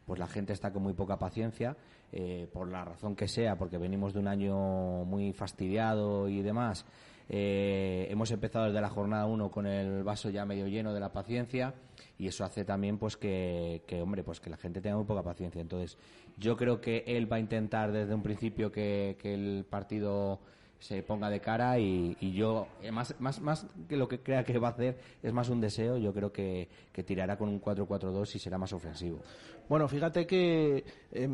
pues 0.05 0.19
la 0.19 0.27
gente 0.27 0.51
está 0.51 0.71
con 0.73 0.83
muy 0.83 0.93
poca 0.93 1.17
paciencia 1.17 1.77
eh, 2.11 2.49
por 2.51 2.69
la 2.69 2.83
razón 2.83 3.15
que 3.15 3.29
sea 3.29 3.57
porque 3.57 3.77
venimos 3.77 4.13
de 4.13 4.19
un 4.19 4.27
año 4.27 5.05
muy 5.05 5.31
fastidiado 5.31 6.27
y 6.27 6.41
demás 6.41 6.85
eh, 7.29 8.07
hemos 8.09 8.31
empezado 8.31 8.65
desde 8.65 8.81
la 8.81 8.89
jornada 8.89 9.25
1 9.25 9.51
con 9.51 9.67
el 9.67 10.03
vaso 10.03 10.29
ya 10.29 10.45
medio 10.45 10.67
lleno 10.67 10.93
de 10.93 10.99
la 10.99 11.11
paciencia 11.11 11.73
y 12.17 12.27
eso 12.27 12.43
hace 12.43 12.63
también 12.63 12.97
pues 12.97 13.17
que, 13.17 13.83
que, 13.85 14.01
hombre 14.01 14.23
pues 14.23 14.39
que 14.39 14.49
la 14.49 14.57
gente 14.57 14.81
tenga 14.81 14.95
muy 14.95 15.05
poca 15.05 15.23
paciencia 15.23 15.61
entonces 15.61 15.97
yo 16.37 16.55
creo 16.55 16.79
que 16.79 17.03
él 17.05 17.31
va 17.31 17.37
a 17.37 17.39
intentar 17.39 17.91
desde 17.91 18.13
un 18.13 18.23
principio 18.23 18.71
que, 18.71 19.17
que 19.19 19.33
el 19.33 19.65
partido 19.69 20.39
se 20.79 21.01
ponga 21.03 21.29
de 21.29 21.39
cara 21.39 21.79
y, 21.79 22.15
y 22.19 22.33
yo, 22.33 22.67
eh, 22.81 22.91
más, 22.91 23.15
más, 23.19 23.41
más 23.41 23.65
que 23.87 23.97
lo 23.97 24.07
que 24.07 24.19
crea 24.19 24.43
que 24.43 24.57
va 24.59 24.69
a 24.69 24.71
hacer, 24.71 24.99
es 25.23 25.33
más 25.33 25.49
un 25.49 25.59
deseo, 25.59 25.97
yo 25.97 26.13
creo 26.13 26.31
que, 26.31 26.69
que 26.91 27.03
tirará 27.03 27.37
con 27.37 27.49
un 27.49 27.61
4-4-2 27.61 28.35
y 28.35 28.39
será 28.39 28.57
más 28.57 28.73
ofensivo. 28.73 29.19
Bueno, 29.67 29.87
fíjate 29.87 30.25
que 30.27 30.85
eh, 31.11 31.29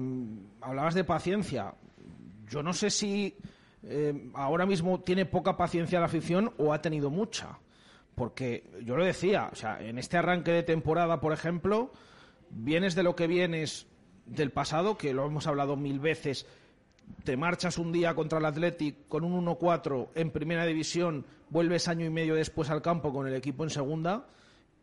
hablabas 0.62 0.95
de 0.95 1.03
paciencia. 1.03 1.73
Yo 2.49 2.63
no 2.63 2.73
sé 2.73 2.89
si 2.89 3.36
eh, 3.86 4.30
ahora 4.34 4.65
mismo 4.65 5.02
tiene 5.02 5.26
poca 5.26 5.58
paciencia 5.58 6.00
la 6.00 6.06
afición 6.06 6.54
o 6.58 6.74
ha 6.74 6.82
tenido 6.82 7.10
mucha. 7.10 7.60
Porque 8.15 8.63
yo 8.84 8.96
lo 8.96 9.04
decía, 9.04 9.50
o 9.52 9.56
sea, 9.56 9.82
en 9.82 9.98
este 9.98 10.17
arranque 10.17 10.52
de 10.52 10.63
temporada, 10.63 11.19
por 11.19 11.34
ejemplo, 11.34 11.91
vienes 12.50 12.96
de 12.96 13.04
lo 13.04 13.15
que 13.15 13.28
vienes 13.28 13.88
del 14.26 14.52
pasado, 14.52 14.98
que 14.98 15.13
lo 15.13 15.26
hemos 15.26 15.48
hablado 15.48 15.76
mil 15.76 16.00
veces, 16.00 16.46
te 17.24 17.38
marchas 17.38 17.78
un 17.78 17.91
día 17.91 18.13
contra 18.15 18.39
el 18.39 18.46
Athletic 18.46 19.08
con 19.08 19.24
un 19.24 19.46
1-4 19.46 20.10
en 20.15 20.32
primera 20.32 20.65
división, 20.65 21.26
vuelves 21.50 21.88
año 21.88 22.06
y 22.06 22.10
medio 22.10 22.36
después 22.36 22.69
al 22.69 22.82
campo 22.82 23.12
con 23.12 23.28
el 23.28 23.36
equipo 23.36 23.63
en 23.63 23.69
segunda 23.69 24.28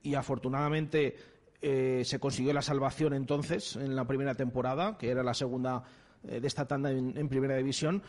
y 0.02 0.14
afortunadamente 0.14 1.16
eh, 1.62 2.02
se 2.04 2.18
consiguió 2.18 2.52
la 2.52 2.62
salvación 2.62 3.14
entonces 3.14 3.76
en 3.76 3.94
la 3.94 4.06
primera 4.06 4.34
temporada, 4.34 4.98
que 4.98 5.10
era 5.10 5.22
la 5.22 5.34
segunda 5.34 5.84
eh, 6.26 6.40
de 6.40 6.46
esta 6.46 6.66
tanda 6.66 6.90
en, 6.90 7.16
en 7.16 7.28
primera 7.28 7.56
división. 7.56 8.02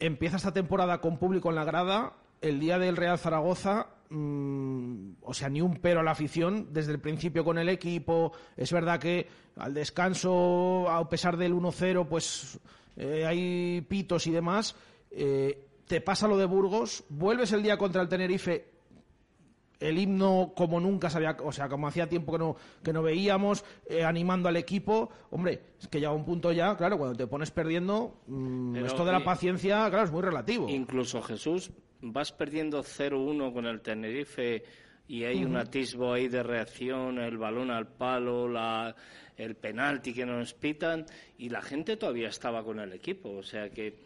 Empieza 0.00 0.38
esta 0.38 0.52
temporada 0.52 1.02
con 1.02 1.18
público 1.18 1.50
en 1.50 1.56
la 1.56 1.64
grada. 1.64 2.14
El 2.40 2.58
día 2.58 2.78
del 2.78 2.96
Real 2.96 3.18
Zaragoza, 3.18 3.88
mmm, 4.08 5.10
o 5.20 5.34
sea, 5.34 5.50
ni 5.50 5.60
un 5.60 5.76
pero 5.76 6.00
a 6.00 6.02
la 6.02 6.12
afición 6.12 6.72
desde 6.72 6.92
el 6.92 7.00
principio 7.00 7.44
con 7.44 7.58
el 7.58 7.68
equipo. 7.68 8.32
Es 8.56 8.72
verdad 8.72 8.98
que 8.98 9.28
al 9.56 9.74
descanso, 9.74 10.88
a 10.88 11.06
pesar 11.08 11.36
del 11.36 11.52
1-0, 11.52 12.08
pues 12.08 12.58
eh, 12.96 13.26
hay 13.26 13.82
pitos 13.82 14.26
y 14.26 14.30
demás. 14.30 14.74
Eh, 15.10 15.66
te 15.86 16.00
pasa 16.00 16.28
lo 16.28 16.38
de 16.38 16.46
Burgos, 16.46 17.04
vuelves 17.10 17.52
el 17.52 17.62
día 17.62 17.76
contra 17.76 18.00
el 18.00 18.08
Tenerife, 18.08 18.64
el 19.80 19.98
himno 19.98 20.52
como 20.54 20.78
nunca 20.78 21.10
sabía, 21.10 21.36
o 21.42 21.50
sea, 21.50 21.68
como 21.68 21.88
hacía 21.88 22.08
tiempo 22.08 22.32
que 22.32 22.38
no, 22.38 22.56
que 22.84 22.92
no 22.92 23.02
veíamos, 23.02 23.64
eh, 23.88 24.04
animando 24.04 24.48
al 24.48 24.56
equipo. 24.56 25.10
Hombre, 25.30 25.60
es 25.80 25.88
que 25.88 25.98
llega 25.98 26.12
un 26.12 26.24
punto 26.24 26.52
ya, 26.52 26.76
claro, 26.76 26.98
cuando 26.98 27.16
te 27.16 27.26
pones 27.26 27.50
perdiendo, 27.50 28.20
mmm, 28.26 28.74
Pero, 28.74 28.86
esto 28.86 29.04
de 29.04 29.12
la 29.12 29.24
paciencia, 29.24 29.88
claro, 29.88 30.04
es 30.04 30.12
muy 30.12 30.22
relativo. 30.22 30.68
Incluso 30.68 31.22
Jesús, 31.22 31.70
vas 32.02 32.32
perdiendo 32.32 32.82
0-1 32.82 33.52
con 33.52 33.66
el 33.66 33.80
Tenerife 33.80 34.62
y 35.08 35.24
hay 35.24 35.44
un 35.44 35.56
atisbo 35.56 36.12
ahí 36.12 36.28
de 36.28 36.42
reacción, 36.42 37.18
el 37.18 37.36
balón 37.36 37.70
al 37.70 37.88
palo, 37.88 38.46
la, 38.48 38.94
el 39.36 39.56
penalti 39.56 40.12
que 40.12 40.24
nos 40.24 40.54
pitan 40.54 41.04
y 41.36 41.48
la 41.48 41.62
gente 41.62 41.96
todavía 41.96 42.28
estaba 42.28 42.62
con 42.62 42.78
el 42.78 42.92
equipo. 42.92 43.30
O 43.30 43.42
sea 43.42 43.70
que 43.70 44.04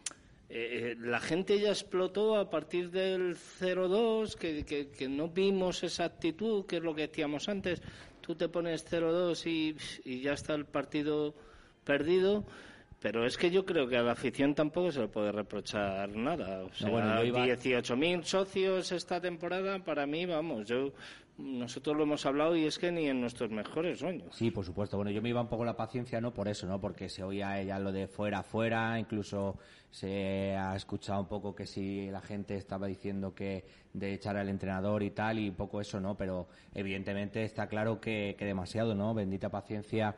eh, 0.57 0.91
eh, 0.91 0.95
la 0.99 1.19
gente 1.19 1.59
ya 1.59 1.69
explotó 1.69 2.37
a 2.37 2.49
partir 2.49 2.89
del 2.91 3.35
0-2, 3.35 4.35
que, 4.35 4.63
que, 4.65 4.87
que 4.89 5.09
no 5.09 5.27
vimos 5.29 5.83
esa 5.83 6.05
actitud, 6.05 6.65
que 6.65 6.77
es 6.77 6.83
lo 6.83 6.95
que 6.95 7.07
decíamos 7.07 7.49
antes. 7.49 7.81
Tú 8.21 8.35
te 8.35 8.47
pones 8.47 8.85
0-2 8.89 9.45
y, 9.47 9.75
y 10.09 10.21
ya 10.21 10.33
está 10.33 10.53
el 10.55 10.65
partido 10.65 11.35
perdido. 11.83 12.45
Pero 13.01 13.25
es 13.25 13.37
que 13.37 13.51
yo 13.51 13.65
creo 13.65 13.87
que 13.87 13.97
a 13.97 14.01
la 14.01 14.13
afición 14.13 14.55
tampoco 14.55 14.91
se 14.91 15.01
le 15.01 15.07
puede 15.09 15.31
reprochar 15.31 16.09
nada. 16.15 16.63
O 16.63 16.73
sea, 16.73 16.89
bueno, 16.89 17.17
yo 17.19 17.25
iba- 17.25 17.45
18.000 17.45 18.23
socios 18.23 18.91
esta 18.93 19.19
temporada, 19.21 19.77
para 19.83 20.07
mí, 20.07 20.25
vamos, 20.25 20.65
yo 20.67 20.93
nosotros 21.37 21.97
lo 21.97 22.03
hemos 22.03 22.25
hablado 22.25 22.55
y 22.55 22.65
es 22.65 22.79
que 22.79 22.91
ni 22.91 23.07
en 23.07 23.19
nuestros 23.19 23.49
mejores 23.49 23.99
sueños. 23.99 24.35
Sí, 24.35 24.51
por 24.51 24.63
supuesto. 24.63 24.95
Bueno, 24.95 25.11
yo 25.11 25.21
me 25.21 25.29
iba 25.29 25.41
un 25.41 25.49
poco 25.49 25.65
la 25.65 25.75
paciencia, 25.75 26.21
no 26.21 26.33
por 26.33 26.47
eso, 26.47 26.65
¿no? 26.65 26.79
Porque 26.79 27.09
se 27.09 27.23
oía 27.23 27.61
ya 27.61 27.77
lo 27.79 27.91
de 27.91 28.07
fuera, 28.07 28.41
fuera, 28.43 28.97
incluso 28.99 29.57
se 29.91 30.55
ha 30.55 30.75
escuchado 30.75 31.21
un 31.21 31.27
poco 31.27 31.53
que 31.53 31.65
si 31.65 32.09
la 32.09 32.21
gente 32.21 32.55
estaba 32.55 32.87
diciendo 32.87 33.33
que 33.33 33.65
de 33.93 34.13
echar 34.13 34.37
al 34.37 34.49
entrenador 34.49 35.03
y 35.03 35.11
tal, 35.11 35.39
y 35.39 35.49
un 35.49 35.55
poco 35.55 35.81
eso, 35.81 35.99
¿no? 35.99 36.15
Pero 36.15 36.47
evidentemente 36.73 37.43
está 37.43 37.67
claro 37.67 37.99
que, 37.99 38.35
que 38.37 38.45
demasiado, 38.45 38.95
¿no? 38.95 39.13
Bendita 39.13 39.49
paciencia 39.49 40.15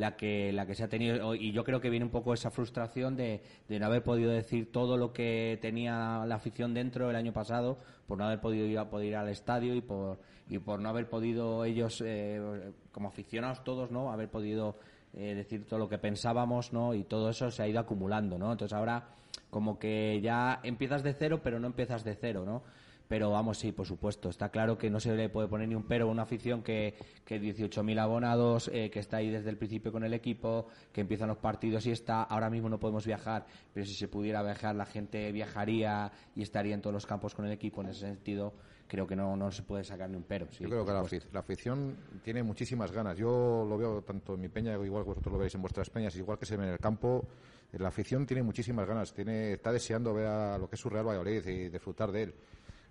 la 0.00 0.16
que 0.16 0.52
la 0.52 0.66
que 0.66 0.74
se 0.74 0.82
ha 0.82 0.88
tenido 0.88 1.34
y 1.34 1.52
yo 1.52 1.62
creo 1.62 1.80
que 1.80 1.90
viene 1.90 2.04
un 2.04 2.10
poco 2.10 2.34
esa 2.34 2.50
frustración 2.50 3.16
de, 3.16 3.42
de 3.68 3.78
no 3.78 3.86
haber 3.86 4.02
podido 4.02 4.30
decir 4.32 4.72
todo 4.72 4.96
lo 4.96 5.12
que 5.12 5.58
tenía 5.60 6.24
la 6.26 6.36
afición 6.36 6.74
dentro 6.74 7.10
el 7.10 7.16
año 7.16 7.32
pasado 7.32 7.78
por 8.06 8.18
no 8.18 8.24
haber 8.24 8.40
podido 8.40 8.66
ir, 8.66 8.78
a, 8.78 8.88
poder 8.88 9.08
ir 9.08 9.16
al 9.16 9.28
estadio 9.28 9.74
y 9.74 9.80
por 9.80 10.18
y 10.48 10.58
por 10.58 10.80
no 10.80 10.88
haber 10.88 11.08
podido 11.08 11.64
ellos 11.64 12.02
eh, 12.04 12.72
como 12.90 13.08
aficionados 13.08 13.62
todos 13.62 13.90
no 13.90 14.10
haber 14.10 14.28
podido 14.28 14.76
eh, 15.12 15.34
decir 15.34 15.66
todo 15.66 15.80
lo 15.80 15.88
que 15.88 15.98
pensábamos, 15.98 16.72
¿no? 16.72 16.94
Y 16.94 17.02
todo 17.02 17.30
eso 17.30 17.50
se 17.50 17.62
ha 17.62 17.68
ido 17.68 17.80
acumulando, 17.80 18.38
¿no? 18.38 18.52
Entonces 18.52 18.76
ahora 18.76 19.08
como 19.50 19.78
que 19.78 20.20
ya 20.22 20.60
empiezas 20.62 21.02
de 21.02 21.14
cero, 21.14 21.40
pero 21.42 21.58
no 21.58 21.66
empiezas 21.66 22.04
de 22.04 22.14
cero, 22.14 22.44
¿no? 22.46 22.62
Pero 23.10 23.32
vamos, 23.32 23.58
sí, 23.58 23.72
por 23.72 23.86
supuesto. 23.86 24.28
Está 24.28 24.50
claro 24.50 24.78
que 24.78 24.88
no 24.88 25.00
se 25.00 25.12
le 25.16 25.28
puede 25.28 25.48
poner 25.48 25.68
ni 25.68 25.74
un 25.74 25.82
pero 25.82 26.04
a 26.06 26.10
una 26.12 26.22
afición 26.22 26.62
que, 26.62 26.94
que 27.24 27.42
18.000 27.42 27.98
abonados, 27.98 28.70
eh, 28.72 28.88
que 28.88 29.00
está 29.00 29.16
ahí 29.16 29.28
desde 29.30 29.50
el 29.50 29.56
principio 29.56 29.90
con 29.90 30.04
el 30.04 30.14
equipo, 30.14 30.68
que 30.92 31.00
empiezan 31.00 31.26
los 31.26 31.38
partidos 31.38 31.84
y 31.86 31.90
está. 31.90 32.22
Ahora 32.22 32.48
mismo 32.48 32.68
no 32.68 32.78
podemos 32.78 33.04
viajar, 33.04 33.46
pero 33.74 33.84
si 33.84 33.94
se 33.94 34.06
pudiera 34.06 34.44
viajar, 34.44 34.76
la 34.76 34.86
gente 34.86 35.32
viajaría 35.32 36.12
y 36.36 36.42
estaría 36.42 36.72
en 36.72 36.82
todos 36.82 36.94
los 36.94 37.04
campos 37.04 37.34
con 37.34 37.44
el 37.46 37.50
equipo. 37.50 37.80
En 37.80 37.88
ese 37.88 38.02
sentido, 38.02 38.54
creo 38.86 39.08
que 39.08 39.16
no, 39.16 39.34
no 39.34 39.50
se 39.50 39.64
puede 39.64 39.82
sacar 39.82 40.08
ni 40.08 40.16
un 40.16 40.22
pero. 40.22 40.46
Sí, 40.52 40.62
Yo 40.62 40.70
creo 40.70 40.86
que 40.86 40.92
la, 40.92 41.04
la 41.32 41.40
afición 41.40 41.96
tiene 42.22 42.44
muchísimas 42.44 42.92
ganas. 42.92 43.18
Yo 43.18 43.66
lo 43.68 43.76
veo 43.76 44.02
tanto 44.02 44.34
en 44.34 44.40
mi 44.42 44.48
peña, 44.48 44.74
igual 44.74 45.02
que 45.02 45.08
vosotros 45.08 45.32
lo 45.32 45.38
veis 45.40 45.54
en 45.56 45.62
vuestras 45.62 45.90
peñas, 45.90 46.14
igual 46.14 46.38
que 46.38 46.46
se 46.46 46.56
ve 46.56 46.62
en 46.62 46.74
el 46.74 46.78
campo. 46.78 47.26
La 47.72 47.88
afición 47.88 48.24
tiene 48.24 48.44
muchísimas 48.44 48.86
ganas, 48.86 49.12
tiene, 49.12 49.54
está 49.54 49.72
deseando 49.72 50.14
ver 50.14 50.26
a 50.26 50.58
lo 50.58 50.68
que 50.68 50.76
es 50.76 50.80
su 50.80 50.88
Real 50.88 51.06
Valladolid 51.06 51.44
y 51.46 51.68
disfrutar 51.70 52.12
de 52.12 52.22
él. 52.22 52.34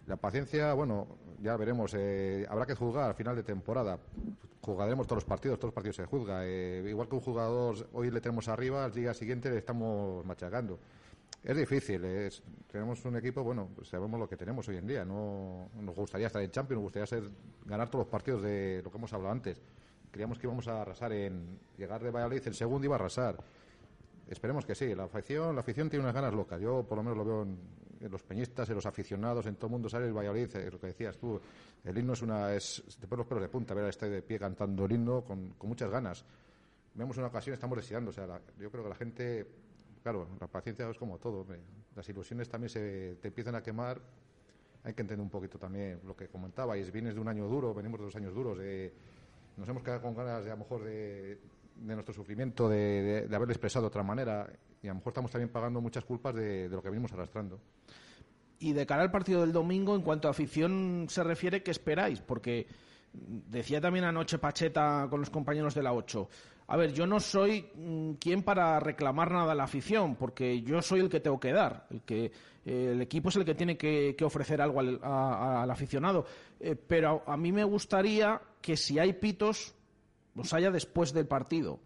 La 0.08 0.16
paciencia, 0.18 0.74
bueno, 0.74 1.08
ya 1.42 1.56
veremos. 1.58 1.94
eh, 1.96 2.46
habrá 2.50 2.66
que 2.66 2.76
juzgar 2.76 3.10
al 3.10 3.16
final 3.16 3.36
de 3.36 3.44
temporada. 3.44 4.00
Jugaremos 4.62 5.08
todos 5.08 5.18
los 5.18 5.26
partidos, 5.26 5.58
todos 5.60 5.70
los 5.70 5.74
partidos 5.76 5.96
se 5.98 6.06
juzga. 6.06 6.46
Eh, 6.46 6.84
igual 6.90 7.08
que 7.08 7.16
un 7.16 7.22
jugador 7.22 7.88
hoy 7.94 8.10
le 8.12 8.20
tenemos 8.22 8.48
arriba, 8.48 8.86
al 8.86 8.94
día 8.94 9.14
siguiente 9.14 9.50
le 9.50 9.58
estamos 9.58 10.26
machacando. 10.26 10.80
Es 11.44 11.56
difícil, 11.56 12.04
es- 12.04 12.44
tenemos 12.72 13.04
un 13.06 13.16
equipo, 13.16 13.44
bueno, 13.44 13.70
pues 13.76 13.88
sabemos 13.88 14.20
lo 14.20 14.28
que 14.28 14.36
tenemos 14.36 14.68
hoy 14.68 14.78
en 14.78 14.88
día. 14.88 15.06
No 15.06 15.70
nos 15.80 15.96
gustaría 15.96 16.28
estar 16.28 16.42
en 16.42 16.52
Champions, 16.52 16.78
nos 16.82 16.84
gustaría 16.92 17.06
ser, 17.08 17.30
ganar 17.66 17.88
todos 17.90 18.06
los 18.06 18.12
partidos 18.12 18.42
de 18.42 18.82
lo 18.84 18.92
que 18.92 18.98
hemos 18.98 19.14
hablado 19.14 19.32
antes. 19.32 19.62
Creíamos 20.12 20.38
que 20.40 20.48
íbamos 20.48 20.68
a 20.68 20.82
arrasar 20.82 21.14
en 21.14 21.60
llegar 21.78 22.04
de 22.04 22.10
Valladolid, 22.12 22.42
el 22.46 22.56
segundo 22.56 22.84
iba 22.86 22.96
a 22.96 23.00
arrasar. 23.00 23.38
Esperemos 24.28 24.66
que 24.66 24.76
sí. 24.76 24.94
La 24.96 25.04
afición, 25.06 25.56
la 25.56 25.62
afición 25.62 25.90
tiene 25.90 26.04
unas 26.04 26.14
ganas 26.16 26.34
locas. 26.34 26.60
Yo 26.60 26.84
por 26.84 26.98
lo 26.98 27.04
menos 27.04 27.18
lo 27.18 27.26
veo 27.26 27.42
en, 27.44 27.58
en 28.00 28.12
los 28.12 28.24
peñistas, 28.24 28.70
en 28.70 28.76
los 28.76 28.86
aficionados, 28.86 29.46
en 29.46 29.56
todo 29.56 29.68
el 29.68 29.72
mundo 29.72 29.90
sale 29.90 30.06
el 30.08 30.14
Valladolid, 30.14 30.56
eh, 30.56 30.70
lo 30.72 30.80
que 30.80 30.88
decías 30.88 31.18
tú. 31.18 31.40
El 31.84 31.98
himno 31.98 32.14
es 32.14 32.22
una, 32.22 32.54
es, 32.56 32.84
te 33.00 33.08
pones 33.08 33.20
los 33.20 33.28
pelos 33.28 33.42
de 33.44 33.50
punta 33.50 33.74
ver 33.74 33.86
a 33.86 33.90
este 33.90 34.10
de 34.10 34.22
pie 34.22 34.40
cantando 34.40 34.86
el 34.86 34.92
himno 34.92 35.24
con, 35.24 35.50
con 35.58 35.70
muchas 35.70 35.90
ganas. 35.90 36.24
Vemos 36.94 37.18
una 37.18 37.28
ocasión, 37.28 37.54
estamos 37.54 37.78
deseando. 37.78 38.10
O 38.12 38.14
sea, 38.14 38.26
yo 38.60 38.72
creo 38.72 38.84
que 38.84 38.90
la 38.90 38.96
gente, 38.96 39.48
claro, 40.04 40.28
la 40.40 40.48
paciencia 40.48 40.90
es 40.90 40.98
como 40.98 41.18
todo. 41.18 41.46
Las 41.96 42.08
ilusiones 42.10 42.50
también 42.50 42.70
se 42.70 43.16
te 43.22 43.28
empiezan 43.30 43.56
a 43.56 43.62
quemar. 43.62 44.02
Hay 44.84 44.94
que 44.94 45.02
entender 45.02 45.22
un 45.22 45.30
poquito 45.30 45.58
también 45.60 46.00
lo 46.06 46.16
que 46.16 46.28
comentabais. 46.30 46.92
Vienes 46.92 47.14
de 47.16 47.20
un 47.20 47.28
año 47.28 47.48
duro, 47.48 47.74
venimos 47.74 48.00
de 48.00 48.06
dos 48.06 48.16
años 48.16 48.34
duros. 48.34 48.58
de- 48.58 48.94
nos 49.58 49.68
hemos 49.68 49.84
quedado 49.84 50.02
con 50.02 50.16
ganas 50.16 50.46
de 50.46 50.52
a 50.52 50.54
lo 50.54 50.60
mejor 50.60 50.84
de, 50.86 51.38
de 51.76 51.94
nuestro 51.94 52.14
sufrimiento, 52.14 52.70
de, 52.70 53.28
de 53.28 53.36
haberlo 53.36 53.52
expresado 53.52 53.84
de 53.84 53.88
otra 53.88 54.04
manera. 54.04 54.50
Y 54.82 54.88
a 54.88 54.92
lo 54.92 54.96
mejor 54.96 55.12
estamos 55.12 55.32
también 55.32 55.50
pagando 55.50 55.82
muchas 55.82 56.06
culpas 56.06 56.34
de, 56.36 56.70
lo 56.70 56.82
que 56.82 56.90
venimos 56.90 57.12
arrastrando. 57.12 57.60
Y 58.60 58.74
de 58.74 58.86
cara 58.86 59.04
al 59.04 59.12
partido 59.12 59.42
del 59.42 59.52
domingo, 59.52 59.96
en 59.96 60.02
cuanto 60.02 60.28
a 60.28 60.32
afición 60.32 61.08
se 61.10 61.24
refiere, 61.24 61.64
¿qué 61.64 61.72
esperáis? 61.72 62.22
Porque 62.22 62.68
decía 63.14 63.82
también 63.82 64.06
anoche 64.06 64.38
Pacheta 64.38 65.08
con 65.10 65.20
los 65.20 65.30
compañeros 65.30 65.74
de 65.76 65.84
la 65.84 65.94
8. 65.94 66.30
A 66.68 66.78
ver, 66.78 66.94
yo 66.94 67.08
no 67.08 67.20
soy 67.20 67.68
mm, 67.74 68.14
quien 68.14 68.44
para 68.44 68.80
reclamar 68.80 69.32
nada 69.32 69.54
a 69.54 69.56
la 69.56 69.64
afición, 69.64 70.16
porque 70.16 70.62
yo 70.62 70.82
soy 70.82 71.00
el 71.02 71.10
que 71.10 71.20
tengo 71.20 71.40
que 71.40 71.52
dar. 71.52 71.88
El, 71.90 72.02
que, 72.02 72.26
eh, 72.66 72.90
el 72.92 73.02
equipo 73.02 73.30
es 73.30 73.36
el 73.38 73.46
que 73.46 73.56
tiene 73.56 73.78
que, 73.78 74.16
ofrecer 74.24 74.62
algo 74.62 74.80
al 74.80 75.72
aficionado. 75.72 76.26
Eh, 76.60 76.76
pero 76.76 77.24
a, 77.26 77.34
a 77.34 77.38
mí 77.38 77.52
me 77.52 77.64
gustaría 77.64 78.40
que 78.62 78.78
si 78.78 79.00
hay 79.00 79.14
pitos, 79.14 79.74
los 80.36 80.54
haya 80.54 80.70
después 80.70 81.12
del 81.12 81.28
partido 81.28 81.80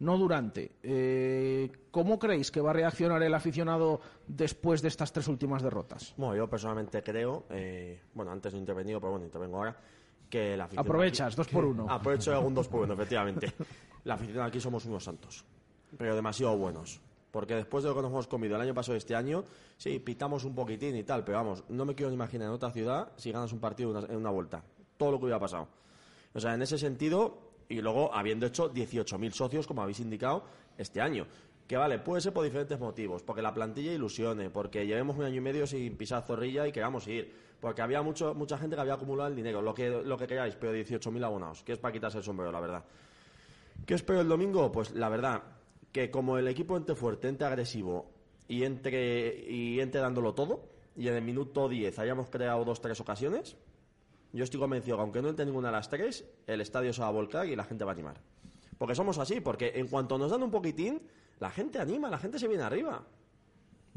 no 0.00 0.16
durante. 0.16 0.72
Eh, 0.82 1.70
¿Cómo 1.90 2.18
creéis 2.18 2.50
que 2.50 2.60
va 2.60 2.70
a 2.70 2.72
reaccionar 2.74 3.22
el 3.22 3.34
aficionado 3.34 4.00
después 4.26 4.82
de 4.82 4.88
estas 4.88 5.12
tres 5.12 5.28
últimas 5.28 5.62
derrotas? 5.62 6.14
Bueno, 6.16 6.36
yo 6.36 6.48
personalmente 6.48 7.02
creo, 7.02 7.44
eh, 7.50 8.02
bueno, 8.14 8.30
antes 8.30 8.52
no 8.52 8.58
he 8.58 8.60
intervenido, 8.60 9.00
pero 9.00 9.12
bueno, 9.12 9.26
intervengo 9.26 9.56
ahora, 9.58 9.76
que 10.30 10.56
la 10.56 10.64
afición... 10.64 10.84
Aprovechas, 10.86 11.26
aquí- 11.28 11.36
dos 11.36 11.48
por 11.48 11.64
uno. 11.64 11.86
Aprovecho 11.88 12.40
un 12.40 12.54
dos 12.54 12.68
por 12.68 12.82
uno, 12.82 12.94
efectivamente. 12.94 13.52
La 14.04 14.14
afición 14.14 14.44
aquí 14.44 14.60
somos 14.60 14.84
unos 14.86 15.02
santos, 15.04 15.44
pero 15.96 16.14
demasiado 16.14 16.56
buenos. 16.56 17.00
Porque 17.30 17.54
después 17.54 17.84
de 17.84 17.90
lo 17.90 17.96
que 17.96 18.02
nos 18.02 18.10
hemos 18.10 18.26
comido 18.26 18.56
el 18.56 18.62
año 18.62 18.72
pasado 18.74 18.94
y 18.94 18.98
este 18.98 19.14
año, 19.14 19.44
sí, 19.76 19.98
pitamos 19.98 20.44
un 20.44 20.54
poquitín 20.54 20.96
y 20.96 21.02
tal, 21.04 21.24
pero 21.24 21.38
vamos, 21.38 21.62
no 21.68 21.84
me 21.84 21.94
quiero 21.94 22.08
ni 22.08 22.14
imaginar 22.14 22.48
en 22.48 22.54
otra 22.54 22.70
ciudad 22.70 23.12
si 23.16 23.32
ganas 23.32 23.52
un 23.52 23.60
partido 23.60 23.90
en 23.90 23.96
una, 23.98 24.06
en 24.06 24.16
una 24.16 24.30
vuelta. 24.30 24.62
Todo 24.96 25.12
lo 25.12 25.18
que 25.18 25.24
hubiera 25.26 25.38
pasado. 25.38 25.68
O 26.32 26.40
sea, 26.40 26.54
en 26.54 26.62
ese 26.62 26.78
sentido, 26.78 27.47
y 27.68 27.80
luego 27.80 28.14
habiendo 28.14 28.46
hecho 28.46 28.72
18.000 28.72 29.30
socios, 29.32 29.66
como 29.66 29.82
habéis 29.82 30.00
indicado, 30.00 30.44
este 30.76 31.00
año. 31.00 31.26
Que 31.66 31.76
vale, 31.76 31.98
puede 31.98 32.22
ser 32.22 32.32
por 32.32 32.44
diferentes 32.44 32.80
motivos, 32.80 33.22
porque 33.22 33.42
la 33.42 33.52
plantilla 33.52 33.92
ilusione, 33.92 34.48
porque 34.48 34.86
llevemos 34.86 35.16
un 35.16 35.24
año 35.24 35.36
y 35.36 35.40
medio 35.40 35.66
sin 35.66 35.96
pisar 35.96 36.24
zorrilla 36.26 36.66
y 36.66 36.72
queramos 36.72 37.06
ir, 37.08 37.30
porque 37.60 37.82
había 37.82 38.00
mucho, 38.00 38.34
mucha 38.34 38.56
gente 38.56 38.74
que 38.74 38.80
había 38.80 38.94
acumulado 38.94 39.28
el 39.28 39.36
dinero, 39.36 39.60
lo 39.60 39.74
que, 39.74 39.90
lo 39.90 40.16
que 40.16 40.26
queráis, 40.26 40.56
pero 40.56 40.72
18.000 40.72 41.24
abonados, 41.24 41.62
que 41.62 41.72
es 41.72 41.78
para 41.78 41.92
quitarse 41.92 42.18
el 42.18 42.24
sombrero, 42.24 42.50
la 42.50 42.60
verdad. 42.60 42.84
¿Qué 43.84 43.94
espero 43.94 44.22
el 44.22 44.28
domingo? 44.28 44.72
Pues 44.72 44.92
la 44.92 45.10
verdad, 45.10 45.42
que 45.92 46.10
como 46.10 46.38
el 46.38 46.48
equipo 46.48 46.74
entre 46.76 46.94
fuerte, 46.94 47.28
entre 47.28 47.46
agresivo 47.46 48.10
y 48.48 48.64
entre, 48.64 49.44
y 49.50 49.80
entre 49.80 50.00
dándolo 50.00 50.34
todo, 50.34 50.70
y 50.96 51.08
en 51.08 51.14
el 51.14 51.22
minuto 51.22 51.68
10 51.68 51.98
hayamos 51.98 52.30
creado 52.30 52.64
dos 52.64 52.80
tres 52.80 52.98
ocasiones, 53.00 53.56
yo 54.32 54.44
estoy 54.44 54.60
convencido 54.60 54.96
que 54.96 55.02
aunque 55.02 55.22
no 55.22 55.28
entre 55.28 55.46
ninguna 55.46 55.68
de 55.68 55.72
las 55.72 55.88
tres, 55.88 56.24
el 56.46 56.60
estadio 56.60 56.92
se 56.92 57.00
va 57.00 57.08
a 57.08 57.12
volcar 57.12 57.46
y 57.46 57.56
la 57.56 57.64
gente 57.64 57.84
va 57.84 57.92
a 57.92 57.94
animar. 57.94 58.20
Porque 58.76 58.94
somos 58.94 59.18
así, 59.18 59.40
porque 59.40 59.72
en 59.74 59.88
cuanto 59.88 60.18
nos 60.18 60.30
dan 60.30 60.42
un 60.42 60.50
poquitín, 60.50 61.00
la 61.40 61.50
gente 61.50 61.78
anima, 61.78 62.10
la 62.10 62.18
gente 62.18 62.38
se 62.38 62.48
viene 62.48 62.62
arriba. 62.62 63.04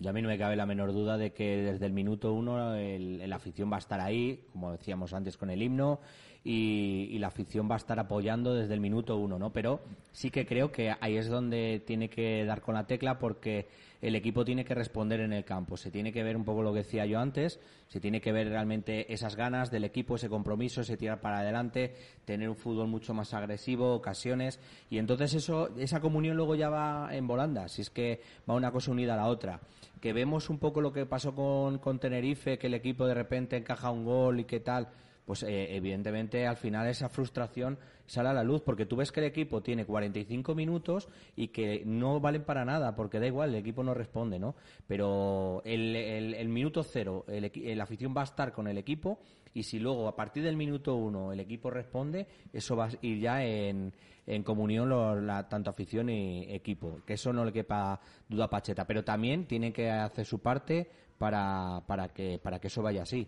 Y 0.02 0.08
a 0.08 0.14
mí 0.14 0.22
no 0.22 0.30
me 0.30 0.38
cabe 0.38 0.56
la 0.56 0.66
menor 0.66 0.94
duda 0.94 1.18
de 1.18 1.32
que 1.32 1.58
desde 1.62 1.86
el 1.86 1.94
minuto 1.94 2.34
uno 2.34 2.74
el, 2.76 3.30
la 3.30 3.36
afición 3.36 3.72
va 3.72 3.76
a 3.76 3.80
estar 3.80 4.00
ahí, 4.00 4.46
como 4.52 4.72
decíamos 4.72 5.14
antes 5.14 5.38
con 5.38 5.52
el 5.52 5.62
himno, 5.62 6.00
y, 6.44 7.10
y 7.12 7.20
la 7.20 7.28
afición 7.28 7.70
va 7.70 7.76
a 7.76 7.78
estar 7.78 8.00
apoyando 8.00 8.56
desde 8.56 8.74
el 8.74 8.80
minuto 8.80 9.18
uno, 9.18 9.38
¿no? 9.38 9.54
Pero 9.54 9.82
sí 10.12 10.32
que 10.32 10.48
creo 10.48 10.72
que 10.72 10.96
ahí 11.00 11.18
es 11.18 11.30
donde 11.30 11.84
tiene 11.86 12.10
que 12.10 12.44
dar 12.46 12.62
con 12.62 12.74
la 12.74 12.88
tecla 12.88 13.20
porque 13.20 13.68
el 14.02 14.16
equipo 14.16 14.44
tiene 14.44 14.66
que 14.66 14.74
responder 14.74 15.20
en 15.20 15.32
el 15.32 15.46
campo. 15.46 15.78
Se 15.78 15.92
tiene 15.92 16.12
que 16.12 16.24
ver 16.24 16.36
un 16.36 16.44
poco 16.44 16.64
lo 16.64 16.74
que 16.74 16.80
decía 16.80 17.06
yo 17.06 17.20
antes, 17.20 17.60
se 17.88 18.00
tiene 18.00 18.20
que 18.20 18.32
ver 18.32 18.50
realmente 18.50 19.14
esas 19.14 19.36
ganas 19.36 19.70
del 19.70 19.84
equipo, 19.84 20.16
ese 20.16 20.30
compromiso, 20.30 20.82
ese 20.82 20.98
tirar 20.98 21.22
para 21.22 21.40
adelante, 21.40 21.94
tener 22.26 22.50
un 22.50 22.56
fútbol 22.56 22.88
mucho 22.88 23.14
más 23.14 23.34
agresivo, 23.34 23.94
ocasiones, 23.94 24.60
y 24.90 24.98
entonces 24.98 25.36
eso, 25.36 25.70
esa 25.78 26.02
comunión 26.02 26.36
luego 26.36 26.56
ya 26.56 26.70
va 26.70 27.10
en 27.12 27.28
volanda, 27.28 27.68
si 27.68 27.84
es 27.84 27.90
que 27.90 28.22
va 28.50 28.56
una 28.56 28.72
cosa 28.72 28.92
unida 28.92 29.14
a 29.14 29.18
la 29.18 29.28
otra. 29.28 29.62
Que 30.00 30.14
vemos 30.14 30.50
un 30.50 30.58
poco 30.58 30.82
lo 30.82 30.92
que 30.92 31.06
pasó 31.06 31.36
con, 31.36 31.78
con 31.78 32.00
Tenerife, 32.00 32.58
que 32.58 32.68
el 32.68 32.74
equipo 32.74 33.06
de 33.06 33.14
repente 33.14 33.56
encaja 33.56 33.92
un 33.92 34.04
gol 34.04 34.40
y 34.40 34.46
qué 34.46 34.60
tal, 34.60 34.90
pues 35.26 35.44
eh, 35.44 35.76
evidentemente 35.76 36.46
al 36.48 36.58
final 36.58 36.88
esa 36.88 37.08
frustración 37.10 37.78
sale 38.06 38.30
a 38.30 38.34
la 38.34 38.44
luz, 38.44 38.62
porque 38.62 38.86
tú 38.86 38.96
ves 38.98 39.12
que 39.12 39.22
el 39.22 39.28
equipo 39.28 39.62
tiene 39.62 39.86
45 39.86 40.54
minutos 40.56 41.08
y 41.36 41.50
que 41.50 41.84
no 41.86 42.20
valen 42.20 42.44
para 42.44 42.66
nada, 42.66 42.96
porque 42.96 43.20
da 43.20 43.28
igual, 43.28 43.50
el 43.50 43.56
equipo 43.56 43.84
no 43.84 43.94
responde, 43.94 44.40
¿no? 44.40 44.56
Pero 44.88 45.62
el, 45.64 45.96
el- 45.96 46.34
el 46.34 46.50
minuto 46.50 46.84
cero, 46.84 47.24
el, 47.28 47.50
la 47.78 47.84
afición 47.84 48.14
va 48.16 48.22
a 48.22 48.26
estar 48.26 48.52
con 48.52 48.68
el 48.68 48.78
equipo 48.78 49.20
y 49.54 49.64
si 49.64 49.80
luego 49.80 50.08
a 50.08 50.16
partir 50.16 50.44
del 50.44 50.58
minuto 50.58 50.96
uno 50.96 51.32
el 51.32 51.40
equipo 51.40 51.70
responde, 51.70 52.28
eso 52.52 52.76
va 52.76 52.86
a 52.86 52.90
ir 53.02 53.20
ya 53.20 53.44
en, 53.44 53.94
en 54.28 54.44
comunión 54.44 54.90
lo- 54.90 55.20
la, 55.22 55.48
tanto 55.48 55.70
afición 55.70 56.10
y 56.10 56.44
equipo, 56.54 57.00
que 57.06 57.14
eso 57.14 57.32
no 57.32 57.46
le 57.46 57.54
quepa 57.54 58.00
duda 58.28 58.46
a 58.46 58.50
Pacheta, 58.50 58.86
pero 58.86 59.04
también 59.04 59.46
tiene 59.46 59.72
que 59.72 59.90
hacer 59.90 60.26
su 60.26 60.40
parte 60.40 60.90
para, 61.18 61.84
para, 61.88 62.10
que, 62.10 62.40
para 62.40 62.60
que 62.60 62.68
eso 62.68 62.82
vaya 62.82 63.04
así. 63.04 63.28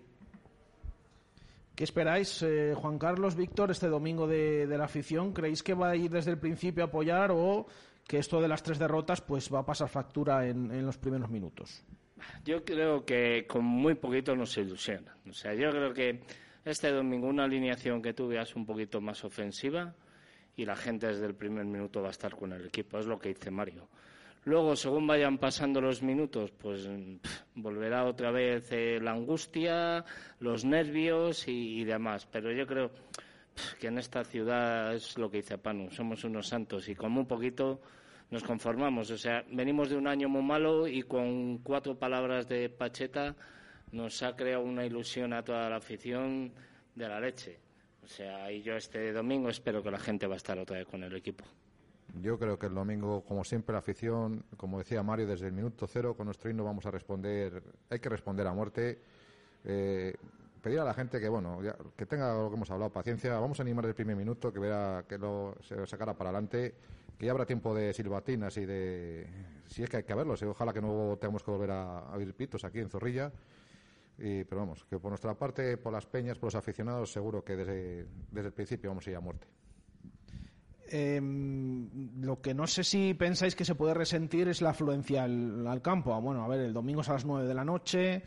¿Qué 1.76 1.84
esperáis, 1.84 2.43
eh, 2.43 2.74
Juan 2.76 2.99
Carlos, 2.99 3.36
Víctor, 3.36 3.71
este 3.71 3.88
domingo 3.88 4.28
de, 4.28 4.67
la 4.67 4.86
afición? 4.86 5.34
¿Creéis 5.34 5.63
que 5.63 5.74
va 5.74 5.89
a 5.89 5.95
ir 5.95 6.11
desde 6.11 6.32
el 6.32 6.38
principio 6.38 6.84
a 6.84 6.88
apoyar 6.88 7.32
o 7.32 7.65
que 8.07 8.19
esto 8.19 8.39
de 8.39 8.47
las 8.47 8.61
tres 8.61 8.78
derrotas 8.78 9.21
pues 9.21 9.51
va 9.51 9.59
a 9.59 9.65
pasar 9.65 9.89
factura 9.89 10.47
en, 10.47 10.71
en 10.71 10.86
los 10.86 10.97
primeros 10.97 11.32
minutos? 11.32 11.84
Yo 12.45 12.63
creo 12.63 13.03
que 13.03 13.47
con 13.47 13.65
muy 13.65 13.95
poquito 13.95 14.36
nos 14.36 14.55
ilusiona. 14.57 15.17
O 15.28 15.34
sea, 15.34 15.55
yo 15.55 15.71
creo 15.71 15.93
que 15.93 16.21
este 16.63 16.91
domingo 16.91 17.28
una 17.28 17.45
alineación 17.45 18.01
que 18.01 18.13
tú 18.13 18.28
veas 18.28 18.55
un 18.55 18.65
poquito 18.65 19.01
más 19.01 19.24
ofensiva 19.26 19.95
y 20.55 20.65
la 20.65 20.76
gente 20.76 21.07
desde 21.07 21.26
el 21.26 21.34
primer 21.34 21.65
minuto 21.65 22.01
va 22.01 22.09
a 22.09 22.11
estar 22.11 22.36
con 22.36 22.53
el 22.53 22.67
equipo. 22.67 22.99
Es 22.99 23.07
lo 23.07 23.17
que 23.17 23.30
dice 23.30 23.49
Mario. 23.49 23.88
Luego, 24.45 24.75
según 24.75 25.07
vayan 25.07 25.37
pasando 25.37 25.79
los 25.79 26.03
minutos, 26.03 26.51
pues 26.51 26.89
volverá 27.55 28.03
otra 28.03 28.29
vez 28.29 28.69
eh, 28.71 28.99
la 29.01 29.11
angustia, 29.11 30.03
los 30.39 30.65
nervios 30.65 31.47
y, 31.47 31.85
demás. 31.85 32.27
Pero 32.29 32.51
yo 32.51 32.67
creo 32.67 32.91
que 33.79 33.87
en 33.87 33.97
esta 33.97 34.25
ciudad 34.25 34.93
es 34.93 35.17
lo 35.17 35.31
que 35.31 35.37
dice 35.37 35.57
Panu, 35.57 35.89
somos 35.91 36.25
unos 36.25 36.47
santos 36.47 36.89
y 36.89 36.95
con 36.95 37.13
muy 37.13 37.23
poquito 37.23 37.79
nos 38.31 38.43
conformamos. 38.43 39.11
O 39.11 39.17
sea, 39.17 39.45
venimos 39.49 39.89
de 39.89 39.95
un 39.95 40.07
año 40.07 40.27
muy 40.27 40.43
malo 40.43 40.87
y 40.87 41.03
con 41.03 41.59
cuatro 41.59 41.97
palabras 41.97 42.45
de 42.49 42.67
Pacheta 42.67 43.37
nos 43.93 44.23
ha 44.23 44.35
creado 44.35 44.63
una 44.63 44.85
ilusión 44.85 45.31
a 45.31 45.43
toda 45.43 45.69
la 45.69 45.77
afición 45.77 46.51
de 46.95 47.07
la 47.07 47.21
leche. 47.21 47.59
O 48.03 48.07
sea, 48.07 48.51
y 48.51 48.61
yo 48.61 48.75
este 48.75 49.13
domingo 49.13 49.47
espero 49.47 49.81
que 49.81 49.91
la 49.91 49.99
gente 49.99 50.27
va 50.27 50.33
a 50.33 50.37
estar 50.37 50.59
otra 50.59 50.79
vez 50.79 50.87
con 50.87 51.01
el 51.03 51.15
equipo. 51.15 51.45
Yo 52.22 52.38
creo 52.38 52.59
que 52.59 52.68
el 52.68 52.76
domingo, 52.76 53.24
como 53.24 53.43
siempre, 53.43 53.74
la 53.74 53.80
afición, 53.80 54.45
como 54.55 54.78
decía 54.78 55.01
Mario, 55.01 55.26
desde 55.26 55.47
el 55.47 55.53
minuto 55.53 55.88
cero 55.88 56.16
con 56.16 56.26
nuestro 56.26 56.49
himno 56.49 56.64
vamos 56.64 56.86
a 56.86 56.91
responder, 56.91 57.64
hay 57.89 57.99
que 57.99 58.09
responder 58.09 58.45
a 58.45 58.53
muerte. 58.53 58.99
Eh, 59.66 60.16
pedir 60.61 60.80
a 60.80 60.86
la 60.86 60.93
gente 60.93 61.20
que 61.20 61.28
bueno 61.28 61.59
que 61.97 62.05
tenga 62.05 62.34
lo 62.34 62.49
que 62.49 62.55
hemos 62.55 62.70
hablado 62.72 62.91
paciencia. 62.91 63.38
Vamos 63.39 63.59
a 63.59 63.64
animar 63.64 63.86
el 63.86 63.95
primer 63.95 64.16
minuto 64.16 64.53
que 64.53 64.59
vea 64.59 65.05
que 65.07 65.18
lo 65.18 65.57
se 65.61 65.86
sacara 65.88 66.16
para 66.16 66.30
adelante 66.30 66.76
que 67.18 67.26
ya 67.26 67.32
habrá 67.32 67.45
tiempo 67.45 67.76
de 67.76 67.93
silbatinas 67.93 68.57
y 68.57 68.66
de 68.66 69.28
si 69.68 69.84
es 69.84 69.89
que 69.89 69.97
hay 69.97 70.03
que 70.03 70.14
verlos 70.14 70.41
ojalá 70.43 70.74
que 70.74 70.82
no 70.82 71.18
tengamos 71.20 71.43
que 71.43 71.51
volver 71.51 71.72
a, 71.72 72.11
oír 72.16 72.34
pitos 72.34 72.64
aquí 72.64 72.80
en 72.80 72.89
Zorrilla. 72.89 73.32
Y, 74.18 74.43
pero 74.43 74.61
vamos 74.61 74.86
que 74.86 74.99
por 74.99 75.09
nuestra 75.09 75.34
parte 75.34 75.78
por 75.78 75.91
las 75.91 76.05
peñas 76.05 76.38
por 76.38 76.47
los 76.47 76.55
aficionados 76.55 77.11
seguro 77.11 77.43
que 77.43 77.55
desde, 77.55 78.05
desde 78.32 78.47
el 78.47 78.53
principio 78.53 78.91
vamos 78.91 79.07
a 79.07 79.09
ir 79.09 79.16
a 79.16 79.20
muerte 79.20 79.47
Em, 80.89 82.21
lo 82.21 82.41
que 82.41 82.53
no 82.53 82.67
sé 82.67 82.84
si 82.84 83.13
pensáis 83.13 83.55
que 83.55 83.65
se 83.65 83.75
puede 83.75 83.93
resentir 83.93 84.47
es 84.47 84.61
la 84.61 84.71
afluencia 84.71 85.23
al, 85.23 85.81
campo. 85.81 86.13
Ah, 86.13 86.19
bueno, 86.19 86.43
a 86.43 86.47
ver, 86.47 86.59
el 86.59 86.73
domingo 86.73 87.01
es 87.01 87.09
a 87.09 87.13
las 87.13 87.25
9 87.25 87.47
de 87.47 87.53
la 87.53 87.63
noche, 87.63 88.23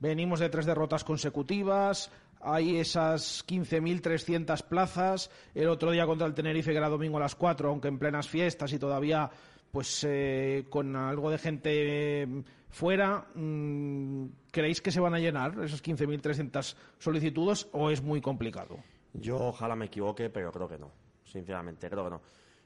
venimos 0.00 0.40
de 0.40 0.48
tres 0.48 0.66
derrotas 0.66 1.04
consecutivas, 1.04 2.10
hay 2.40 2.78
esas 2.78 3.46
15.300 3.46 4.62
plazas, 4.66 5.30
el 5.54 5.68
otro 5.68 5.90
día 5.90 6.06
contra 6.06 6.26
el 6.26 6.34
Tenerife 6.34 6.72
que 6.72 6.78
era 6.78 6.88
domingo 6.88 7.18
a 7.18 7.20
las 7.20 7.34
4, 7.34 7.68
aunque 7.68 7.88
en 7.88 7.98
plenas 7.98 8.28
fiestas 8.28 8.72
y 8.72 8.78
todavía 8.78 9.30
pues 9.70 10.02
eh, 10.08 10.64
con 10.70 10.96
algo 10.96 11.30
de 11.30 11.36
gente 11.36 12.22
em, 12.22 12.42
fuera, 12.70 13.26
mm, 13.34 14.24
¿creéis 14.50 14.80
que 14.80 14.90
se 14.90 15.00
van 15.00 15.14
a 15.14 15.18
llenar 15.18 15.62
esas 15.62 15.82
15.300 15.84 16.74
solicitudes 16.98 17.68
o 17.72 17.90
es 17.90 18.02
muy 18.02 18.22
complicado? 18.22 18.78
Yo 19.12 19.36
ojalá 19.36 19.76
me 19.76 19.86
equivoque, 19.86 20.30
pero 20.30 20.50
creo 20.50 20.68
que 20.68 20.78
no 20.78 21.07
sinceramente, 21.30 21.88
creo 21.88 22.04
que 22.04 22.10
no. 22.10 22.22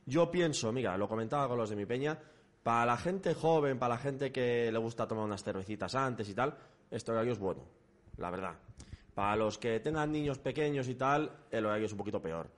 Yo 0.06 0.30
pienso, 0.30 0.72
mira, 0.72 0.96
lo 0.96 1.08
comentaba 1.08 1.48
con 1.48 1.58
los 1.58 1.70
de 1.70 1.76
mi 1.76 1.86
peña, 1.86 2.18
para 2.62 2.86
la 2.86 2.96
gente 2.96 3.34
joven, 3.34 3.78
para 3.78 3.94
la 3.94 4.00
gente 4.00 4.32
que 4.32 4.70
le 4.70 4.78
gusta 4.78 5.06
tomar 5.06 5.24
unas 5.24 5.42
cervecitas 5.42 5.94
antes 5.94 6.28
y 6.28 6.34
tal, 6.34 6.56
este 6.90 7.12
horario 7.12 7.32
es 7.32 7.38
bueno, 7.38 7.62
la 8.16 8.30
verdad. 8.30 8.54
Para 9.14 9.36
los 9.36 9.58
que 9.58 9.80
tengan 9.80 10.10
niños 10.10 10.38
pequeños 10.38 10.88
y 10.88 10.94
tal, 10.94 11.30
el 11.50 11.66
horario 11.66 11.86
es 11.86 11.92
un 11.92 11.98
poquito 11.98 12.22
peor. 12.22 12.48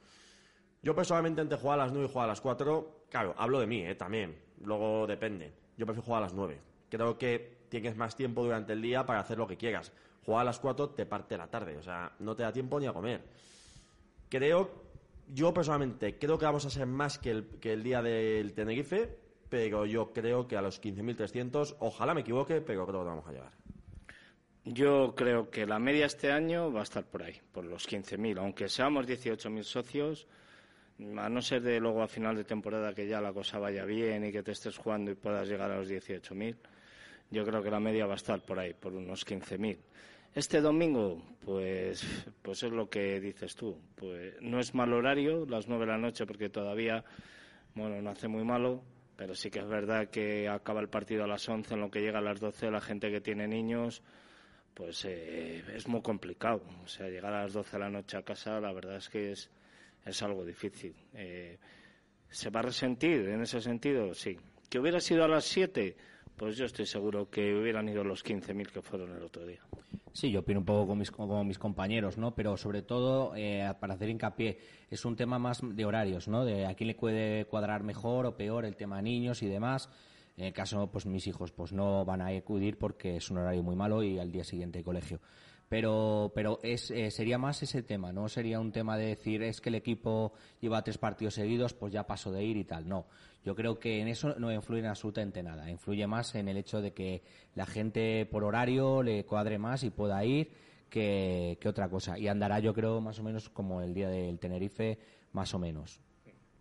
Yo 0.83 0.95
personalmente 0.95 1.41
entre 1.41 1.59
jugar 1.59 1.81
a 1.81 1.85
las 1.85 1.93
9 1.93 2.07
y 2.07 2.13
jugar 2.13 2.27
a 2.27 2.33
las 2.33 2.41
4, 2.41 3.07
claro, 3.09 3.35
hablo 3.39 3.59
de 3.59 3.67
mí, 3.67 3.85
¿eh? 3.85 3.95
también, 3.95 4.39
luego 4.61 5.07
depende. 5.07 5.53
Yo 5.77 5.87
prefiero 5.87 6.05
jugar 6.05 6.23
a 6.23 6.27
las 6.27 6.35
9. 6.35 6.61
Creo 6.91 7.17
que 7.17 7.65
tienes 7.71 7.97
más 7.97 8.15
tiempo 8.15 8.45
durante 8.45 8.75
el 8.75 8.83
día 8.83 9.07
para 9.07 9.21
hacer 9.21 9.39
lo 9.39 9.47
que 9.47 9.57
quieras. 9.57 9.93
Jugar 10.25 10.43
a 10.43 10.45
las 10.45 10.61
4 10.61 10.91
te 10.91 11.07
parte 11.07 11.37
la 11.37 11.49
tarde, 11.49 11.77
o 11.79 11.83
sea, 11.83 12.13
no 12.19 12.37
te 12.37 12.43
da 12.43 12.53
tiempo 12.53 12.79
ni 12.79 12.87
a 12.87 12.93
comer. 12.93 13.25
Creo 14.29 14.84
yo 15.29 15.53
personalmente 15.53 16.19
creo 16.19 16.39
que 16.39 16.45
vamos 16.45 16.67
a 16.67 16.71
ser 16.71 16.87
más 16.87 17.19
que 17.19 17.31
el, 17.31 17.47
que 17.61 17.73
el 17.73 17.83
día 17.83 18.03
del 18.03 18.53
Tenerife, 18.53 19.19
pero 19.49 19.87
yo 19.87 20.13
creo 20.13 20.47
que 20.47 20.57
a 20.57 20.63
los 20.63 20.83
15.300, 20.83 21.77
ojalá 21.81 22.15
me 22.15 22.23
equivoque, 22.23 22.61
pero 22.61 22.87
creo 22.87 23.01
que 23.01 23.09
vamos 23.09 23.27
a 23.27 23.33
llegar. 23.33 23.53
Yo 24.65 25.15
creo 25.15 25.51
que 25.51 25.67
la 25.67 25.79
media 25.79 26.07
este 26.07 26.33
año 26.33 26.73
va 26.73 26.81
a 26.81 26.85
estar 26.85 27.05
por 27.05 27.23
ahí, 27.23 27.39
por 27.53 27.65
los 27.65 27.87
15.000, 27.87 28.39
aunque 28.39 28.69
seamos 28.69 29.07
18.000 29.07 29.63
socios, 29.63 30.27
a 31.17 31.29
no 31.29 31.43
ser 31.43 31.63
de 31.63 31.81
luego 31.81 32.03
a 32.03 32.09
final 32.09 32.37
de 32.37 32.45
temporada 32.45 32.95
que 32.95 33.07
ya 33.07 33.21
la 33.21 33.33
cosa 33.33 33.59
vaya 33.59 33.85
bien 33.85 34.25
y 34.25 34.33
que 34.33 34.43
te 34.43 34.53
estés 34.53 34.79
jugando 34.79 35.11
y 35.11 35.15
puedas 35.15 35.47
llegar 35.49 35.71
a 35.71 35.77
los 35.77 35.89
18.000, 35.91 36.57
yo 37.31 37.45
creo 37.45 37.63
que 37.63 37.71
la 37.71 37.81
media 37.81 38.07
va 38.07 38.15
a 38.15 38.17
estar 38.17 38.41
por 38.43 38.59
ahí, 38.59 38.75
por 38.75 38.95
unos 38.95 39.27
15.000. 39.27 39.79
Este 40.35 40.61
domingo, 40.61 41.23
pues, 41.45 42.05
pues 42.43 42.65
es 42.65 42.73
lo 42.73 42.91
que 42.91 43.21
dices 43.21 43.55
tú. 43.55 43.79
Pues 43.95 44.35
no 44.41 44.59
es 44.59 44.75
mal 44.75 44.93
horario, 44.93 45.47
las 45.47 45.69
nueve 45.69 45.87
de 45.87 45.93
la 45.93 45.99
noche, 45.99 46.27
porque 46.27 46.49
todavía, 46.49 47.05
bueno, 47.77 48.03
no 48.03 48.11
hace 48.11 48.27
muy 48.27 48.43
malo, 48.43 48.83
pero 49.15 49.37
sí 49.37 49.49
que 49.49 49.61
es 49.61 49.69
verdad 49.69 50.09
que 50.09 50.49
acaba 50.49 50.81
el 50.81 50.89
partido 50.89 51.23
a 51.23 51.29
las 51.29 51.49
once, 51.49 51.75
en 51.75 51.81
lo 51.81 51.89
que 51.89 52.01
llega 52.01 52.19
a 52.19 52.23
las 52.23 52.41
doce, 52.41 52.69
la 52.69 52.81
gente 52.81 53.13
que 53.13 53.21
tiene 53.21 53.47
niños, 53.47 54.03
pues 54.75 55.05
eh, 55.05 55.63
es 55.73 55.87
muy 55.87 56.03
complicado. 56.03 56.63
O 56.83 56.89
sea, 56.89 57.09
llegar 57.09 57.33
a 57.33 57.43
las 57.43 57.53
doce 57.53 57.77
de 57.77 57.85
la 57.85 57.91
noche 57.91 58.17
a 58.17 58.25
casa, 58.25 58.61
la 58.61 58.73
verdad 58.73 58.97
es 58.97 59.09
que 59.09 59.31
es, 59.31 59.51
es 60.05 60.21
algo 60.21 60.45
difícil. 60.45 60.97
Eh, 61.15 61.59
¿Se 62.29 62.51
va 62.51 62.59
a 62.59 62.65
resentir 62.65 63.29
en 63.29 63.41
ese 63.41 63.61
sentido? 63.61 64.13
Sí. 64.15 64.37
¿Que 64.69 64.81
hubiera 64.81 64.99
sido 64.99 65.23
a 65.23 65.29
las 65.29 65.45
siete? 65.45 65.97
Pues 66.37 66.57
yo 66.57 66.65
estoy 66.65 66.87
seguro 66.87 67.31
que 67.31 67.55
hubieran 67.55 67.89
ido 67.89 68.03
los 68.03 68.25
15.000 68.25 68.67
que 68.69 68.83
fueron 68.83 69.13
el 69.13 69.23
otro 69.23 69.47
día. 69.47 69.61
Sí, 70.13 70.31
yo 70.31 70.41
opino 70.41 70.61
un 70.61 70.67
poco 70.67 70.89
con 70.89 70.99
mis, 70.99 71.11
como 71.11 71.45
mis 71.45 71.59
compañeros, 71.59 72.19
¿no? 72.19 72.35
Pero 72.35 72.57
sobre 72.57 72.83
todo, 72.83 73.35
eh, 73.37 73.73
para 73.81 73.95
hacer 73.95 74.09
hincapié, 74.09 74.59
es 74.91 75.05
un 75.05 75.17
tema 75.17 75.39
más 75.39 75.61
de 75.63 75.85
horarios, 75.85 76.29
¿no? 76.29 76.45
De 76.45 76.67
a 76.67 76.75
quién 76.75 76.89
le 76.89 76.95
puede 76.95 77.47
cuadrar 77.47 77.83
mejor 77.83 78.27
o 78.27 78.37
peor 78.37 78.65
el 78.65 78.77
tema 78.77 79.01
niños 79.01 79.43
y 79.43 79.49
demás. 79.49 79.89
En 80.37 80.47
el 80.47 80.53
caso, 80.53 80.91
pues 80.91 81.07
mis 81.07 81.27
hijos 81.29 81.53
pues 81.53 81.73
no 81.73 82.05
van 82.05 82.21
a 82.21 82.29
acudir 82.29 82.79
porque 82.79 83.17
es 83.17 83.31
un 83.31 83.39
horario 83.39 83.63
muy 83.63 83.77
malo 83.77 84.03
y 84.03 84.19
al 84.19 84.33
día 84.33 84.43
siguiente 84.43 84.83
colegio 84.83 85.21
pero 85.69 86.33
pero 86.35 86.61
es, 86.63 86.91
eh, 86.91 87.11
sería 87.11 87.39
más 87.39 87.63
ese 87.63 87.83
tema, 87.83 88.13
no 88.13 88.29
sería 88.29 88.61
un 88.61 88.73
tema 88.73 88.97
de 88.97 89.07
decir 89.07 89.43
es 89.43 89.61
que 89.61 89.71
el 89.71 89.75
equipo 89.75 90.33
lleva 90.61 90.83
tres 90.83 90.99
partidos 90.99 91.35
seguidos, 91.35 91.75
pues 91.75 91.93
ya 91.93 92.07
paso 92.07 92.33
de 92.33 92.45
ir 92.45 92.57
y 92.57 92.65
tal. 92.65 92.89
No, 92.89 93.07
yo 93.45 93.55
creo 93.55 93.79
que 93.79 94.01
en 94.01 94.09
eso 94.09 94.35
no 94.39 94.53
influye 94.53 94.81
en 94.81 94.87
absolutamente 94.87 95.43
nada. 95.43 95.71
Influye 95.71 96.07
más 96.07 96.35
en 96.35 96.49
el 96.49 96.57
hecho 96.57 96.81
de 96.81 96.93
que 96.93 97.23
la 97.55 97.67
gente 97.67 98.27
por 98.27 98.43
horario 98.43 99.03
le 99.03 99.25
cuadre 99.25 99.59
más 99.59 99.85
y 99.85 99.91
pueda 99.91 100.25
ir 100.25 100.51
que, 100.89 101.59
otra 101.67 101.89
cosa. 101.89 102.19
Y 102.19 102.29
andará, 102.29 102.61
yo 102.61 102.73
creo, 102.73 103.01
más 103.01 103.19
o 103.19 103.23
menos 103.23 103.49
como 103.51 103.83
el 103.83 103.93
día 103.95 104.09
del 104.09 104.39
Tenerife, 104.39 104.99
más 105.33 105.53
o 105.53 105.59
menos. 105.59 106.01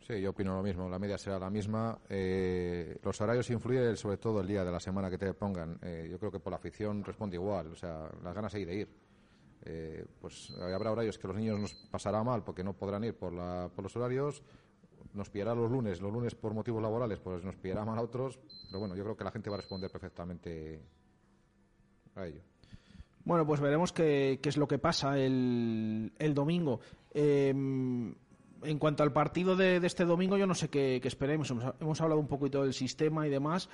Sí, 0.06 0.20
yo 0.20 0.32
opino 0.32 0.56
lo 0.56 0.62
mismo. 0.62 0.90
La 0.90 1.00
media 1.00 1.18
será 1.18 1.40
la 1.40 1.50
misma. 1.50 1.98
Eh, 2.10 2.98
los 3.02 3.22
horarios 3.22 3.50
influyen 3.50 3.96
sobre 3.96 4.18
todo 4.18 4.42
el 4.42 4.48
día 4.48 4.66
de 4.66 4.72
la 4.72 4.80
semana 4.80 5.10
que 5.10 5.18
te 5.18 5.34
pongan. 5.34 5.80
Eh, 5.82 6.08
yo 6.12 6.20
creo 6.20 6.30
que 6.30 6.40
por 6.40 6.52
la 6.52 6.58
afición 6.58 7.04
responde 7.04 7.38
igual. 7.38 7.68
O 7.68 7.76
sea, 7.76 8.10
las 8.22 8.34
ganas 8.34 8.54
hay 8.54 8.66
de 8.66 8.76
ir. 8.76 8.90
Eh, 9.66 10.06
pues 10.20 10.52
habrá 10.60 10.92
horarios 10.92 11.18
que 11.18 11.28
los 11.28 11.38
niños 11.38 11.58
nos 11.58 11.74
pasará 11.90 12.22
mal 12.22 12.44
porque 12.44 12.66
no 12.66 12.74
podrán 12.74 13.06
ir 13.06 13.16
por, 13.16 13.32
la, 13.32 13.70
por 13.74 13.84
los 13.84 13.96
horarios 13.96 14.44
nos 15.14 15.30
pillará 15.30 15.54
los 15.54 15.70
lunes, 15.70 16.02
los 16.02 16.12
lunes 16.12 16.36
por 16.36 16.54
motivos 16.54 16.82
laborales, 16.82 17.20
pues 17.20 17.44
nos 17.44 17.56
pillará 17.56 17.86
mal 17.86 17.98
a 17.98 18.02
otros, 18.02 18.40
pero 18.68 18.80
bueno, 18.80 18.96
yo 18.96 19.04
creo 19.04 19.16
que 19.16 19.24
la 19.24 19.32
gente 19.32 19.50
va 19.50 19.58
a 19.58 19.60
responder 19.60 19.92
perfectamente 19.92 20.82
a 22.16 22.26
ello. 22.26 22.42
Bueno, 23.26 23.46
pues 23.46 23.62
veremos 23.62 23.94
qué, 23.94 24.40
es 24.44 24.58
lo 24.58 24.68
que 24.68 24.80
pasa 24.80 25.18
el, 25.18 26.12
el 26.18 26.34
domingo. 26.34 26.82
Em, 27.12 28.14
en 28.64 28.80
cuanto 28.80 29.04
al 29.04 29.12
partido 29.12 29.56
de, 29.56 29.78
este 29.78 30.06
domingo, 30.06 30.38
yo 30.38 30.48
no 30.48 30.56
sé 30.56 30.70
qué, 30.70 31.02
esperemos. 31.04 31.52
Hemos, 31.80 32.02
hablado 32.02 32.20
un 32.20 32.28
poquito 32.28 32.64
del 32.64 32.74
sistema 32.74 33.28
y 33.28 33.30
demás, 33.30 33.70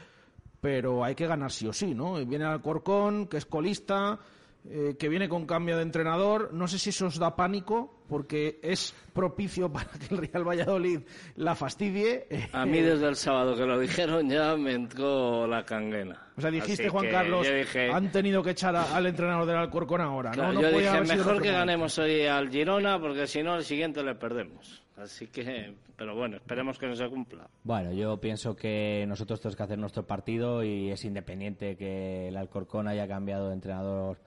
pero 0.61 1.03
hay 1.03 1.15
que 1.15 1.27
ganar 1.27 1.51
sí 1.51 1.67
o 1.67 1.73
sí, 1.73 1.93
¿no? 1.93 2.23
Viene 2.25 2.45
Alcorcón, 2.45 3.27
que 3.27 3.37
es 3.37 3.45
colista, 3.45 4.19
eh, 4.67 4.95
que 4.99 5.07
viene 5.09 5.29
con 5.29 5.45
cambio 5.45 5.77
de 5.77 5.83
entrenador. 5.83 6.53
No 6.53 6.67
sé 6.67 6.77
si 6.79 6.89
eso 6.89 7.07
os 7.07 7.17
da 7.17 7.35
pánico, 7.35 8.03
porque 8.07 8.59
es 8.61 8.93
propicio 9.13 9.71
para 9.73 9.89
que 9.91 10.13
el 10.13 10.27
Real 10.27 10.47
Valladolid 10.47 10.99
la 11.35 11.55
fastidie. 11.55 12.27
A 12.51 12.65
mí 12.65 12.81
desde 12.81 13.07
el 13.07 13.15
sábado 13.15 13.55
que 13.55 13.65
lo 13.65 13.79
dijeron 13.79 14.29
ya 14.29 14.55
me 14.57 14.73
entró 14.73 15.47
la 15.47 15.63
canguena. 15.63 16.27
O 16.35 16.41
sea, 16.41 16.51
dijiste, 16.51 16.89
Juan 16.89 17.09
Carlos, 17.09 17.47
han 17.93 18.11
tenido 18.11 18.43
que 18.43 18.51
echar 18.51 18.75
al 18.75 19.05
entrenador 19.05 19.45
del 19.45 19.57
Alcorcón 19.57 20.01
ahora. 20.01 20.31
¿no? 20.31 20.53
yo 20.53 20.71
dije, 20.71 21.01
mejor 21.01 21.41
que 21.41 21.51
ganemos 21.51 21.97
hoy 21.97 22.25
al 22.25 22.49
Girona, 22.49 22.99
porque 22.99 23.27
si 23.27 23.43
no, 23.43 23.55
el 23.55 23.63
siguiente 23.63 24.03
le 24.03 24.15
perdemos. 24.15 24.83
Así 24.99 25.27
que, 25.27 25.75
pero 25.95 26.15
bueno, 26.15 26.37
esperemos 26.37 26.77
que 26.77 26.87
no 26.87 26.95
se 26.95 27.07
cumpla. 27.07 27.49
Bueno, 27.63 27.93
yo 27.93 28.19
pienso 28.19 28.55
que 28.55 29.05
nosotros 29.07 29.39
tenemos 29.39 29.55
que 29.55 29.63
hacer 29.63 29.79
nuestro 29.79 30.05
partido 30.05 30.63
y 30.63 30.89
es 30.91 31.05
independiente 31.05 31.77
que 31.77 32.27
el 32.27 32.37
Alcorcón 32.37 32.87
haya 32.87 33.07
cambiado 33.07 33.47
de 33.47 33.53
entrenador 33.53 34.17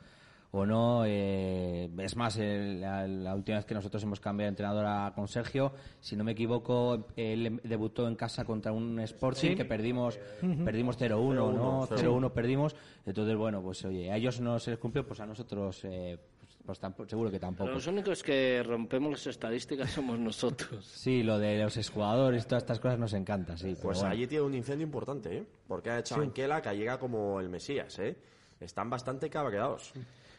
o 0.53 0.65
no. 0.65 1.05
Eh, 1.05 1.91
es 1.99 2.17
más, 2.17 2.39
la, 2.39 3.35
última 3.35 3.59
vez 3.59 3.67
que 3.67 3.75
nosotros 3.75 4.03
hemos 4.03 4.21
cambiado 4.21 4.47
de 4.47 4.53
entrenador 4.53 5.13
con 5.15 5.29
Sergio, 5.29 5.73
si 6.01 6.17
no 6.17 6.25
me 6.25 6.33
equivoco, 6.33 7.09
él 7.17 7.61
debutó 7.65 8.09
en 8.09 8.15
casa 8.15 8.45
contra 8.45 8.73
un 8.73 8.99
Sporting 9.01 9.57
que 9.57 9.65
perdimos 9.65 10.19
perdimos 10.65 10.99
0-1, 10.99 11.35
¿no? 11.35 11.87
0-1 11.87 12.33
perdimos. 12.33 12.75
Entonces, 13.05 13.37
bueno, 13.37 13.61
pues 13.63 13.85
oye, 13.85 14.11
a 14.11 14.17
ellos 14.17 14.41
no 14.41 14.59
se 14.59 14.71
les 14.71 14.79
cumplió, 14.79 15.07
pues 15.07 15.21
a 15.21 15.27
nosotros... 15.27 15.81
Eh, 15.85 16.19
pues, 16.65 16.81
seguro 17.09 17.31
que 17.31 17.41
tampoco. 17.41 17.71
los 17.71 17.87
únicos 17.87 18.23
que 18.23 18.63
rompemos 18.63 19.11
las 19.11 19.27
estadísticas 19.27 19.91
somos 19.91 20.19
nosotros. 20.19 20.85
Sí, 21.03 21.23
lo 21.23 21.39
de 21.39 21.59
los 21.59 21.77
exjugadores, 21.77 22.47
todas 22.47 22.63
estas 22.63 22.79
cosas 22.79 22.99
nos 22.99 23.13
encanta, 23.15 23.57
sí. 23.57 23.77
Pues 23.81 24.03
allí 24.03 24.27
tiene 24.27 24.45
un 24.45 24.55
incendio 24.55 24.85
importante, 24.85 25.39
¿eh? 25.39 25.47
Porque 25.67 25.91
ha 25.91 25.99
echado 25.99 26.23
en 26.23 26.31
Kela 26.31 26.63
que 26.63 26.77
llega 26.77 26.99
como 26.99 27.41
el 27.41 27.49
Mesías, 27.49 27.99
¿eh? 27.99 28.17
Están 28.61 28.89
bastante 28.89 29.29
cabreados. 29.29 29.93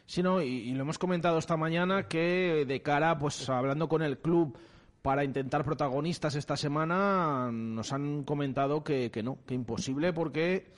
Sí, 0.06 0.22
no, 0.22 0.40
y, 0.40 0.72
lo 0.72 0.82
hemos 0.82 0.98
comentado 0.98 1.38
esta 1.38 1.56
mañana 1.56 2.08
que 2.08 2.64
de 2.66 2.82
cara, 2.82 3.18
pues 3.18 3.48
hablando 3.48 3.88
con 3.88 4.02
el 4.02 4.18
club 4.18 4.56
para 5.02 5.24
intentar 5.24 5.64
protagonistas 5.64 6.34
esta 6.34 6.56
semana, 6.56 7.50
nos 7.52 7.92
han 7.92 8.24
comentado 8.24 8.82
que, 8.82 9.10
que 9.10 9.22
no, 9.22 9.38
que 9.46 9.54
imposible 9.54 10.12
porque 10.12 10.72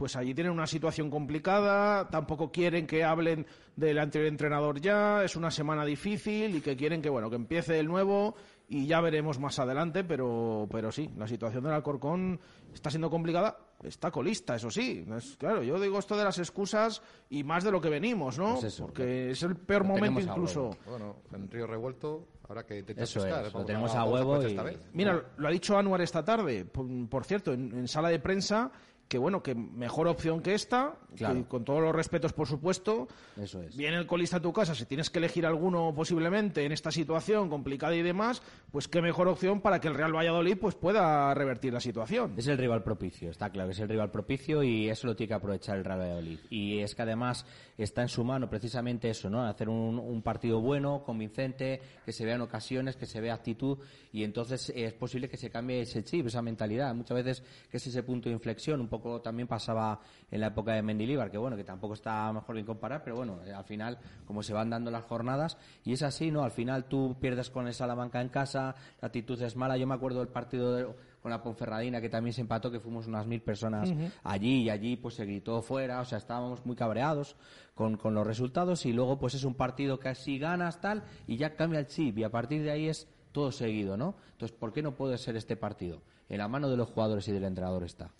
pues 0.00 0.16
allí 0.16 0.32
tienen 0.32 0.54
una 0.54 0.66
situación 0.66 1.10
complicada, 1.10 2.08
tampoco 2.08 2.50
quieren 2.50 2.86
que 2.86 3.04
hablen 3.04 3.44
del 3.76 3.98
anterior 3.98 4.28
entrenador 4.30 4.80
ya, 4.80 5.22
es 5.22 5.36
una 5.36 5.50
semana 5.50 5.84
difícil 5.84 6.56
y 6.56 6.62
que 6.62 6.74
quieren 6.74 7.02
que 7.02 7.10
bueno, 7.10 7.28
que 7.28 7.36
empiece 7.36 7.78
el 7.78 7.86
nuevo 7.86 8.34
y 8.66 8.86
ya 8.86 9.02
veremos 9.02 9.38
más 9.38 9.58
adelante, 9.58 10.02
pero, 10.02 10.66
pero 10.72 10.90
sí, 10.90 11.10
la 11.18 11.28
situación 11.28 11.64
del 11.64 11.74
Alcorcón 11.74 12.40
está 12.72 12.88
siendo 12.88 13.10
complicada. 13.10 13.58
Está 13.82 14.10
colista, 14.10 14.54
eso 14.56 14.70
sí. 14.70 15.04
Es, 15.16 15.36
claro, 15.36 15.62
yo 15.62 15.78
digo 15.80 15.98
esto 15.98 16.16
de 16.16 16.22
las 16.24 16.38
excusas 16.38 17.02
y 17.30 17.44
más 17.44 17.64
de 17.64 17.70
lo 17.70 17.80
que 17.80 17.88
venimos, 17.88 18.38
¿no? 18.38 18.52
Pues 18.54 18.64
eso, 18.64 18.84
Porque 18.86 19.30
es 19.30 19.42
el 19.42 19.56
peor 19.56 19.84
momento 19.84 20.20
incluso. 20.20 20.70
Bueno, 20.86 21.16
en 21.34 21.50
Río 21.50 21.66
Revuelto 21.66 22.26
habrá 22.48 22.64
que 22.64 22.78
intentar 22.78 23.04
Eso 23.04 23.22
pescar, 23.22 23.46
es, 23.46 23.52
vamos, 23.52 23.62
lo 23.62 23.66
tenemos 23.66 23.94
a 23.94 24.04
huevo 24.04 24.34
por 24.36 24.44
y- 24.44 24.50
esta 24.50 24.62
vez. 24.62 24.78
Mira, 24.92 25.24
lo 25.36 25.48
ha 25.48 25.50
dicho 25.50 25.76
Anuar 25.78 26.00
esta 26.02 26.22
tarde, 26.24 26.64
por, 26.66 26.86
por 27.08 27.24
cierto, 27.24 27.52
en, 27.54 27.72
en 27.72 27.88
sala 27.88 28.10
de 28.10 28.18
prensa, 28.18 28.70
que 29.10 29.18
bueno, 29.18 29.42
que 29.42 29.56
mejor 29.56 30.06
opción 30.06 30.40
que 30.40 30.54
esta, 30.54 30.94
Claro. 31.16 31.34
que 31.34 31.44
con 31.48 31.64
todos 31.64 31.82
los 31.82 31.92
respetos, 31.92 32.32
por 32.32 32.46
supuesto. 32.46 33.08
Eso 33.36 33.60
es. 33.60 33.76
Viene 33.76 33.96
el 33.96 34.06
colista 34.06 34.36
a 34.36 34.40
tu 34.40 34.52
casa, 34.52 34.76
si 34.76 34.86
tienes 34.86 35.10
que 35.10 35.18
elegir 35.18 35.44
alguno 35.44 35.92
posiblemente 35.92 36.64
en 36.64 36.70
esta 36.70 36.92
situación 36.92 37.50
complicada 37.50 37.96
y 37.96 38.02
demás, 38.02 38.40
pues 38.70 38.86
qué 38.86 39.02
mejor 39.02 39.26
opción 39.26 39.60
para 39.60 39.80
que 39.80 39.88
el 39.88 39.94
Real 39.94 40.14
Valladolid 40.14 40.56
pues 40.58 40.76
pueda 40.76 41.34
revertir 41.34 41.72
la 41.72 41.80
situación. 41.80 42.34
Es 42.36 42.46
el 42.46 42.56
rival 42.56 42.84
propicio, 42.84 43.30
está 43.32 43.50
claro 43.50 43.68
que 43.68 43.72
es 43.72 43.80
el 43.80 43.88
rival 43.88 44.12
propicio 44.12 44.62
y 44.62 44.88
eso 44.88 45.08
lo 45.08 45.16
tiene 45.16 45.26
que 45.28 45.34
aprovechar 45.34 45.76
el 45.78 45.84
Real 45.84 45.98
Valladolid. 45.98 46.38
Y 46.48 46.78
es 46.78 46.94
que 46.94 47.02
además 47.02 47.44
está 47.82 48.02
en 48.02 48.08
su 48.08 48.24
mano 48.24 48.48
precisamente 48.48 49.10
eso, 49.10 49.30
¿no? 49.30 49.44
Hacer 49.44 49.68
un, 49.68 50.22
partido 50.22 50.60
bueno, 50.60 51.02
convincente, 51.02 51.80
que 52.04 52.12
se 52.12 52.24
vean 52.24 52.40
ocasiones, 52.40 52.96
que 52.96 53.06
se 53.06 53.20
vea 53.20 53.34
actitud 53.34 53.78
y 54.12 54.24
entonces 54.24 54.72
es 54.74 54.92
posible 54.92 55.28
que 55.28 55.36
se 55.36 55.50
cambie 55.50 55.80
ese 55.80 56.04
chip, 56.04 56.26
esa 56.26 56.42
mentalidad. 56.42 56.94
Muchas 56.94 57.16
veces 57.16 57.42
que 57.70 57.78
es 57.78 57.86
ese 57.86 58.02
punto 58.02 58.28
de 58.28 58.34
inflexión, 58.34 58.80
un 58.80 58.88
poco 58.88 59.20
también 59.20 59.48
pasaba 59.48 60.00
en 60.30 60.40
la 60.40 60.48
época 60.48 60.74
de 60.74 60.82
Mendilibar, 60.82 61.30
que 61.30 61.38
bueno, 61.38 61.56
que 61.56 61.64
tampoco 61.64 61.94
está 61.94 62.32
mejor 62.32 62.54
bien 62.54 62.66
comparar, 62.66 63.02
pero 63.02 63.16
bueno, 63.16 63.40
eh, 63.44 63.52
al 63.52 63.64
final 63.64 63.98
como 64.26 64.42
se 64.42 64.52
van 64.52 64.70
dando 64.70 64.90
las 64.90 65.04
jornadas 65.04 65.56
y 65.84 65.92
es 65.92 66.02
así, 66.02 66.30
¿no? 66.30 66.42
Al 66.42 66.52
final 66.52 66.84
tú 66.84 67.16
pierdes 67.20 67.50
con 67.50 67.66
el 67.66 67.74
Salamanca 67.74 68.20
en 68.20 68.28
casa, 68.28 68.74
la 69.00 69.06
actitud 69.06 69.40
es 69.40 69.56
mala. 69.56 69.76
Yo 69.76 69.86
me 69.86 69.94
acuerdo 69.94 70.20
del 70.20 70.28
partido 70.28 70.74
de- 70.74 71.09
con 71.22 71.30
la 71.30 71.42
Ponferradina 71.42 72.00
que 72.00 72.08
también 72.08 72.32
se 72.32 72.40
empató, 72.40 72.70
que 72.70 72.80
fuimos 72.80 73.06
unas 73.06 73.26
mil 73.26 73.42
personas 73.42 73.92
allí 74.22 74.62
y 74.62 74.70
allí 74.70 74.96
pues 74.96 75.14
se 75.14 75.24
gritó 75.24 75.62
fuera, 75.62 76.00
o 76.00 76.04
sea, 76.04 76.18
estábamos 76.18 76.64
muy 76.64 76.76
cabreados 76.76 77.36
con, 77.74 77.96
con 77.96 78.14
los 78.14 78.26
resultados 78.26 78.86
y 78.86 78.92
luego 78.92 79.18
pues 79.18 79.34
es 79.34 79.44
un 79.44 79.54
partido 79.54 79.98
que 79.98 80.08
así 80.08 80.38
ganas 80.38 80.80
tal 80.80 81.04
y 81.26 81.36
ya 81.36 81.54
cambia 81.56 81.80
el 81.80 81.86
chip 81.86 82.18
y 82.18 82.24
a 82.24 82.30
partir 82.30 82.62
de 82.62 82.70
ahí 82.70 82.88
es 82.88 83.08
todo 83.32 83.52
seguido, 83.52 83.96
¿no? 83.96 84.16
Entonces, 84.32 84.56
¿por 84.56 84.72
qué 84.72 84.82
no 84.82 84.96
puede 84.96 85.18
ser 85.18 85.36
este 85.36 85.56
partido? 85.56 86.02
En 86.28 86.38
la 86.38 86.48
mano 86.48 86.68
de 86.68 86.76
los 86.76 86.88
jugadores 86.88 87.26
y 87.28 87.32
del 87.32 87.44
entrenador 87.44 87.84
está. 87.84 88.10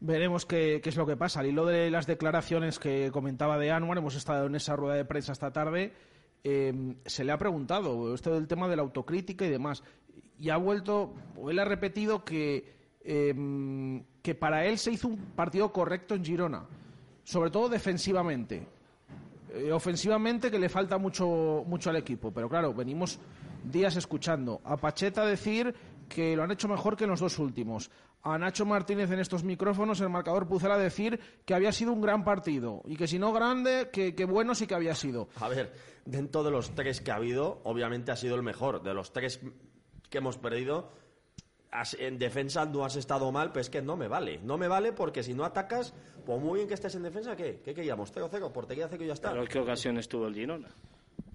Veremos 0.00 0.46
qué, 0.46 0.80
qué 0.82 0.90
es 0.90 0.96
lo 0.96 1.06
que 1.06 1.16
pasa. 1.16 1.40
Al 1.40 1.46
hilo 1.46 1.64
de 1.64 1.90
las 1.90 2.06
declaraciones 2.06 2.78
que 2.78 3.10
comentaba 3.12 3.58
de 3.58 3.70
Anwar, 3.70 3.98
hemos 3.98 4.16
estado 4.16 4.46
en 4.46 4.56
esa 4.56 4.74
rueda 4.74 4.96
de 4.96 5.04
prensa 5.04 5.32
esta 5.32 5.52
tarde, 5.52 5.92
eh, 6.44 6.96
se 7.06 7.22
le 7.22 7.30
ha 7.30 7.38
preguntado 7.38 8.12
esto 8.12 8.34
del 8.34 8.48
tema 8.48 8.66
de 8.66 8.74
la 8.74 8.82
autocrítica 8.82 9.44
y 9.44 9.50
demás. 9.50 9.84
Y 10.42 10.50
ha 10.50 10.56
vuelto, 10.56 11.14
o 11.36 11.50
él 11.50 11.60
ha 11.60 11.64
repetido 11.64 12.24
que, 12.24 12.74
eh, 13.04 14.02
que 14.20 14.34
para 14.34 14.66
él 14.66 14.76
se 14.76 14.90
hizo 14.90 15.06
un 15.06 15.16
partido 15.36 15.72
correcto 15.72 16.16
en 16.16 16.24
Girona, 16.24 16.66
sobre 17.22 17.52
todo 17.52 17.68
defensivamente. 17.68 18.66
Eh, 19.54 19.70
ofensivamente 19.70 20.50
que 20.50 20.58
le 20.58 20.68
falta 20.68 20.98
mucho, 20.98 21.62
mucho 21.64 21.90
al 21.90 21.96
equipo, 21.96 22.32
pero 22.32 22.48
claro, 22.48 22.74
venimos 22.74 23.20
días 23.62 23.94
escuchando 23.94 24.60
a 24.64 24.76
Pacheta 24.76 25.24
decir 25.24 25.72
que 26.08 26.34
lo 26.34 26.42
han 26.42 26.50
hecho 26.50 26.66
mejor 26.66 26.96
que 26.96 27.04
en 27.04 27.10
los 27.10 27.20
dos 27.20 27.38
últimos. 27.38 27.88
A 28.24 28.36
Nacho 28.36 28.66
Martínez 28.66 29.12
en 29.12 29.20
estos 29.20 29.44
micrófonos, 29.44 30.00
el 30.00 30.08
marcador 30.08 30.48
Pucela 30.48 30.76
decir 30.76 31.20
que 31.44 31.54
había 31.54 31.70
sido 31.70 31.92
un 31.92 32.00
gran 32.00 32.24
partido 32.24 32.82
y 32.86 32.96
que 32.96 33.06
si 33.06 33.16
no 33.16 33.32
grande, 33.32 33.90
que, 33.92 34.16
que 34.16 34.24
bueno 34.24 34.56
sí 34.56 34.66
que 34.66 34.74
había 34.74 34.96
sido. 34.96 35.28
A 35.36 35.48
ver, 35.48 35.72
dentro 36.04 36.42
de 36.42 36.50
los 36.50 36.74
tres 36.74 37.00
que 37.00 37.12
ha 37.12 37.16
habido, 37.16 37.60
obviamente 37.62 38.10
ha 38.10 38.16
sido 38.16 38.34
el 38.34 38.42
mejor. 38.42 38.82
De 38.82 38.92
los 38.92 39.12
tres 39.12 39.40
que 40.12 40.18
hemos 40.18 40.36
perdido, 40.38 40.90
has- 41.72 41.94
en 41.94 42.18
defensa 42.18 42.64
no 42.66 42.84
has 42.84 42.94
estado 42.96 43.32
mal, 43.32 43.48
pero 43.50 43.62
es 43.62 43.70
que 43.70 43.82
no 43.82 43.96
me 43.96 44.06
vale. 44.06 44.38
No 44.44 44.58
me 44.58 44.68
vale 44.68 44.92
porque 44.92 45.22
si 45.24 45.34
no 45.34 45.44
atacas, 45.44 45.92
pues 46.24 46.40
muy 46.40 46.58
bien 46.58 46.68
que 46.68 46.74
estés 46.74 46.94
en 46.94 47.02
defensa, 47.02 47.34
¿qué? 47.34 47.60
¿Qué 47.64 47.74
queríamos? 47.74 48.12
0-0, 48.14 48.52
portería 48.52 48.86
cero 48.88 49.02
y 49.02 49.06
ya 49.08 49.14
está. 49.14 49.32
Pero 49.32 49.46
¿qué 49.46 49.58
ocasiones 49.58 50.08
tuvo 50.08 50.28
el 50.28 50.34
Girona? 50.34 50.68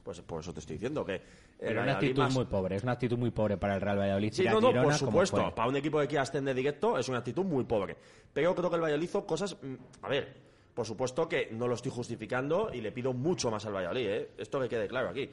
Pues 0.03 0.21
por 0.21 0.39
eso 0.39 0.53
te 0.53 0.59
estoy 0.61 0.75
diciendo 0.75 1.03
que... 1.03 1.21
Pero 1.59 1.81
una 1.81 1.93
actitud 1.93 2.21
más- 2.21 2.33
muy 2.33 2.45
pobre, 2.45 2.75
es 2.77 2.83
una 2.83 2.93
actitud 2.93 3.17
muy 3.17 3.31
pobre 3.31 3.57
para 3.57 3.75
el 3.75 3.81
Real 3.81 3.99
Valladolid. 3.99 4.31
Sí, 4.31 4.45
no, 4.45 4.61
no, 4.61 4.67
Girona 4.67 4.83
por 4.83 4.93
supuesto. 4.93 5.53
Para 5.55 5.67
un 5.67 5.75
equipo 5.75 5.99
que 5.99 6.07
quiera 6.07 6.21
ascender 6.21 6.55
directo 6.55 6.97
es 6.97 7.09
una 7.09 7.17
actitud 7.17 7.43
muy 7.43 7.65
pobre. 7.65 7.97
Pero 8.31 8.55
creo 8.55 8.69
que 8.69 8.75
el 8.77 8.81
Valladolid 8.83 9.03
hizo 9.05 9.25
cosas... 9.25 9.57
mm, 9.61 9.73
A 10.03 10.07
ver, 10.07 10.33
por 10.73 10.85
supuesto 10.85 11.27
que 11.27 11.49
no 11.51 11.67
lo 11.67 11.73
estoy 11.73 11.91
justificando 11.91 12.69
y 12.71 12.79
le 12.79 12.91
pido 12.93 13.11
mucho 13.11 13.49
más 13.51 13.65
al 13.65 13.73
Valladolid, 13.73 14.07
¿eh? 14.07 14.29
Esto 14.37 14.61
que 14.61 14.69
quede 14.69 14.87
claro 14.87 15.09
aquí. 15.09 15.29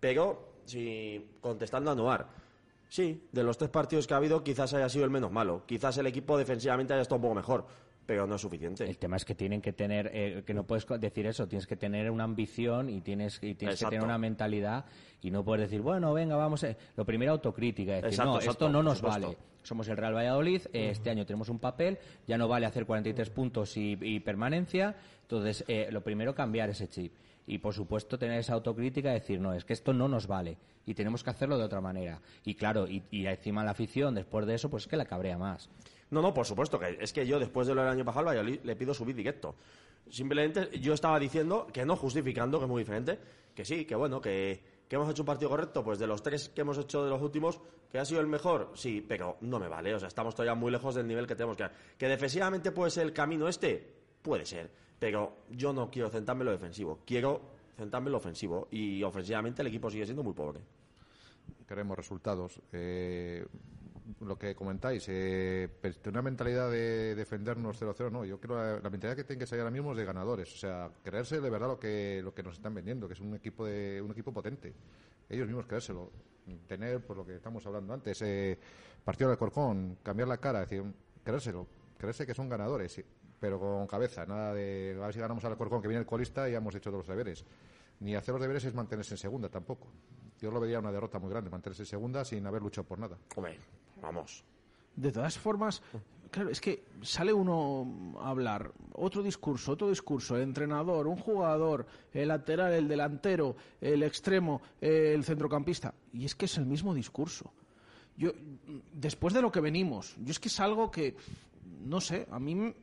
Pero, 0.00 0.54
si 0.64 1.32
contestando 1.40 1.90
a 1.90 1.94
Noar, 1.94 2.26
sí, 2.94 3.26
de 3.32 3.42
los 3.42 3.58
tres 3.58 3.70
partidos 3.70 4.06
que 4.06 4.14
ha 4.14 4.18
habido 4.18 4.44
quizás 4.44 4.72
haya 4.72 4.88
sido 4.88 5.04
el 5.04 5.10
menos 5.10 5.32
malo. 5.32 5.64
Quizás 5.66 5.98
el 5.98 6.06
equipo 6.06 6.38
defensivamente 6.38 6.92
haya 6.92 7.02
estado 7.02 7.16
un 7.16 7.22
poco 7.22 7.34
mejor, 7.34 7.66
pero 8.06 8.24
no 8.24 8.36
es 8.36 8.40
suficiente. 8.40 8.84
El 8.88 8.98
tema 8.98 9.16
es 9.16 9.24
que 9.24 9.34
tienen 9.34 9.60
que 9.60 9.72
tener, 9.72 10.12
eh, 10.14 10.44
que 10.46 10.54
no 10.54 10.64
puedes 10.64 10.86
decir 11.00 11.26
eso, 11.26 11.48
tienes 11.48 11.66
que 11.66 11.74
tener 11.74 12.08
una 12.08 12.22
ambición 12.22 12.88
y 12.88 13.00
tienes, 13.00 13.40
y 13.42 13.56
tienes 13.56 13.80
que 13.80 13.86
tener 13.86 14.04
una 14.04 14.16
mentalidad 14.16 14.84
y 15.20 15.32
no 15.32 15.44
puedes 15.44 15.68
decir, 15.68 15.80
bueno, 15.82 16.14
venga, 16.14 16.36
vamos. 16.36 16.62
eh". 16.62 16.76
Lo 16.96 17.04
primero, 17.04 17.32
autocrítica, 17.32 17.94
decir, 17.94 18.10
Exacto, 18.10 18.30
no, 18.30 18.36
exacto, 18.36 18.52
esto 18.66 18.68
no 18.68 18.82
nos 18.84 19.02
vale. 19.02 19.36
Somos 19.64 19.88
el 19.88 19.96
Real 19.96 20.14
Valladolid, 20.14 20.62
eh, 20.72 20.90
este 20.90 21.10
año 21.10 21.26
tenemos 21.26 21.48
un 21.48 21.58
papel, 21.58 21.98
ya 22.28 22.38
no 22.38 22.46
vale 22.46 22.66
hacer 22.66 22.86
43 22.86 23.30
puntos 23.30 23.76
y, 23.76 23.98
y 24.00 24.20
permanencia, 24.20 24.94
entonces 25.22 25.64
eh, 25.66 25.88
lo 25.90 26.04
primero, 26.04 26.32
cambiar 26.32 26.70
ese 26.70 26.86
chip. 26.86 27.12
Y 27.46 27.58
por 27.58 27.74
supuesto 27.74 28.18
tener 28.18 28.38
esa 28.38 28.54
autocrítica 28.54 29.10
y 29.10 29.14
decir, 29.14 29.40
no, 29.40 29.52
es 29.52 29.64
que 29.64 29.74
esto 29.74 29.92
no 29.92 30.08
nos 30.08 30.26
vale 30.26 30.56
y 30.86 30.94
tenemos 30.94 31.22
que 31.22 31.30
hacerlo 31.30 31.58
de 31.58 31.64
otra 31.64 31.80
manera. 31.80 32.20
Y 32.44 32.54
claro, 32.54 32.86
y, 32.86 33.02
y 33.10 33.26
encima 33.26 33.64
la 33.64 33.72
afición, 33.72 34.14
después 34.14 34.46
de 34.46 34.54
eso, 34.54 34.70
pues 34.70 34.84
es 34.84 34.88
que 34.88 34.96
la 34.96 35.04
cabrea 35.04 35.38
más. 35.38 35.68
No, 36.10 36.22
no, 36.22 36.32
por 36.32 36.46
supuesto, 36.46 36.78
que 36.78 36.98
es 37.00 37.12
que 37.12 37.26
yo 37.26 37.38
después 37.38 37.66
de 37.66 37.74
lo 37.74 37.82
del 37.82 37.90
año 37.90 38.04
pasado 38.04 38.30
le 38.42 38.76
pido 38.76 38.94
subir 38.94 39.16
directo. 39.16 39.56
Simplemente 40.10 40.78
yo 40.78 40.94
estaba 40.94 41.18
diciendo, 41.18 41.66
que 41.72 41.84
no 41.84 41.96
justificando, 41.96 42.58
que 42.58 42.64
es 42.64 42.70
muy 42.70 42.82
diferente, 42.82 43.18
que 43.54 43.64
sí, 43.64 43.84
que 43.84 43.94
bueno, 43.94 44.20
que, 44.20 44.62
que 44.88 44.96
hemos 44.96 45.10
hecho 45.10 45.22
un 45.22 45.26
partido 45.26 45.50
correcto, 45.50 45.82
pues 45.82 45.98
de 45.98 46.06
los 46.06 46.22
tres 46.22 46.50
que 46.50 46.60
hemos 46.60 46.78
hecho 46.78 47.02
de 47.02 47.10
los 47.10 47.22
últimos, 47.22 47.60
que 47.90 47.98
ha 47.98 48.04
sido 48.04 48.20
el 48.20 48.26
mejor, 48.26 48.72
sí, 48.74 49.04
pero 49.06 49.38
no 49.40 49.58
me 49.58 49.68
vale, 49.68 49.94
o 49.94 49.98
sea, 49.98 50.08
estamos 50.08 50.34
todavía 50.34 50.54
muy 50.54 50.70
lejos 50.70 50.94
del 50.94 51.06
nivel 51.06 51.26
que 51.26 51.34
tenemos 51.34 51.56
que 51.56 51.68
Que 51.96 52.08
defensivamente 52.08 52.70
puede 52.70 52.90
ser 52.90 53.04
el 53.04 53.12
camino 53.12 53.48
este, 53.48 53.94
puede 54.20 54.44
ser, 54.44 54.70
pero 55.04 55.36
yo 55.50 55.74
no 55.74 55.90
quiero 55.90 56.08
centrarme 56.08 56.40
en 56.40 56.46
lo 56.46 56.52
defensivo, 56.52 57.00
quiero 57.04 57.38
centrarme 57.76 58.08
en 58.08 58.12
lo 58.12 58.16
ofensivo, 58.16 58.68
y 58.70 59.02
ofensivamente 59.02 59.60
el 59.60 59.68
equipo 59.68 59.90
sigue 59.90 60.06
siendo 60.06 60.22
muy 60.22 60.32
pobre. 60.32 60.60
queremos 61.68 61.94
resultados. 61.94 62.58
Eh, 62.72 63.44
lo 64.22 64.38
que 64.38 64.54
comentáis, 64.54 65.04
eh, 65.08 65.68
pues, 65.78 66.00
una 66.06 66.22
mentalidad 66.22 66.70
de 66.70 67.14
defendernos 67.14 67.78
0-0, 67.78 68.10
no. 68.10 68.24
Yo 68.24 68.40
creo 68.40 68.56
la, 68.56 68.80
la 68.80 68.88
mentalidad 68.88 69.14
que 69.14 69.24
tiene 69.24 69.40
que 69.40 69.46
ser 69.46 69.58
ahora 69.60 69.70
mismo 69.70 69.90
es 69.90 69.98
de 69.98 70.06
ganadores. 70.06 70.50
O 70.54 70.56
sea, 70.56 70.90
creerse 71.02 71.38
de 71.38 71.50
verdad 71.50 71.68
lo 71.68 71.78
que, 71.78 72.22
lo 72.24 72.32
que 72.32 72.42
nos 72.42 72.54
están 72.54 72.72
vendiendo, 72.72 73.06
que 73.06 73.12
es 73.12 73.20
un 73.20 73.34
equipo, 73.34 73.66
de, 73.66 74.00
un 74.00 74.10
equipo 74.10 74.32
potente. 74.32 74.72
Ellos 75.28 75.46
mismos 75.46 75.66
creérselo. 75.66 76.10
Tener, 76.66 77.04
por 77.04 77.18
lo 77.18 77.26
que 77.26 77.36
estamos 77.36 77.66
hablando 77.66 77.92
antes, 77.92 78.22
eh, 78.22 78.58
partido 79.04 79.28
de 79.28 79.36
Corcón, 79.36 79.98
cambiar 80.02 80.28
la 80.28 80.38
cara, 80.38 80.60
decir, 80.60 80.82
creérselo. 81.22 81.66
Creerse 81.98 82.26
que 82.26 82.32
son 82.32 82.48
ganadores, 82.48 83.04
pero 83.38 83.58
con 83.58 83.86
cabeza. 83.86 84.26
Nada 84.26 84.54
de 84.54 84.96
a 85.00 85.06
ver 85.06 85.14
si 85.14 85.20
ganamos 85.20 85.44
al 85.44 85.56
Corcón, 85.56 85.82
que 85.82 85.88
viene 85.88 86.00
el 86.00 86.06
colista 86.06 86.48
y 86.48 86.52
ya 86.52 86.58
hemos 86.58 86.74
hecho 86.74 86.90
todos 86.90 87.06
los 87.06 87.08
deberes. 87.08 87.44
Ni 88.00 88.14
hacer 88.14 88.32
los 88.32 88.40
deberes 88.40 88.64
es 88.64 88.74
mantenerse 88.74 89.14
en 89.14 89.18
segunda 89.18 89.48
tampoco. 89.48 89.88
Yo 90.40 90.50
lo 90.50 90.60
vería 90.60 90.78
una 90.78 90.92
derrota 90.92 91.18
muy 91.18 91.30
grande, 91.30 91.50
mantenerse 91.50 91.82
en 91.82 91.86
segunda 91.86 92.24
sin 92.24 92.46
haber 92.46 92.62
luchado 92.62 92.86
por 92.86 92.98
nada. 92.98 93.16
Hombre, 93.36 93.58
vamos. 94.02 94.44
De 94.96 95.10
todas 95.10 95.36
formas, 95.38 95.82
claro, 96.30 96.50
es 96.50 96.60
que 96.60 96.84
sale 97.02 97.32
uno 97.32 98.14
a 98.20 98.30
hablar, 98.30 98.72
otro 98.92 99.22
discurso, 99.22 99.72
otro 99.72 99.88
discurso, 99.88 100.36
el 100.36 100.42
entrenador, 100.42 101.06
un 101.06 101.16
jugador, 101.16 101.86
el 102.12 102.28
lateral, 102.28 102.72
el 102.74 102.86
delantero, 102.86 103.56
el 103.80 104.02
extremo, 104.02 104.62
el 104.80 105.24
centrocampista, 105.24 105.94
y 106.12 106.24
es 106.24 106.34
que 106.34 106.44
es 106.44 106.56
el 106.58 106.66
mismo 106.66 106.94
discurso. 106.94 107.52
Yo, 108.16 108.30
después 108.92 109.34
de 109.34 109.42
lo 109.42 109.50
que 109.50 109.60
venimos, 109.60 110.14
yo 110.18 110.30
es 110.30 110.38
que 110.38 110.46
es 110.46 110.60
algo 110.60 110.90
que, 110.92 111.16
no 111.84 112.00
sé, 112.00 112.28
a 112.30 112.38
mí 112.38 112.74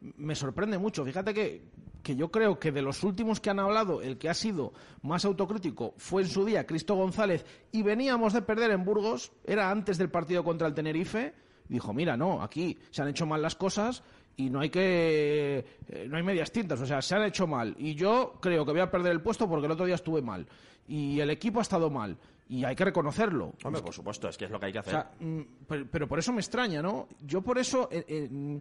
me 0.00 0.34
sorprende 0.34 0.78
mucho. 0.78 1.04
Fíjate 1.04 1.34
que, 1.34 1.62
que 2.02 2.16
yo 2.16 2.30
creo 2.30 2.58
que 2.58 2.72
de 2.72 2.82
los 2.82 3.02
últimos 3.04 3.40
que 3.40 3.50
han 3.50 3.60
hablado, 3.60 4.00
el 4.02 4.18
que 4.18 4.28
ha 4.28 4.34
sido 4.34 4.72
más 5.02 5.24
autocrítico 5.24 5.94
fue 5.98 6.22
en 6.22 6.28
su 6.28 6.44
día 6.44 6.66
Cristo 6.66 6.94
González 6.94 7.44
y 7.72 7.82
veníamos 7.82 8.32
de 8.32 8.42
perder 8.42 8.70
en 8.70 8.84
Burgos, 8.84 9.32
era 9.44 9.70
antes 9.70 9.98
del 9.98 10.10
partido 10.10 10.42
contra 10.44 10.66
el 10.68 10.74
Tenerife, 10.74 11.34
dijo, 11.68 11.92
mira, 11.92 12.16
no, 12.16 12.42
aquí 12.42 12.78
se 12.90 13.02
han 13.02 13.08
hecho 13.08 13.26
mal 13.26 13.42
las 13.42 13.54
cosas 13.56 14.02
y 14.36 14.48
no 14.48 14.60
hay 14.60 14.70
que 14.70 15.64
eh, 15.88 16.06
no 16.08 16.16
hay 16.16 16.22
medias 16.22 16.50
tintas, 16.50 16.80
o 16.80 16.86
sea, 16.86 17.02
se 17.02 17.14
han 17.14 17.24
hecho 17.24 17.46
mal 17.46 17.74
y 17.78 17.94
yo 17.94 18.38
creo 18.40 18.64
que 18.64 18.72
voy 18.72 18.80
a 18.80 18.90
perder 18.90 19.12
el 19.12 19.20
puesto 19.20 19.48
porque 19.48 19.66
el 19.66 19.72
otro 19.72 19.84
día 19.86 19.96
estuve 19.96 20.22
mal 20.22 20.46
y 20.88 21.20
el 21.20 21.30
equipo 21.30 21.58
ha 21.58 21.62
estado 21.62 21.90
mal 21.90 22.16
y 22.48 22.64
hay 22.64 22.74
que 22.74 22.84
reconocerlo. 22.84 23.52
Hombre, 23.62 23.82
por 23.82 23.92
supuesto, 23.94 24.28
es 24.28 24.36
que 24.36 24.46
es 24.46 24.50
lo 24.50 24.58
que 24.58 24.66
hay 24.66 24.72
que 24.72 24.78
O 24.78 24.80
hacer. 24.80 24.92
sea, 24.92 25.10
mm, 25.20 25.40
pero, 25.68 25.86
pero 25.88 26.08
por 26.08 26.18
eso 26.18 26.32
me 26.32 26.40
extraña, 26.40 26.82
¿no? 26.82 27.06
Yo 27.24 27.42
por 27.42 27.58
eso, 27.58 27.88
eh, 27.92 28.04
eh, 28.08 28.60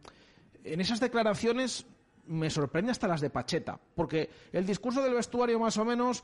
en 0.64 0.82
esas 0.82 1.00
declaraciones 1.00 1.86
me 2.28 2.50
sorprende 2.50 2.92
hasta 2.92 3.08
las 3.08 3.22
de 3.22 3.30
Pacheta, 3.30 3.80
porque 3.96 4.30
el 4.52 4.66
discurso 4.66 5.02
del 5.02 5.16
vestuario 5.16 5.60
más 5.60 5.78
o 5.78 5.86
menos 5.86 6.24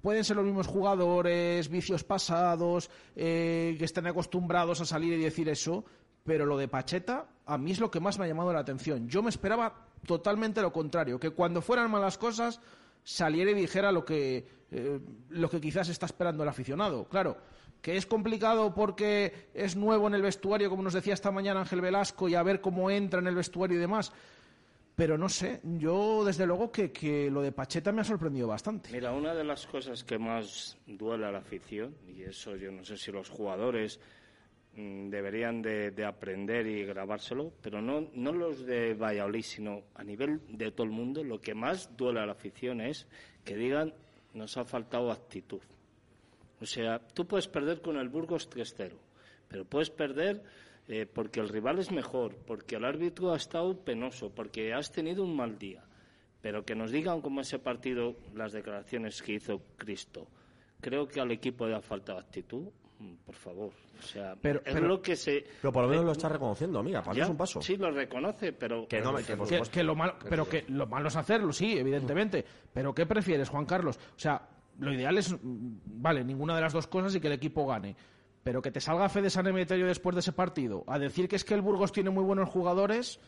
pueden 0.00 0.24
ser 0.24 0.36
los 0.36 0.46
mismos 0.46 0.66
jugadores, 0.66 1.68
vicios 1.68 2.04
pasados, 2.04 2.90
eh, 3.14 3.74
que 3.78 3.84
estén 3.84 4.06
acostumbrados 4.06 4.80
a 4.80 4.86
salir 4.86 5.12
y 5.14 5.22
decir 5.22 5.48
eso, 5.48 5.84
pero 6.24 6.46
lo 6.46 6.56
de 6.56 6.68
Pacheta 6.68 7.28
a 7.44 7.58
mí 7.58 7.72
es 7.72 7.80
lo 7.80 7.90
que 7.90 8.00
más 8.00 8.18
me 8.18 8.24
ha 8.24 8.28
llamado 8.28 8.52
la 8.52 8.60
atención. 8.60 9.08
Yo 9.08 9.22
me 9.22 9.30
esperaba 9.30 9.86
totalmente 10.06 10.62
lo 10.62 10.72
contrario, 10.72 11.20
que 11.20 11.30
cuando 11.30 11.60
fueran 11.62 11.90
malas 11.90 12.18
cosas 12.18 12.60
saliera 13.04 13.50
y 13.50 13.54
dijera 13.54 13.92
lo 13.92 14.04
que, 14.04 14.48
eh, 14.70 14.98
lo 15.30 15.48
que 15.48 15.60
quizás 15.60 15.88
está 15.88 16.06
esperando 16.06 16.42
el 16.42 16.48
aficionado. 16.48 17.04
Claro, 17.08 17.36
que 17.80 17.96
es 17.96 18.06
complicado 18.06 18.74
porque 18.74 19.48
es 19.54 19.76
nuevo 19.76 20.08
en 20.08 20.14
el 20.14 20.22
vestuario, 20.22 20.68
como 20.68 20.82
nos 20.82 20.94
decía 20.94 21.14
esta 21.14 21.30
mañana 21.30 21.60
Ángel 21.60 21.80
Velasco, 21.80 22.28
y 22.28 22.34
a 22.34 22.42
ver 22.42 22.60
cómo 22.60 22.90
entra 22.90 23.20
en 23.20 23.28
el 23.28 23.34
vestuario 23.34 23.76
y 23.76 23.80
demás. 23.80 24.12
Pero 24.96 25.18
no 25.18 25.28
sé, 25.28 25.60
yo 25.62 26.24
desde 26.24 26.46
luego 26.46 26.72
que, 26.72 26.90
que, 26.90 27.30
lo 27.30 27.42
de 27.42 27.52
Pacheta 27.52 27.92
me 27.92 28.00
ha 28.00 28.04
sorprendido 28.04 28.48
bastante. 28.48 28.90
Mira, 28.90 29.12
una 29.12 29.34
de 29.34 29.44
las 29.44 29.66
cosas 29.66 30.02
que 30.02 30.18
más 30.18 30.78
duele 30.86 31.26
a 31.26 31.30
la 31.30 31.38
afición, 31.38 31.94
y 32.08 32.22
eso 32.22 32.56
yo 32.56 32.72
no 32.72 32.82
sé 32.82 32.96
si 32.96 33.12
los 33.12 33.28
jugadores 33.28 34.00
mm, 34.74 35.10
deberían 35.10 35.60
de, 35.60 35.90
de, 35.90 36.04
aprender 36.06 36.66
y 36.66 36.86
grabárselo, 36.86 37.52
pero 37.60 37.82
no, 37.82 38.08
no 38.14 38.32
los 38.32 38.64
de 38.64 38.94
Valladolid, 38.94 39.42
sino 39.42 39.82
a 39.94 40.02
nivel 40.02 40.40
de 40.48 40.72
todo 40.72 40.84
el 40.84 40.92
mundo, 40.92 41.22
lo 41.22 41.42
que 41.42 41.54
más 41.54 41.94
duele 41.94 42.20
a 42.20 42.26
la 42.26 42.32
afición 42.32 42.80
es 42.80 43.06
que 43.44 43.54
digan 43.54 43.92
nos 44.36 44.56
ha 44.56 44.64
faltado 44.64 45.10
actitud. 45.10 45.60
O 46.60 46.66
sea, 46.66 46.98
tú 46.98 47.26
puedes 47.26 47.48
perder 47.48 47.80
con 47.80 47.96
el 47.96 48.08
Burgos 48.08 48.48
3-0, 48.48 48.92
pero 49.48 49.64
puedes 49.64 49.90
perder 49.90 50.42
eh, 50.88 51.06
porque 51.12 51.40
el 51.40 51.48
rival 51.48 51.78
es 51.78 51.90
mejor, 51.90 52.36
porque 52.46 52.76
el 52.76 52.84
árbitro 52.84 53.32
ha 53.32 53.36
estado 53.36 53.76
penoso, 53.76 54.30
porque 54.30 54.72
has 54.72 54.92
tenido 54.92 55.24
un 55.24 55.34
mal 55.34 55.58
día. 55.58 55.82
Pero 56.40 56.64
que 56.64 56.76
nos 56.76 56.92
digan 56.92 57.22
cómo 57.22 57.40
ese 57.40 57.58
partido, 57.58 58.14
las 58.34 58.52
declaraciones 58.52 59.20
que 59.20 59.32
hizo 59.32 59.60
Cristo, 59.76 60.28
creo 60.80 61.08
que 61.08 61.20
al 61.20 61.32
equipo 61.32 61.66
le 61.66 61.74
ha 61.74 61.80
faltado 61.80 62.18
actitud. 62.18 62.68
Mm, 62.98 63.14
Por 63.24 63.34
favor, 63.34 63.70
o 63.98 64.02
sea, 64.02 64.34
Pero- 64.40 64.60
es 64.64 64.74
pero- 64.74 64.86
lo 64.88 65.00
que 65.02 65.16
se. 65.16 65.44
Pero 65.60 65.72
por 65.72 65.82
lo 65.84 65.88
menos 65.88 66.02
eh, 66.02 66.06
lo 66.06 66.12
está 66.12 66.28
reconociendo, 66.28 66.78
amiga, 66.78 67.02
para 67.02 67.14
mí 67.14 67.20
es 67.20 67.28
un 67.28 67.36
paso. 67.36 67.60
Sí, 67.62 67.76
lo 67.76 67.90
reconoce, 67.90 68.52
pero. 68.52 68.86
Que 68.88 69.00
no, 69.00 69.14
que 69.16 69.36
que, 69.70 69.82
lo 69.82 69.94
malo, 69.94 70.14
pero 70.28 70.48
que 70.48 70.64
lo 70.68 70.86
malo 70.86 71.08
es 71.08 71.16
hacerlo, 71.16 71.52
sí, 71.52 71.78
evidentemente. 71.78 72.44
Pero 72.72 72.94
¿qué 72.94 73.06
prefieres, 73.06 73.48
Juan 73.48 73.66
Carlos? 73.66 73.96
O 74.16 74.18
sea, 74.18 74.48
lo 74.78 74.92
ideal 74.92 75.16
es, 75.18 75.32
mm, 75.32 75.78
vale, 75.84 76.24
ninguna 76.24 76.54
de 76.54 76.60
las 76.62 76.72
dos 76.72 76.86
cosas 76.86 77.14
y 77.14 77.20
que 77.20 77.26
el 77.28 77.32
equipo 77.34 77.66
gane. 77.66 77.96
Pero 78.42 78.62
que 78.62 78.70
te 78.70 78.80
salga 78.80 79.08
Fede 79.08 79.28
San 79.28 79.46
Emeterio 79.48 79.86
después 79.86 80.14
de 80.14 80.20
ese 80.20 80.32
partido 80.32 80.84
a 80.86 80.98
decir 81.00 81.28
que 81.28 81.34
es 81.36 81.44
que 81.44 81.54
el 81.54 81.62
Burgos 81.62 81.90
tiene 81.90 82.10
muy 82.10 82.22
buenos 82.22 82.48
jugadores 82.48 83.18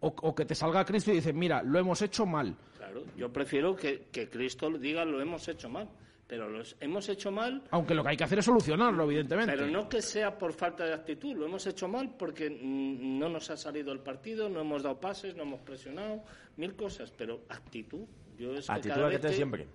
o, 0.00 0.08
o 0.08 0.34
que 0.34 0.44
te 0.44 0.54
salga 0.54 0.84
Cristo 0.84 1.10
y 1.10 1.14
dice, 1.14 1.32
mira, 1.32 1.62
lo 1.62 1.78
hemos 1.78 2.02
hecho 2.02 2.26
mal. 2.26 2.54
Claro, 2.76 3.02
yo 3.16 3.32
prefiero 3.32 3.74
que, 3.74 4.08
que 4.12 4.28
Cristo 4.28 4.70
diga 4.78 5.04
lo 5.06 5.22
hemos 5.22 5.48
hecho 5.48 5.70
mal. 5.70 5.88
Pero 6.28 6.46
los 6.46 6.76
hemos 6.80 7.08
hecho 7.08 7.32
mal 7.32 7.62
Aunque 7.70 7.94
lo 7.94 8.02
que 8.02 8.10
hay 8.10 8.16
que 8.16 8.24
hacer 8.24 8.38
es 8.38 8.44
solucionarlo, 8.44 9.04
evidentemente. 9.04 9.50
Pero 9.50 9.66
no 9.66 9.88
que 9.88 10.02
sea 10.02 10.36
por 10.36 10.52
falta 10.52 10.84
de 10.84 10.92
actitud, 10.92 11.34
lo 11.34 11.46
hemos 11.46 11.66
hecho 11.66 11.88
mal 11.88 12.14
porque 12.18 12.50
no 12.50 13.28
nos 13.30 13.48
ha 13.50 13.56
salido 13.56 13.92
el 13.92 14.00
partido, 14.00 14.48
no 14.50 14.60
hemos 14.60 14.82
dado 14.82 15.00
pases, 15.00 15.34
no 15.34 15.44
hemos 15.44 15.60
presionado, 15.60 16.22
mil 16.58 16.76
cosas, 16.76 17.10
pero 17.16 17.40
actitud. 17.48 18.04
Yo 18.38 18.52
es 18.54 18.66
que 18.66 18.72
Actitud 18.72 18.94
cada 18.94 19.06
la 19.06 19.10
que 19.10 19.18
te 19.18 19.32
siempre. 19.32 19.66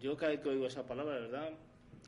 Yo 0.00 0.16
cada 0.16 0.32
vez 0.32 0.40
que 0.40 0.48
oigo 0.48 0.66
esa 0.66 0.84
palabra, 0.84 1.14
verdad, 1.14 1.50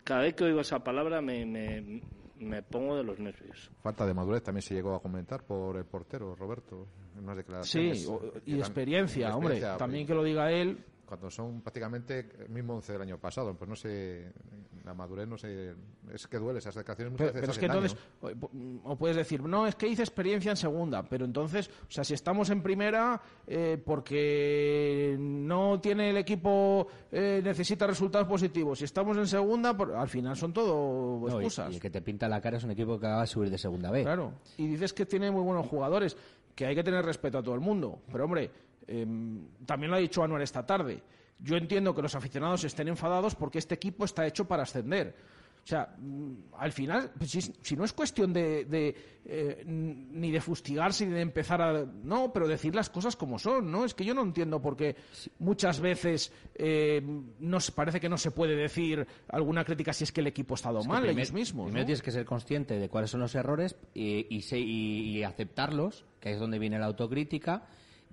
cada 0.05 0.23
vez 0.23 0.35
que 0.35 0.45
oigo 0.45 0.61
esa 0.61 0.83
palabra 0.83 1.23
me, 1.23 1.47
me, 1.47 2.03
me 2.41 2.63
pongo 2.63 2.97
de 2.97 3.05
los 3.05 3.19
nervios. 3.19 3.71
Falta 3.83 4.05
de 4.05 4.15
madurez 4.15 4.43
también 4.43 4.63
se 4.63 4.75
llegó 4.75 4.95
a 4.95 5.01
comentar 5.01 5.45
por 5.45 5.77
el 5.77 5.85
portero, 5.85 6.35
Roberto, 6.35 6.87
en 7.17 7.25
unas 7.25 7.37
Sí, 7.37 7.39
declaraciones. 7.39 8.07
Que 8.45 8.51
y 8.51 8.59
experiencia, 8.59 9.29
y 9.29 9.31
hombre. 9.33 9.55
experiencia, 9.55 9.77
También 9.79 10.07
pues, 10.07 10.09
que 10.09 10.15
lo 10.17 10.25
diga 10.25 10.51
él. 10.51 10.79
Cuando 11.09 11.31
son 11.31 11.63
prácticamente 11.63 12.29
el 12.39 12.51
mismo 12.51 12.75
11 12.75 12.93
del 12.93 13.01
año 13.01 13.17
pasado, 13.19 13.55
pues 13.55 13.67
no 13.67 13.75
sé, 13.75 14.31
la 14.85 14.93
madurez 14.93 15.27
no 15.27 15.39
sé, 15.39 15.75
es 16.13 16.27
que 16.27 16.37
duele 16.37 16.59
esas 16.59 16.75
declaraciones 16.75 17.13
muchas 17.13 17.33
Pero, 17.33 17.41
veces 17.41 17.41
pero 17.41 17.53
es 17.53 17.59
que 17.59 18.27
entonces, 18.29 18.83
o, 18.85 18.91
o 18.93 18.97
puedes 18.97 19.17
decir, 19.17 19.43
no, 19.43 19.67
es 19.67 19.75
que 19.75 19.89
hice 19.89 20.03
experiencia 20.03 20.51
en 20.51 20.59
segunda, 20.59 21.03
pero 21.09 21.25
entonces, 21.25 21.71
o 21.89 21.91
sea, 21.91 22.05
si 22.05 22.13
estamos 22.13 22.51
en 22.51 22.63
primera, 22.63 23.23
eh, 23.47 23.83
porque 23.83 25.17
no 25.19 25.81
tiene 25.81 26.11
el 26.11 26.19
equipo, 26.19 26.87
eh, 27.11 27.41
necesita 27.43 27.87
resultados 27.87 28.29
positivos, 28.29 28.79
si 28.79 28.85
estamos 28.85 29.17
en 29.17 29.27
segunda, 29.27 29.75
por- 29.75 29.93
al 29.95 30.09
final 30.09 30.37
son 30.37 30.53
todo 30.53 31.21
No, 31.21 31.41
y- 31.41 31.45
excusas. 31.47 31.73
y 31.73 31.77
el 31.77 31.81
que 31.81 31.91
te 31.91 32.03
pinta 32.03 32.29
la 32.29 32.41
cara 32.41 32.59
es 32.59 32.65
un 32.65 32.71
equipo 32.73 32.99
que 33.01 33.07
acaba 33.07 33.23
de 33.23 33.27
subir 33.29 33.51
de 33.51 33.57
segunda 33.59 33.91
vez. 33.91 34.05
Claro, 34.05 34.33
y 34.59 34.67
dices 34.67 34.93
que 34.93 35.07
tiene 35.07 35.31
muy 35.31 35.43
buenos 35.43 35.67
jugadores, 35.67 36.17
que 36.55 36.67
hay 36.67 36.75
que 36.75 36.83
tener 36.85 37.05
respeto 37.05 37.39
a 37.39 37.43
todo 37.43 37.55
el 37.55 37.61
mundo. 37.61 38.01
Pero 38.11 38.25
hombre, 38.25 38.51
em, 38.89 39.47
también 39.67 39.91
lo 39.91 39.97
ha 39.97 40.01
dicho 40.01 40.23
Anuar 40.25 40.43
esta 40.43 40.67
tarde. 40.67 41.03
Yo 41.39 41.57
entiendo 41.57 41.95
que 41.95 42.03
los 42.03 42.15
aficionados 42.17 42.65
estén 42.65 42.89
enfadados 42.89 43.35
porque 43.37 43.59
este 43.59 43.75
equipo 43.77 44.05
está 44.05 44.27
hecho 44.27 44.47
para 44.47 44.65
ascender. 44.65 45.15
O 45.63 45.67
sea, 45.69 45.95
mm, 45.99 46.33
al 46.59 46.73
final, 46.73 47.13
pues, 47.19 47.31
si, 47.31 47.43
si 47.43 47.77
no 47.77 47.85
es 47.85 47.93
cuestión 47.93 48.33
de, 48.33 48.65
de, 48.65 48.97
eh, 49.27 49.63
ni 49.67 50.31
de 50.31 50.41
fustigarse 50.41 51.05
ni 51.05 51.13
de 51.13 51.21
empezar 51.21 51.61
a... 51.61 51.85
No, 51.85 52.33
pero 52.33 52.49
decir 52.49 52.75
las 52.75 52.89
cosas 52.89 53.17
como 53.17 53.39
son, 53.39 53.71
¿no? 53.71 53.85
Es 53.85 53.93
que 53.93 54.05
yo 54.05 54.15
no 54.15 54.23
entiendo 54.23 54.63
por 54.63 54.77
qué 54.77 54.97
muchas 55.41 55.79
veces 55.81 56.33
eh, 56.55 57.03
no 57.41 57.61
se- 57.61 57.73
parece 57.73 58.01
que 58.01 58.09
no 58.09 58.17
se 58.17 58.31
puede 58.31 58.57
decir 58.57 59.07
alguna 59.29 59.63
crítica 59.65 59.93
si 59.93 60.05
es 60.05 60.13
que 60.13 60.23
el 60.23 60.29
equipo 60.29 60.55
ha 60.55 60.57
estado 60.57 60.81
Es 60.81 60.87
mal 60.89 61.03
primer- 61.03 61.19
ellos 61.19 61.33
mismos. 61.35 61.67
Primero 61.67 61.83
¿no? 61.83 61.87
tienes 61.87 62.03
que 62.03 62.13
ser 62.13 62.25
consciente 62.25 62.79
de 62.79 62.89
cuáles 62.89 63.11
son 63.11 63.21
los 63.21 63.35
errores 63.35 63.77
y, 63.93 64.27
y- 64.35 65.19
y 65.19 65.23
aceptarlos, 65.23 66.07
que 66.19 66.33
es 66.33 66.41
donde 66.41 66.59
viene 66.59 66.79
la 66.79 66.87
autocrítica, 66.87 67.67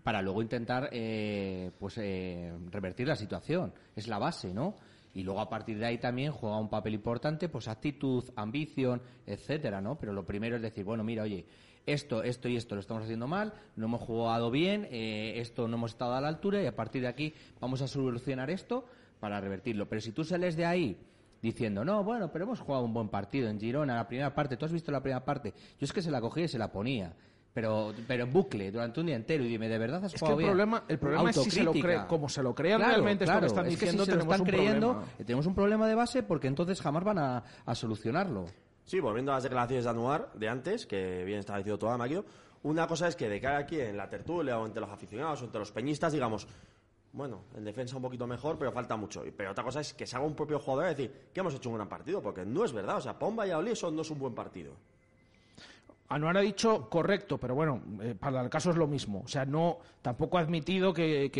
para 0.05 0.21
luego 0.21 0.43
intentar 0.43 0.87
eh, 0.91 1.71
pues 1.79 1.97
eh, 1.97 2.53
revertir 2.69 3.07
la 3.07 3.15
situación. 3.15 3.73
Es 3.95 4.07
la 4.07 4.19
base, 4.19 4.53
¿no? 4.53 4.75
Y 5.15 5.23
luego 5.23 5.39
a 5.39 5.49
partir 5.49 5.79
de 5.79 5.87
ahí 5.87 5.97
también 5.97 6.31
juega 6.31 6.59
un 6.59 6.69
papel 6.69 6.93
importante, 6.93 7.49
pues 7.49 7.67
actitud, 7.67 8.23
ambición, 8.35 9.01
etcétera, 9.25 9.81
¿no? 9.81 9.97
Pero 9.97 10.13
lo 10.13 10.23
primero 10.23 10.57
es 10.57 10.61
decir, 10.61 10.85
bueno, 10.85 11.03
mira, 11.03 11.23
oye, 11.23 11.47
esto, 11.87 12.21
esto 12.21 12.47
y 12.47 12.55
esto 12.55 12.75
lo 12.75 12.81
estamos 12.81 13.01
haciendo 13.01 13.25
mal, 13.25 13.51
no 13.75 13.87
hemos 13.87 14.01
jugado 14.01 14.51
bien, 14.51 14.87
eh, 14.91 15.39
esto 15.39 15.67
no 15.67 15.75
hemos 15.77 15.93
estado 15.93 16.13
a 16.13 16.21
la 16.21 16.27
altura 16.27 16.61
y 16.61 16.67
a 16.67 16.75
partir 16.75 17.01
de 17.01 17.07
aquí 17.07 17.33
vamos 17.59 17.81
a 17.81 17.87
solucionar 17.87 18.51
esto 18.51 18.85
para 19.19 19.41
revertirlo. 19.41 19.89
Pero 19.89 20.01
si 20.01 20.11
tú 20.11 20.23
sales 20.23 20.55
de 20.55 20.67
ahí 20.67 20.99
diciendo, 21.41 21.83
no, 21.83 22.03
bueno, 22.03 22.31
pero 22.31 22.45
hemos 22.45 22.59
jugado 22.59 22.85
un 22.85 22.93
buen 22.93 23.09
partido 23.09 23.49
en 23.49 23.59
Girona, 23.59 23.95
la 23.95 24.07
primera 24.07 24.35
parte, 24.35 24.55
tú 24.55 24.65
has 24.65 24.71
visto 24.71 24.91
la 24.91 25.01
primera 25.01 25.25
parte, 25.25 25.51
yo 25.79 25.85
es 25.85 25.91
que 25.91 26.03
se 26.03 26.11
la 26.11 26.21
cogía 26.21 26.43
y 26.43 26.47
se 26.47 26.59
la 26.59 26.71
ponía. 26.71 27.15
Pero, 27.55 27.93
pero 28.05 28.25
en 28.25 28.33
bucle, 28.33 28.69
durante 28.69 28.99
un 28.99 29.05
día 29.05 29.15
entero, 29.15 29.41
y 29.45 29.47
dime, 29.47 29.69
¿de 29.69 29.77
verdad 29.77 30.03
has 30.03 30.13
Es 30.13 30.21
que 30.21 30.29
el 30.29 30.35
bien? 30.35 30.49
problema, 30.49 30.83
el 30.89 30.99
problema 30.99 31.29
es 31.29 31.37
si 31.37 31.49
se 31.49 31.63
lo 31.63 31.71
cree, 31.71 32.05
como 32.05 32.27
se 32.27 32.43
lo 32.43 32.53
crean 32.53 32.79
Claro, 32.79 32.91
realmente 32.95 33.23
esto 33.23 33.39
que 33.39 33.45
están 33.45 33.65
es 33.65 33.69
que 33.69 33.85
diciendo, 33.85 34.03
si 34.03 34.11
se 34.11 34.17
lo 34.17 34.23
tenemos 34.23 34.35
están 34.35 34.41
un 34.41 34.47
creyendo, 34.47 34.91
problema. 34.91 35.11
tenemos 35.25 35.45
un 35.45 35.55
problema 35.55 35.87
de 35.87 35.95
base 35.95 36.21
porque 36.23 36.47
entonces 36.47 36.81
jamás 36.81 37.05
van 37.05 37.17
a, 37.17 37.43
a 37.65 37.73
solucionarlo. 37.73 38.43
Sí, 38.83 38.99
volviendo 38.99 39.31
a 39.31 39.35
las 39.35 39.43
declaraciones 39.43 39.85
de 39.85 39.89
Anuar 39.89 40.33
de 40.33 40.49
antes, 40.49 40.85
que 40.85 41.23
bien 41.23 41.39
estaba 41.39 41.59
diciendo 41.59 41.79
toda 41.79 41.97
Maquio, 41.97 42.25
una 42.63 42.87
cosa 42.87 43.07
es 43.07 43.15
que 43.15 43.29
de 43.29 43.39
cara 43.39 43.59
aquí 43.59 43.79
en 43.79 43.95
la 43.95 44.09
tertulia 44.09 44.59
o 44.59 44.65
entre 44.65 44.81
los 44.81 44.89
aficionados 44.89 45.41
o 45.41 45.45
entre 45.45 45.59
los 45.59 45.71
peñistas, 45.71 46.11
digamos, 46.11 46.45
bueno, 47.13 47.43
en 47.55 47.63
defensa 47.63 47.95
un 47.95 48.01
poquito 48.01 48.27
mejor, 48.27 48.57
pero 48.59 48.73
falta 48.73 48.97
mucho. 48.97 49.25
Y- 49.25 49.31
Pero 49.31 49.51
otra 49.51 49.63
cosa 49.63 49.79
es 49.79 49.93
que 49.93 50.05
salga 50.05 50.27
un 50.27 50.35
propio 50.35 50.59
jugador 50.59 50.83
a 50.83 50.89
decir 50.89 51.29
que 51.33 51.39
hemos 51.39 51.55
hecho 51.55 51.69
un 51.69 51.75
gran 51.75 51.87
partido, 51.87 52.21
porque 52.21 52.43
no 52.45 52.65
es 52.65 52.73
verdad. 52.73 52.97
O 52.97 53.01
sea, 53.01 53.13
para 53.17 53.29
un 53.29 53.37
Valladolid 53.37 53.71
eso 53.71 53.89
no 53.91 54.01
es 54.01 54.11
un 54.11 54.19
buen 54.19 54.35
partido. 54.35 54.73
Anuar 56.07 56.37
ha 56.37 56.41
dicho 56.41 56.87
correcto, 56.87 57.39
pero 57.39 57.55
bueno, 57.55 57.81
eh, 58.01 58.13
para 58.19 58.41
el 58.41 58.49
caso 58.49 58.69
es 58.69 58.75
lo 58.75 58.85
mismo. 58.85 59.23
O 59.25 59.27
sea, 59.27 59.43
no 59.43 59.79
tampoco 60.03 60.37
ha 60.37 60.41
admitido 60.41 60.93
que, 60.93 61.31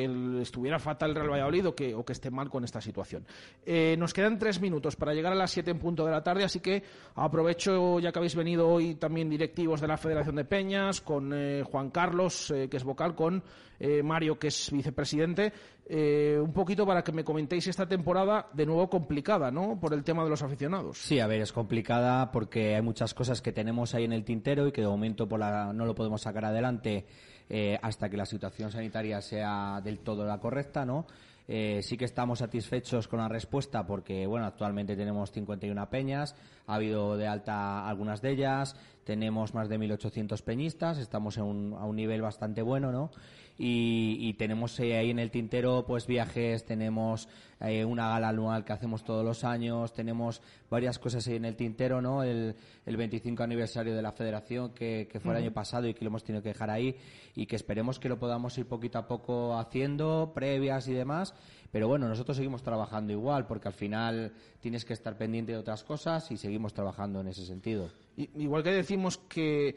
estuviera 0.42 0.80
fatal 0.80 1.12
el 1.12 1.16
Real 1.18 1.30
Valladolid 1.30 1.68
o 1.68 1.76
que, 1.76 1.94
o 1.94 2.04
que 2.04 2.14
esté 2.14 2.32
mal 2.32 2.50
con 2.50 2.64
esta 2.64 2.82
situación. 2.82 3.28
Eh, 3.64 3.96
nos 4.00 4.12
quedan 4.12 4.40
tres 4.40 4.60
minutos 4.60 4.96
para 4.96 5.14
llegar 5.14 5.34
a 5.34 5.36
las 5.36 5.52
siete 5.52 5.70
en 5.70 5.78
punto 5.78 6.04
de 6.04 6.12
la 6.12 6.24
tarde, 6.24 6.44
así 6.44 6.62
que 6.62 6.82
aprovecho, 7.14 8.00
ya 8.00 8.12
que 8.12 8.18
habéis 8.18 8.36
venido 8.36 8.68
hoy 8.68 8.96
también 8.96 9.30
directivos 9.30 9.82
de 9.82 9.88
la 9.88 9.98
Federación 9.98 10.36
de 10.36 10.46
Peñas, 10.46 11.00
con 11.02 11.32
eh, 11.32 11.62
Juan 11.64 11.92
Carlos, 11.92 12.50
eh, 12.50 12.68
que 12.68 12.78
es 12.78 12.84
vocal, 12.84 13.14
con 13.14 13.44
eh, 13.80 14.02
Mario, 14.02 14.40
que 14.40 14.48
es 14.48 14.72
vicepresidente, 14.72 15.52
eh, 15.88 16.40
un 16.42 16.52
poquito 16.52 16.86
para 16.86 17.04
que 17.04 17.12
me 17.12 17.24
comentéis 17.24 17.68
esta 17.68 17.88
temporada 17.88 18.48
de 18.54 18.66
nuevo 18.66 18.90
complicada, 18.90 19.52
¿no? 19.52 19.80
Por 19.80 19.94
el 19.94 20.04
tema 20.04 20.24
de 20.24 20.30
los 20.32 20.42
aficionados. 20.42 20.98
Sí, 20.98 21.20
a 21.20 21.28
ver, 21.28 21.42
es 21.42 21.52
complicada 21.52 22.32
porque 22.32 22.76
hay 22.76 22.82
muchas 22.82 23.14
cosas 23.14 23.42
que 23.42 23.52
tenemos 23.52 23.94
ahí 23.94 24.04
en 24.06 24.14
el 24.14 24.24
tintero 24.26 24.68
y 24.68 24.72
que 24.72 24.82
de 24.82 24.88
momento 24.88 25.28
por 25.28 25.40
la- 25.40 25.74
no 25.74 25.86
lo 25.86 25.94
podemos 25.96 26.22
sacar 26.22 26.46
adelante 26.46 27.06
eh, 27.48 27.78
hasta 27.84 28.10
que 28.10 28.18
la 28.18 28.26
situación 28.26 28.72
sanitaria 28.72 29.22
sea 29.22 29.80
del 29.84 30.00
todo 30.00 30.26
la 30.26 30.40
correcta, 30.40 30.84
¿no? 30.84 31.06
Eh, 31.48 31.82
sí 31.84 31.96
que 31.96 32.06
estamos 32.06 32.40
satisfechos 32.40 33.08
con 33.08 33.20
la 33.20 33.28
respuesta 33.28 33.86
porque, 33.86 34.26
bueno, 34.26 34.48
actualmente 34.48 34.96
tenemos 34.96 35.32
51 35.32 35.88
peñas, 35.92 36.36
ha 36.66 36.74
habido 36.74 37.16
de 37.18 37.28
alta 37.28 37.88
algunas 37.88 38.24
de 38.24 38.32
ellas, 38.32 38.76
tenemos 39.04 39.54
más 39.54 39.70
de 39.70 39.78
1.800 39.78 40.42
peñistas, 40.42 40.98
estamos 40.98 41.38
en 41.38 41.44
un- 41.44 41.74
a 41.80 41.86
un 41.86 41.96
nivel 41.96 42.24
bastante 42.24 42.64
bueno, 42.64 42.92
¿no? 42.92 43.12
Y, 43.58 44.18
y 44.20 44.34
tenemos 44.34 44.78
eh, 44.80 44.98
ahí 44.98 45.12
en 45.12 45.20
el 45.20 45.32
tintero 45.32 45.86
pues 45.88 46.08
viajes, 46.08 46.66
tenemos 46.66 47.30
eh, 47.62 47.86
una 47.86 48.10
gala 48.10 48.30
anual 48.30 48.66
que 48.66 48.74
hacemos 48.74 49.04
todos 49.06 49.24
los 49.24 49.46
años, 49.46 49.94
tenemos 49.94 50.42
varias 50.70 51.00
cosas 51.00 51.26
ahí 51.28 51.38
en 51.38 51.46
el 51.46 51.56
tintero, 51.56 52.02
¿no? 52.02 52.24
El, 52.24 52.56
el 52.86 52.98
25 52.98 53.44
aniversario 53.44 53.96
de 53.96 54.02
la 54.02 54.12
federación 54.12 54.74
que, 54.74 55.08
que 55.10 55.22
fue 55.22 55.32
el 55.32 55.44
año 55.44 55.54
pasado 55.54 55.88
y 55.88 55.94
que 55.94 56.04
lo 56.04 56.10
hemos 56.10 56.24
tenido 56.24 56.44
que 56.44 56.50
dejar 56.50 56.70
ahí 56.70 56.98
y 57.34 57.46
que 57.46 57.56
esperemos 57.56 57.98
que 57.98 58.10
lo 58.10 58.20
podamos 58.20 58.58
ir 58.58 58.66
poquito 58.66 58.98
a 58.98 59.08
poco 59.08 59.58
haciendo, 59.58 60.34
previas 60.36 60.88
y 60.90 60.94
demás, 60.94 61.34
pero 61.76 61.90
bueno, 61.90 62.08
nosotros 62.08 62.38
seguimos 62.38 62.64
trabajando 62.64 63.12
igual, 63.12 63.48
porque 63.48 63.68
al 63.68 63.74
final 63.74 64.34
tienes 64.62 64.86
que 64.86 64.94
estar 64.94 65.18
pendiente 65.18 65.52
de 65.52 65.58
otras 65.58 65.84
cosas 65.84 66.32
y 66.32 66.38
seguimos 66.38 66.74
trabajando 66.74 67.20
en 67.20 67.28
ese 67.28 67.46
sentido. 67.46 67.90
Igual 68.16 68.64
que 68.64 68.72
decimos 68.72 69.18
que 69.18 69.76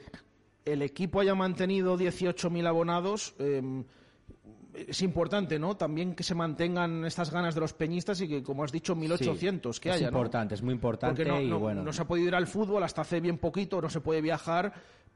el 0.72 0.82
equipo 0.82 1.20
haya 1.20 1.34
mantenido 1.34 1.96
18.000 1.98 2.66
abonados, 2.66 3.34
eh, 3.38 3.62
es 4.74 5.02
importante, 5.02 5.58
¿no? 5.58 5.76
También 5.76 6.14
que 6.14 6.22
se 6.22 6.34
mantengan 6.34 7.04
estas 7.04 7.30
ganas 7.32 7.54
de 7.54 7.60
los 7.60 7.72
peñistas 7.72 8.20
y 8.20 8.28
que, 8.28 8.42
como 8.42 8.62
has 8.62 8.70
dicho, 8.70 8.94
1.800 8.94 9.72
Sí, 9.76 9.80
que 9.80 9.88
es 9.88 9.94
haya, 9.96 10.10
¿no? 10.10 10.18
importante, 10.18 10.54
es 10.54 10.62
muy 10.62 10.74
importante 10.74 11.24
Porque 11.24 11.30
no, 11.30 11.40
y 11.40 11.48
no- 11.48 11.58
bueno. 11.58 11.82
no 11.82 11.92
se 11.92 12.02
ha 12.02 12.06
podido 12.06 12.28
ir 12.28 12.34
al 12.34 12.46
fútbol 12.46 12.82
hasta 12.84 13.02
hace 13.02 13.20
bien 13.20 13.38
poquito, 13.38 13.80
no 13.82 13.90
se 13.90 14.00
puede 14.00 14.20
viajar, 14.20 14.72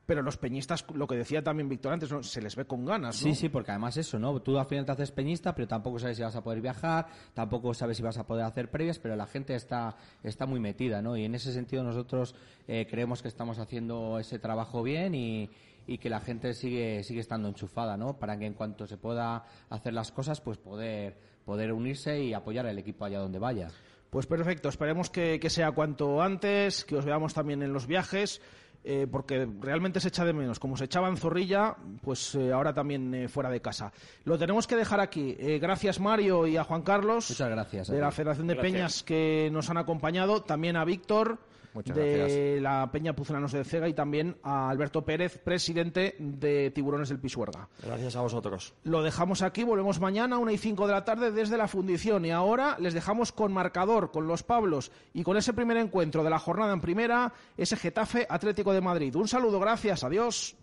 pero 0.06 0.22
los 0.22 0.36
peñistas, 0.36 0.84
lo 0.94 1.06
que 1.06 1.16
decía 1.16 1.42
también 1.42 1.68
Víctor 1.68 1.92
antes, 1.92 2.10
¿no? 2.10 2.22
se 2.22 2.42
les 2.42 2.56
ve 2.56 2.64
con 2.64 2.84
ganas, 2.84 3.22
¿no? 3.22 3.30
Sí, 3.30 3.34
sí, 3.34 3.48
porque 3.48 3.70
además 3.70 3.96
eso, 3.96 4.18
¿no? 4.18 4.40
Tú 4.40 4.58
al 4.58 4.66
final 4.66 4.84
te 4.84 4.92
haces 4.92 5.12
peñista, 5.12 5.54
pero 5.54 5.68
tampoco 5.68 5.98
sabes 5.98 6.16
si 6.16 6.22
vas 6.22 6.34
a 6.34 6.42
poder 6.42 6.60
viajar, 6.60 7.06
tampoco 7.34 7.72
sabes 7.74 7.96
si 7.96 8.02
vas 8.02 8.18
a 8.18 8.26
poder 8.26 8.44
hacer 8.44 8.70
previas, 8.70 8.98
pero 8.98 9.14
la 9.16 9.26
gente 9.26 9.54
está, 9.54 9.96
está 10.22 10.46
muy 10.46 10.60
metida, 10.60 11.02
¿no? 11.02 11.16
Y 11.16 11.24
en 11.24 11.34
ese 11.34 11.52
sentido 11.52 11.82
nosotros 11.84 12.34
eh, 12.66 12.86
creemos 12.90 13.22
que 13.22 13.28
estamos 13.28 13.58
haciendo 13.58 14.18
ese 14.18 14.38
trabajo 14.38 14.82
bien 14.82 15.14
y, 15.14 15.50
y 15.86 15.98
que 15.98 16.10
la 16.10 16.20
gente 16.20 16.54
sigue, 16.54 17.02
sigue 17.04 17.20
estando 17.20 17.48
enchufada, 17.48 17.96
¿no? 17.96 18.18
Para 18.18 18.38
que 18.38 18.46
en 18.46 18.54
cuanto 18.54 18.86
se 18.86 18.96
pueda 18.96 19.44
hacer 19.70 19.92
las 19.92 20.12
cosas, 20.12 20.40
pues 20.40 20.58
poder, 20.58 21.16
poder 21.44 21.72
unirse 21.72 22.22
y 22.22 22.34
apoyar 22.34 22.66
al 22.66 22.78
equipo 22.78 23.04
allá 23.04 23.20
donde 23.20 23.38
vaya. 23.38 23.68
Pues 24.10 24.26
perfecto, 24.26 24.68
esperemos 24.68 25.08
que, 25.08 25.40
que 25.40 25.48
sea 25.48 25.72
cuanto 25.72 26.20
antes, 26.20 26.84
que 26.84 26.96
os 26.96 27.04
veamos 27.04 27.32
también 27.32 27.62
en 27.62 27.72
los 27.72 27.86
viajes, 27.86 28.42
eh, 28.84 29.06
porque 29.10 29.48
realmente 29.60 30.00
se 30.00 30.08
echa 30.08 30.24
de 30.24 30.32
menos. 30.32 30.58
Como 30.58 30.76
se 30.76 30.84
echaba 30.84 31.08
en 31.08 31.16
Zorrilla, 31.16 31.76
pues 32.02 32.34
eh, 32.34 32.52
ahora 32.52 32.72
también 32.72 33.14
eh, 33.14 33.28
fuera 33.28 33.50
de 33.50 33.60
casa. 33.60 33.92
Lo 34.24 34.38
tenemos 34.38 34.66
que 34.66 34.76
dejar 34.76 35.00
aquí. 35.00 35.36
Eh, 35.38 35.58
gracias 35.60 36.00
Mario 36.00 36.46
y 36.46 36.56
a 36.56 36.64
Juan 36.64 36.82
Carlos. 36.82 37.30
Muchas 37.30 37.50
gracias. 37.50 37.90
a 37.90 37.92
De 37.94 38.00
la. 38.00 38.10
Federación 38.10 38.46
de 38.46 38.54
Gracias. 38.54 38.72
Peñas 38.72 39.02
que 39.02 39.48
nos 39.52 39.70
han 39.70 39.78
acompañado, 39.78 40.42
también 40.42 40.76
a 40.76 40.84
Víctor 40.84 41.38
Muchas 41.74 41.96
de 41.96 42.16
gracias. 42.18 42.62
la 42.62 42.90
Peña 42.92 43.14
Pucelanos 43.14 43.52
de 43.52 43.64
Cega 43.64 43.88
y 43.88 43.94
también 43.94 44.36
a 44.42 44.68
Alberto 44.68 45.04
Pérez, 45.04 45.38
presidente 45.38 46.16
de 46.18 46.70
Tiburones 46.70 47.08
del 47.08 47.18
Pisuerga. 47.18 47.68
Gracias 47.82 48.14
a 48.16 48.20
vosotros. 48.20 48.74
Lo 48.84 49.02
dejamos 49.02 49.42
aquí, 49.42 49.64
volvemos 49.64 50.00
mañana 50.00 50.36
a 50.36 50.38
1 50.38 50.50
y 50.50 50.58
5 50.58 50.86
de 50.86 50.92
la 50.92 51.04
tarde 51.04 51.30
desde 51.32 51.56
la 51.56 51.68
fundición. 51.68 52.24
Y 52.24 52.30
ahora 52.30 52.76
les 52.78 52.94
dejamos 52.94 53.32
con 53.32 53.52
marcador, 53.52 54.10
con 54.10 54.26
los 54.26 54.42
Pablos 54.42 54.92
y 55.14 55.22
con 55.22 55.36
ese 55.36 55.52
primer 55.52 55.76
encuentro 55.76 56.22
de 56.22 56.30
la 56.30 56.38
jornada 56.38 56.72
en 56.72 56.80
primera, 56.80 57.32
ese 57.56 57.76
Getafe 57.76 58.26
Atlético 58.28 58.72
de 58.72 58.80
Madrid. 58.80 59.14
Un 59.14 59.28
saludo, 59.28 59.58
gracias, 59.58 60.04
adiós. 60.04 60.56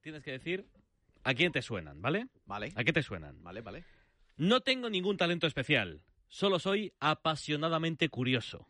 Tienes 0.00 0.22
que 0.22 0.32
decir 0.32 0.66
a 1.22 1.34
quién 1.34 1.52
te 1.52 1.62
suenan, 1.62 2.00
¿vale? 2.00 2.28
Vale. 2.46 2.72
¿A 2.76 2.84
qué 2.84 2.92
te 2.92 3.02
suenan? 3.02 3.42
Vale, 3.42 3.62
vale. 3.62 3.84
No 4.36 4.60
tengo 4.60 4.90
ningún 4.90 5.16
talento 5.16 5.46
especial, 5.46 6.02
solo 6.28 6.58
soy 6.58 6.92
apasionadamente 6.98 8.08
curioso. 8.08 8.68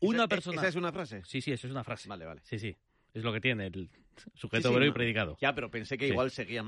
Una 0.00 0.18
¿Esa- 0.18 0.28
persona. 0.28 0.60
¿Esa 0.60 0.68
es 0.68 0.74
una 0.76 0.92
frase? 0.92 1.22
Sí, 1.24 1.40
sí, 1.40 1.52
eso 1.52 1.66
es 1.66 1.70
una 1.72 1.84
frase. 1.84 2.08
Vale, 2.08 2.24
vale. 2.24 2.40
Sí, 2.44 2.58
sí. 2.58 2.76
Es 3.14 3.22
lo 3.24 3.32
que 3.32 3.40
tiene 3.40 3.66
el 3.66 3.88
Sí, 4.16 4.30
sujeto 4.34 4.68
sí, 4.68 4.74
verbo 4.74 4.86
y 4.88 4.92
predicado. 4.92 5.36
Ya, 5.40 5.54
pero 5.54 5.70
pensé 5.70 5.96
que 5.98 6.06
Sí. 6.06 6.12
igual 6.12 6.30
seguía 6.30 6.62